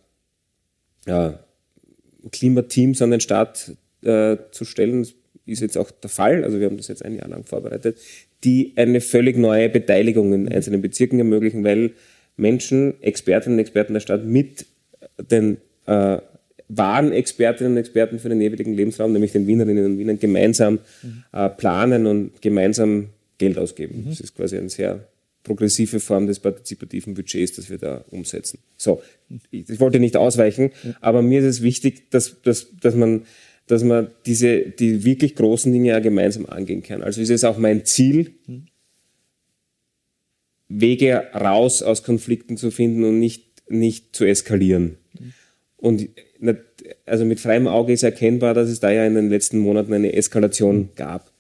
[1.09, 1.39] ja,
[2.31, 5.01] Klimateams an den Start äh, zu stellen.
[5.03, 5.15] Das
[5.47, 6.45] ist jetzt auch der Fall.
[6.45, 7.99] Also wir haben das jetzt ein Jahr lang vorbereitet,
[8.45, 11.93] die eine völlig neue Beteiligung in einzelnen Bezirken ermöglichen, weil
[12.37, 14.67] Menschen, Expertinnen und Experten der Stadt mit
[15.19, 15.57] den
[15.87, 16.19] äh,
[16.69, 20.79] wahren Expertinnen und Experten für den ewigen Lebensraum, nämlich den Wienerinnen und Wienern, gemeinsam
[21.33, 23.09] äh, planen und gemeinsam
[23.39, 24.05] Geld ausgeben.
[24.05, 24.11] Mhm.
[24.11, 25.09] Das ist quasi ein sehr
[25.43, 28.59] progressive Form des partizipativen Budgets, das wir da umsetzen.
[28.77, 29.03] So,
[29.51, 33.23] ich, wollte nicht ausweichen, aber mir ist es wichtig, dass, dass, dass man
[33.69, 37.03] dass man diese, die wirklich großen Dinge ja gemeinsam angehen kann.
[37.03, 38.35] Also ist es auch mein Ziel,
[40.69, 44.97] Wege raus aus Konflikten zu finden und nicht, nicht zu eskalieren.
[45.77, 46.09] Und
[47.07, 50.13] also mit freiem Auge ist erkennbar, dass es da ja in den letzten Monaten eine
[50.13, 51.31] Eskalation gab.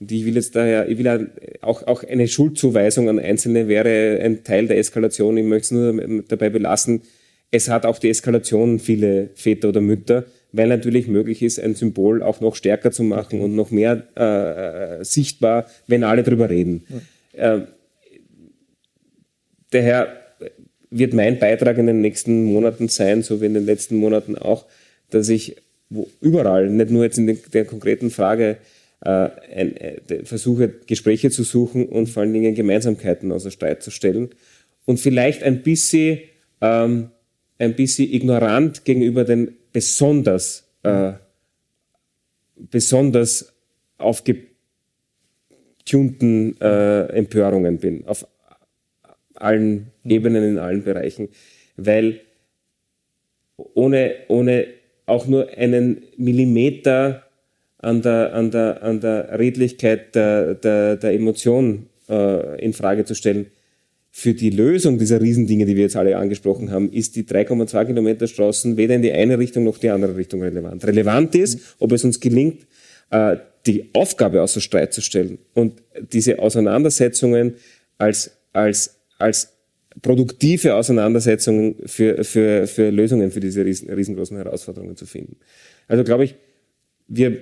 [0.00, 1.30] Und ich will jetzt daher, ich will
[1.60, 5.36] auch, auch eine Schuldzuweisung an Einzelne wäre ein Teil der Eskalation.
[5.36, 7.02] Ich möchte es nur dabei belassen,
[7.50, 12.22] es hat auch die Eskalation viele Väter oder Mütter, weil natürlich möglich ist, ein Symbol
[12.22, 14.04] auch noch stärker zu machen und noch mehr
[15.00, 16.84] äh, sichtbar, wenn alle drüber reden.
[17.34, 17.56] Ja.
[17.56, 17.66] Äh,
[19.70, 20.20] daher
[20.90, 24.66] wird mein Beitrag in den nächsten Monaten sein, so wie in den letzten Monaten auch,
[25.10, 25.56] dass ich
[25.90, 28.77] wo überall, nicht nur jetzt in der konkreten Frage, äh, äh,
[30.24, 34.30] versuche, Gespräche zu suchen und vor allen Dingen Gemeinsamkeiten außer Streit zu stellen
[34.86, 36.20] und vielleicht ein bisschen,
[36.60, 37.10] ähm,
[37.58, 41.12] ein bisschen ignorant gegenüber den besonders, äh,
[42.56, 43.52] besonders
[43.98, 44.46] aufgetunten
[46.60, 48.26] äh, Empörungen bin, auf
[49.34, 51.28] allen Ebenen, in allen Bereichen,
[51.76, 52.20] weil
[53.56, 54.66] ohne, ohne
[55.06, 57.27] auch nur einen Millimeter
[57.78, 63.14] an der, an der, an der Redlichkeit der, der, der Emotion äh, in Frage zu
[63.14, 63.46] stellen.
[64.10, 68.26] Für die Lösung dieser Riesendinge, die wir jetzt alle angesprochen haben, ist die 3,2 Kilometer
[68.26, 70.84] Straßen weder in die eine Richtung noch die andere Richtung relevant.
[70.84, 72.66] Relevant ist, ob es uns gelingt,
[73.10, 73.36] äh,
[73.66, 75.82] die Aufgabe außer Streit zu stellen und
[76.12, 77.54] diese Auseinandersetzungen
[77.98, 79.52] als, als, als
[80.00, 85.36] produktive Auseinandersetzungen für, für, für Lösungen für diese riesen, riesengroßen Herausforderungen zu finden.
[85.86, 86.34] Also glaube ich,
[87.08, 87.38] wir,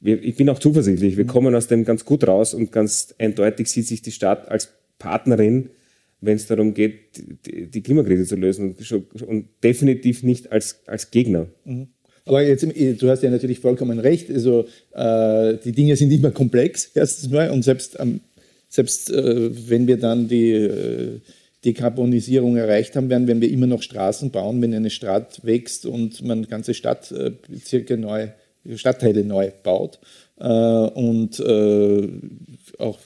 [0.00, 3.68] wir, ich bin auch zuversichtlich, wir kommen aus dem ganz gut raus und ganz eindeutig
[3.68, 5.70] sieht sich die Stadt als Partnerin,
[6.20, 7.16] wenn es darum geht,
[7.46, 11.46] die, die Klimakrise zu lösen und, und, definitiv nicht als, als Gegner.
[11.64, 11.88] Mhm.
[12.24, 14.30] Aber jetzt, du hast ja natürlich vollkommen recht.
[14.30, 17.50] Also äh, die Dinge sind immer komplex, erstens mal.
[17.50, 18.20] Und selbst, ähm,
[18.68, 21.20] selbst äh, wenn wir dann die äh,
[21.64, 26.22] Dekarbonisierung erreicht haben werden, werden wir immer noch Straßen bauen, wenn eine Stadt wächst und
[26.22, 28.28] man ganze Stadtbezirke neu,
[28.76, 29.98] Stadtteile neu baut.
[30.40, 32.08] Äh, und äh,
[32.78, 32.98] auch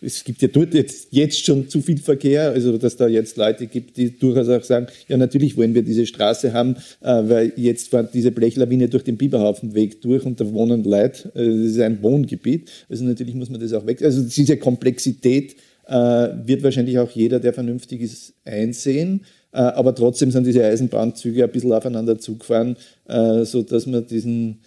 [0.00, 3.66] es gibt ja dort jetzt, jetzt schon zu viel Verkehr, also dass da jetzt Leute
[3.66, 7.88] gibt, die durchaus auch sagen, ja natürlich wollen wir diese Straße haben, äh, weil jetzt
[7.88, 12.70] fährt diese Blechlawine durch den Biberhaufenweg durch und da wohnen Leute, das ist ein Wohngebiet,
[12.88, 15.56] also natürlich muss man das auch weg, also diese Komplexität
[15.90, 19.24] wird wahrscheinlich auch jeder, der vernünftig ist, einsehen.
[19.52, 22.76] Aber trotzdem sind diese Eisenbahnzüge ein bisschen aufeinander zugefahren,
[23.06, 24.58] sodass man diesen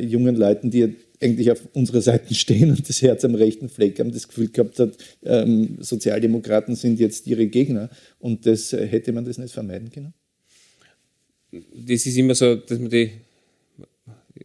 [0.00, 4.12] jungen Leuten, die eigentlich auf unserer Seite stehen und das Herz am rechten Fleck haben,
[4.12, 9.38] das Gefühl gehabt hat, ähm, Sozialdemokraten sind jetzt ihre Gegner und das hätte man das
[9.38, 10.14] nicht vermeiden können?
[11.50, 13.10] Das ist immer so, dass man die,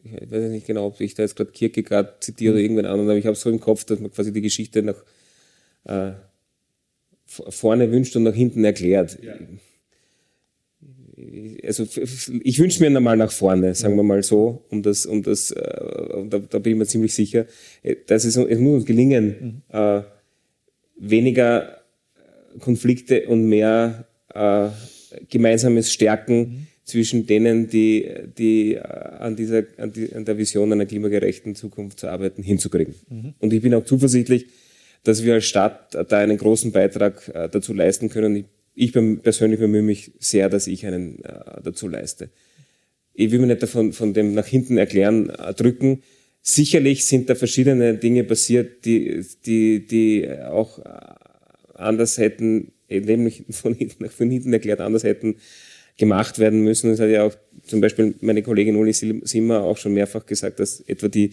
[0.03, 2.65] ich weiß nicht genau, ob ich da jetzt gerade Kierkegaard zitiere oder mhm.
[2.65, 5.03] irgendwann anderen, aber ich habe so im Kopf, dass man quasi die Geschichte nach
[5.85, 6.13] äh,
[7.25, 9.19] vorne wünscht und nach hinten erklärt.
[9.21, 9.35] Ja.
[11.63, 11.85] Also
[12.43, 16.25] ich wünsche mir einmal nach vorne, sagen wir mal so, um das, um das, äh,
[16.29, 17.45] da, da, bin ich mir ziemlich sicher,
[17.81, 19.77] äh, dass es, es muss uns gelingen, mhm.
[19.77, 20.01] äh,
[20.97, 21.77] weniger
[22.59, 24.69] Konflikte und mehr äh,
[25.29, 26.67] gemeinsames Stärken mhm.
[26.83, 31.99] zwischen denen, die, die, äh, an, dieser, an, die, an der Vision einer klimagerechten Zukunft
[31.99, 32.95] zu arbeiten, hinzukriegen.
[33.09, 33.33] Mhm.
[33.39, 34.47] Und ich bin auch zuversichtlich,
[35.03, 38.35] dass wir als Stadt da einen großen Beitrag äh, dazu leisten können.
[38.35, 38.45] Ich,
[38.75, 42.29] ich persönlich bemühe mich sehr, dass ich einen äh, dazu leiste.
[43.13, 46.01] Ich will mir nicht davon von dem nach hinten erklären äh, drücken.
[46.41, 50.79] Sicherlich sind da verschiedene Dinge passiert, die, die, die auch
[51.73, 55.37] anders hätten, nämlich von hinten, von hinten erklärt, anders hätten
[55.97, 56.89] gemacht werden müssen.
[56.89, 60.81] Das hat ja auch zum Beispiel meine Kollegin Uli Simmer auch schon mehrfach gesagt, dass
[60.81, 61.31] etwa die,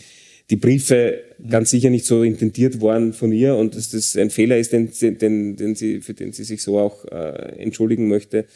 [0.51, 4.59] die Briefe ganz sicher nicht so intendiert waren von ihr und dass das ein Fehler
[4.59, 8.47] ist, den, den, den sie, für den sie sich so auch äh, entschuldigen möchte.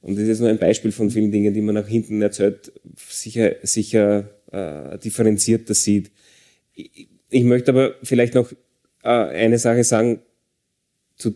[0.00, 3.56] Und das ist nur ein Beispiel von vielen Dingen, die man nach hinten erzählt, sicher,
[3.62, 6.12] sicher äh, differenzierter sieht.
[6.74, 8.52] Ich, ich möchte aber vielleicht noch
[9.02, 10.20] äh, eine Sache sagen
[11.16, 11.34] zu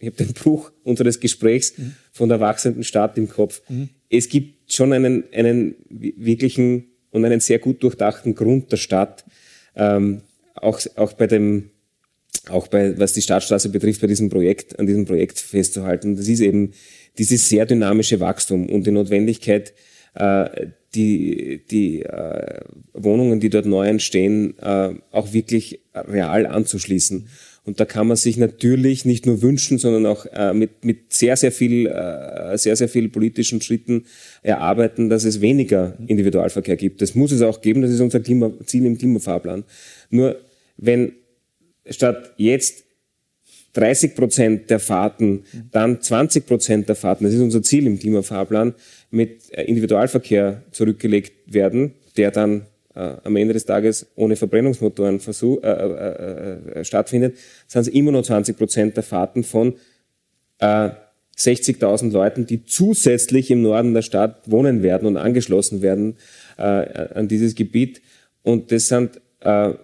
[0.00, 1.96] ich habe den Bruch unseres Gesprächs mhm.
[2.12, 3.62] von der wachsenden Stadt im Kopf.
[3.68, 3.88] Mhm.
[4.08, 6.84] Es gibt schon einen, einen wirklichen
[7.18, 9.24] und einen sehr gut durchdachten Grund der Stadt,
[9.76, 10.22] ähm,
[10.54, 11.70] auch, auch bei dem,
[12.48, 16.16] auch bei, was die Stadtstraße betrifft, bei diesem Projekt, an diesem Projekt festzuhalten.
[16.16, 16.72] Das ist eben
[17.18, 19.74] dieses sehr dynamische Wachstum und die Notwendigkeit,
[20.14, 22.60] äh, die, die äh,
[22.94, 27.28] Wohnungen, die dort neu entstehen, äh, auch wirklich real anzuschließen.
[27.68, 31.36] Und da kann man sich natürlich nicht nur wünschen, sondern auch äh, mit, mit sehr,
[31.36, 34.06] sehr viel, äh, sehr, sehr viel politischen Schritten
[34.40, 37.02] erarbeiten, dass es weniger Individualverkehr gibt.
[37.02, 39.64] Das muss es auch geben, das ist unser Klima, Ziel im Klimafahrplan.
[40.08, 40.40] Nur
[40.78, 41.12] wenn
[41.90, 42.84] statt jetzt
[43.74, 48.72] 30 Prozent der Fahrten, dann 20 Prozent der Fahrten, das ist unser Ziel im Klimafahrplan,
[49.10, 52.62] mit äh, Individualverkehr zurückgelegt werden, der dann
[53.24, 58.24] am Ende des Tages ohne Verbrennungsmotoren versuch, äh, äh, äh, stattfindet, sind es immer nur
[58.24, 59.74] 20 Prozent der Fahrten von
[60.58, 60.90] äh,
[61.36, 66.16] 60.000 Leuten, die zusätzlich im Norden der Stadt wohnen werden und angeschlossen werden
[66.56, 68.02] äh, an dieses Gebiet.
[68.42, 69.74] Und das sind äh,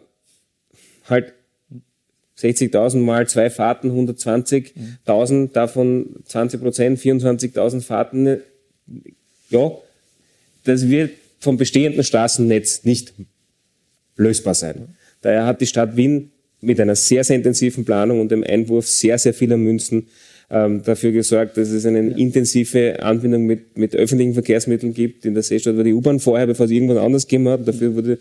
[1.09, 1.32] halt
[2.39, 8.41] 60.000 mal zwei Fahrten, 120.000, davon 20 Prozent, 24.000 Fahrten.
[9.51, 9.70] Ja,
[10.65, 11.12] das wird
[11.45, 13.15] vom bestehenden Straßennetz nicht
[14.16, 14.97] lösbar sein.
[15.23, 19.19] Daher hat die Stadt Wien mit einer sehr, sehr intensiven Planung und dem Einwurf sehr,
[19.19, 20.09] sehr vieler Münzen
[20.51, 22.16] ähm, dafür gesorgt, dass es eine ja.
[22.16, 25.25] intensive Anbindung mit, mit öffentlichen Verkehrsmitteln gibt.
[25.25, 27.66] In der Seestadt war die U-Bahn vorher, bevor es irgendwann anders gegeben hat.
[27.66, 28.19] Dafür wurde,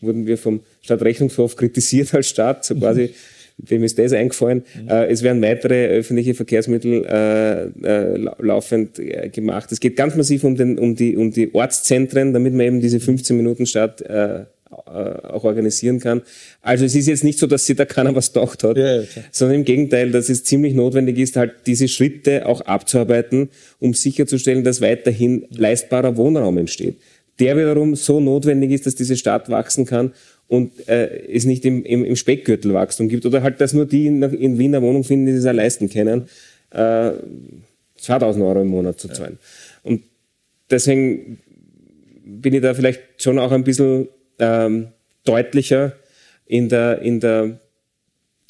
[0.00, 3.10] wurden wir vom Stadtrechnungshof kritisiert als Stadt, so quasi.
[3.58, 4.64] Wem ist das eingefallen?
[4.82, 4.88] Mhm.
[4.88, 9.70] Äh, es werden weitere öffentliche Verkehrsmittel äh, äh, laufend äh, gemacht.
[9.70, 13.00] Es geht ganz massiv um, den, um, die, um die Ortszentren, damit man eben diese
[13.00, 14.44] 15 Minuten Stadt äh,
[14.86, 16.22] äh, auch organisieren kann.
[16.60, 19.06] Also es ist jetzt nicht so, dass sich da keiner was gedacht hat, ja, ja,
[19.30, 24.64] sondern im Gegenteil, dass es ziemlich notwendig ist, halt diese Schritte auch abzuarbeiten, um sicherzustellen,
[24.64, 26.96] dass weiterhin leistbarer Wohnraum entsteht.
[27.38, 30.12] Der wiederum so notwendig ist, dass diese Stadt wachsen kann
[30.48, 34.06] und äh, es nicht im, im, im Speckgürtel Wachstum gibt oder halt, dass nur die
[34.06, 36.28] in, in Wien eine Wohnung finden, die es leisten können,
[36.70, 37.12] äh,
[37.96, 39.38] 2000 Euro im Monat zu zahlen.
[39.40, 39.90] Ja.
[39.90, 40.02] Und
[40.70, 41.38] deswegen
[42.24, 44.08] bin ich da vielleicht schon auch ein bisschen
[44.38, 44.88] ähm,
[45.24, 45.94] deutlicher
[46.46, 47.60] in der, in, der,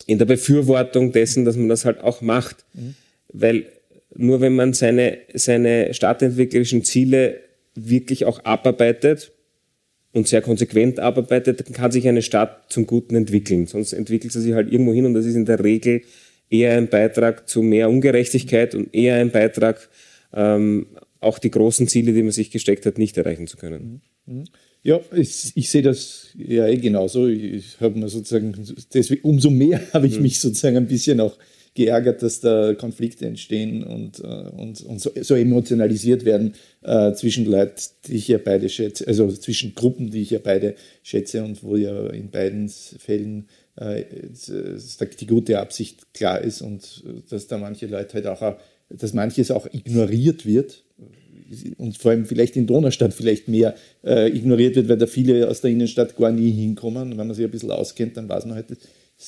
[0.07, 2.65] in der Befürwortung dessen, dass man das halt auch macht.
[2.75, 2.95] Mhm.
[3.33, 3.67] Weil
[4.17, 7.41] nur wenn man seine, seine stadtentwicklerischen Ziele
[7.75, 9.33] wirklich auch abarbeitet
[10.15, 13.67] und sehr konsequent abarbeitet, dann kann sich eine Stadt zum Guten entwickeln.
[13.67, 16.03] Sonst entwickelt sie sich halt irgendwo hin und das ist in der Regel
[16.49, 19.89] eher ein Beitrag zu mehr Ungerechtigkeit und eher ein Beitrag,
[20.33, 20.87] ähm,
[21.19, 24.03] auch die großen Ziele, die man sich gesteckt hat, nicht erreichen zu können.
[24.27, 24.45] Mhm.
[24.85, 27.27] Ja, ich, ich sehe das ja eh genauso.
[27.27, 28.55] Ich habe mir sozusagen,
[28.93, 30.23] deswegen, umso mehr habe ich mhm.
[30.23, 31.37] mich sozusagen ein bisschen auch
[31.75, 37.47] geärgert, dass da Konflikte entstehen und, äh, und, und so, so emotionalisiert werden äh, zwischen
[37.47, 41.63] Leuten, die ich ja beide schätze, also zwischen Gruppen, die ich ja beide schätze und
[41.65, 44.05] wo ja in beiden Fällen äh,
[45.21, 48.57] die gute Absicht klar ist und dass da manche Leute halt auch,
[48.89, 50.85] dass manches auch ignoriert wird,
[51.77, 55.61] und vor allem vielleicht in Donaustadt vielleicht mehr äh, ignoriert wird, weil da viele aus
[55.61, 57.13] der Innenstadt gar nie hinkommen.
[57.13, 58.67] Und wenn man sich ein bisschen auskennt, dann weiß man halt,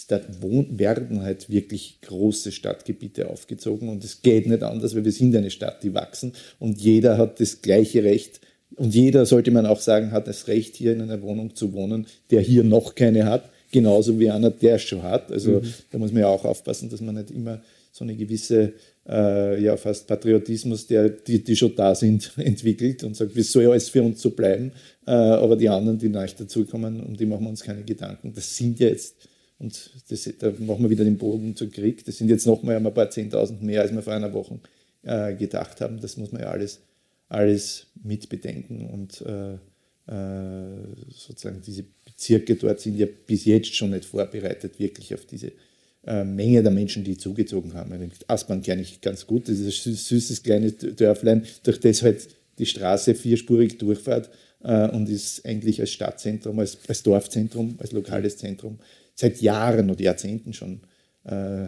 [0.07, 5.35] da werden halt wirklich große Stadtgebiete aufgezogen und es geht nicht anders, weil wir sind
[5.35, 8.41] eine Stadt, die wachsen und jeder hat das gleiche Recht
[8.77, 12.07] und jeder, sollte man auch sagen, hat das Recht, hier in einer Wohnung zu wohnen,
[12.31, 15.33] der hier noch keine hat, genauso wie einer, der es schon hat.
[15.33, 15.75] Also mhm.
[15.91, 18.75] da muss man ja auch aufpassen, dass man nicht immer so eine gewisse
[19.09, 23.63] äh, ja fast Patriotismus, der, die, die schon da sind, entwickelt und sagt, es soll
[23.65, 24.73] ja alles für uns so bleiben,
[25.07, 28.33] äh, aber die anderen, die neu dazukommen, um die machen wir uns keine Gedanken.
[28.35, 29.15] Das sind ja jetzt,
[29.59, 32.95] und das, da machen wir wieder den Bogen zum Krieg, das sind jetzt nochmal ein
[32.95, 34.59] paar Zehntausend mehr, als wir vor einer Woche
[35.03, 36.01] äh, gedacht haben.
[36.01, 36.81] Das muss man ja alles,
[37.29, 39.55] alles mitbedenken und äh,
[40.09, 45.53] äh, sozusagen diese Bezirke dort sind ja bis jetzt schon nicht vorbereitet, wirklich auf diese
[46.07, 48.11] äh, Menge der Menschen, die zugezogen haben.
[48.29, 52.29] Aspern kenne ich ganz gut, das ist ein süßes kleines Dörflein, durch das halt
[52.59, 54.31] die Straße vierspurig durchfährt
[54.63, 58.79] äh, und ist eigentlich als Stadtzentrum, als, als Dorfzentrum, als lokales Zentrum
[59.17, 60.83] seit Jahren oder Jahrzehnten schon
[61.25, 61.67] äh,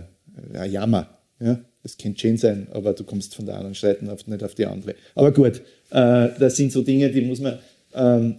[0.54, 1.18] ein Jammer.
[1.40, 1.60] Ja?
[1.82, 4.94] Das könnte schön sein, aber du kommst von der anderen Seite nicht auf die andere.
[5.16, 7.58] Aber gut, äh, das sind so Dinge, die muss man
[7.94, 8.36] ähm,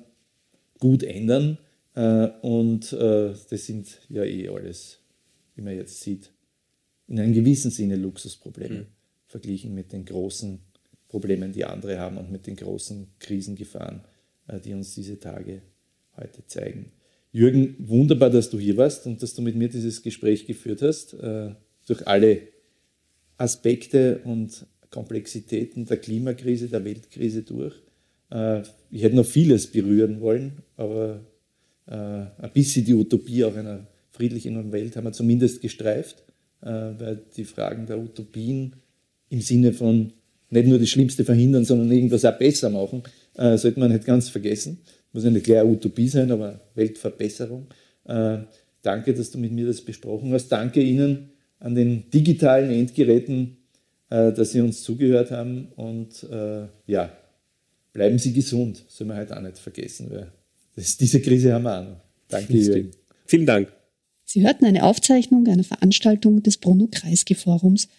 [0.80, 1.58] gut ändern
[1.96, 5.00] äh, und äh, das sind ja eh alles
[5.60, 6.32] wie man jetzt sieht,
[7.08, 8.86] in einem gewissen Sinne Luxusprobleme, mhm.
[9.28, 10.60] verglichen mit den großen
[11.10, 14.02] Problemen, die andere haben und mit den großen Krisengefahren,
[14.48, 15.62] äh, die uns diese Tage
[16.16, 16.94] heute zeigen.
[17.32, 21.14] Jürgen, wunderbar, dass du hier warst und dass du mit mir dieses Gespräch geführt hast,
[21.14, 21.52] äh,
[21.88, 22.42] durch alle
[23.38, 27.76] Aspekte und Komplexitäten der Klimakrise, der Weltkrise durch.
[28.32, 31.26] Äh, ich hätte noch vieles berühren wollen, aber
[31.92, 33.88] ein bisschen die Utopie auch einer
[34.20, 36.24] friedlichen Welt haben wir zumindest gestreift,
[36.62, 38.76] äh, weil die Fragen der Utopien
[39.30, 40.12] im Sinne von
[40.50, 43.04] nicht nur das Schlimmste verhindern, sondern irgendwas auch besser machen,
[43.40, 44.80] äh, sollte man nicht ganz vergessen.
[45.14, 47.68] Muss ja nicht gleich eine Utopie sein, aber Weltverbesserung.
[48.06, 48.40] Äh,
[48.82, 50.50] danke, dass du mit mir das besprochen hast.
[50.50, 51.30] Danke Ihnen
[51.60, 53.58] an den digitalen Endgeräten,
[54.10, 55.68] dass Sie uns zugehört haben.
[55.76, 56.26] Und
[56.88, 57.12] ja,
[57.92, 60.32] bleiben Sie gesund, soll man halt auch nicht vergessen, weil
[60.78, 62.02] das, diese Krise haben wir auch noch.
[62.30, 62.92] Danke, Jürgen.
[63.26, 63.74] Vielen Dank.
[64.24, 67.90] Sie hörten eine Aufzeichnung einer Veranstaltung des Bruno Kreisky Forums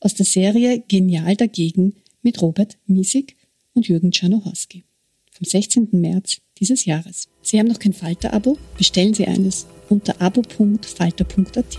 [0.00, 3.36] aus der Serie Genial dagegen mit Robert Miesig
[3.74, 4.84] und Jürgen Czernohorski
[5.32, 5.88] vom 16.
[5.92, 7.28] März dieses Jahres.
[7.42, 8.58] Sie haben noch kein Falter-Abo?
[8.76, 11.78] Bestellen Sie eines unter abo.falter.at.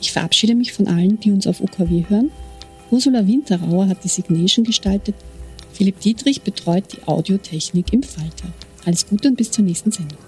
[0.00, 2.30] Ich verabschiede mich von allen, die uns auf UKW hören.
[2.90, 5.14] Ursula Winterauer hat die Signation gestaltet.
[5.72, 8.52] Philipp Dietrich betreut die Audiotechnik im Falter.
[8.84, 10.27] Alles Gute und bis zur nächsten Sendung.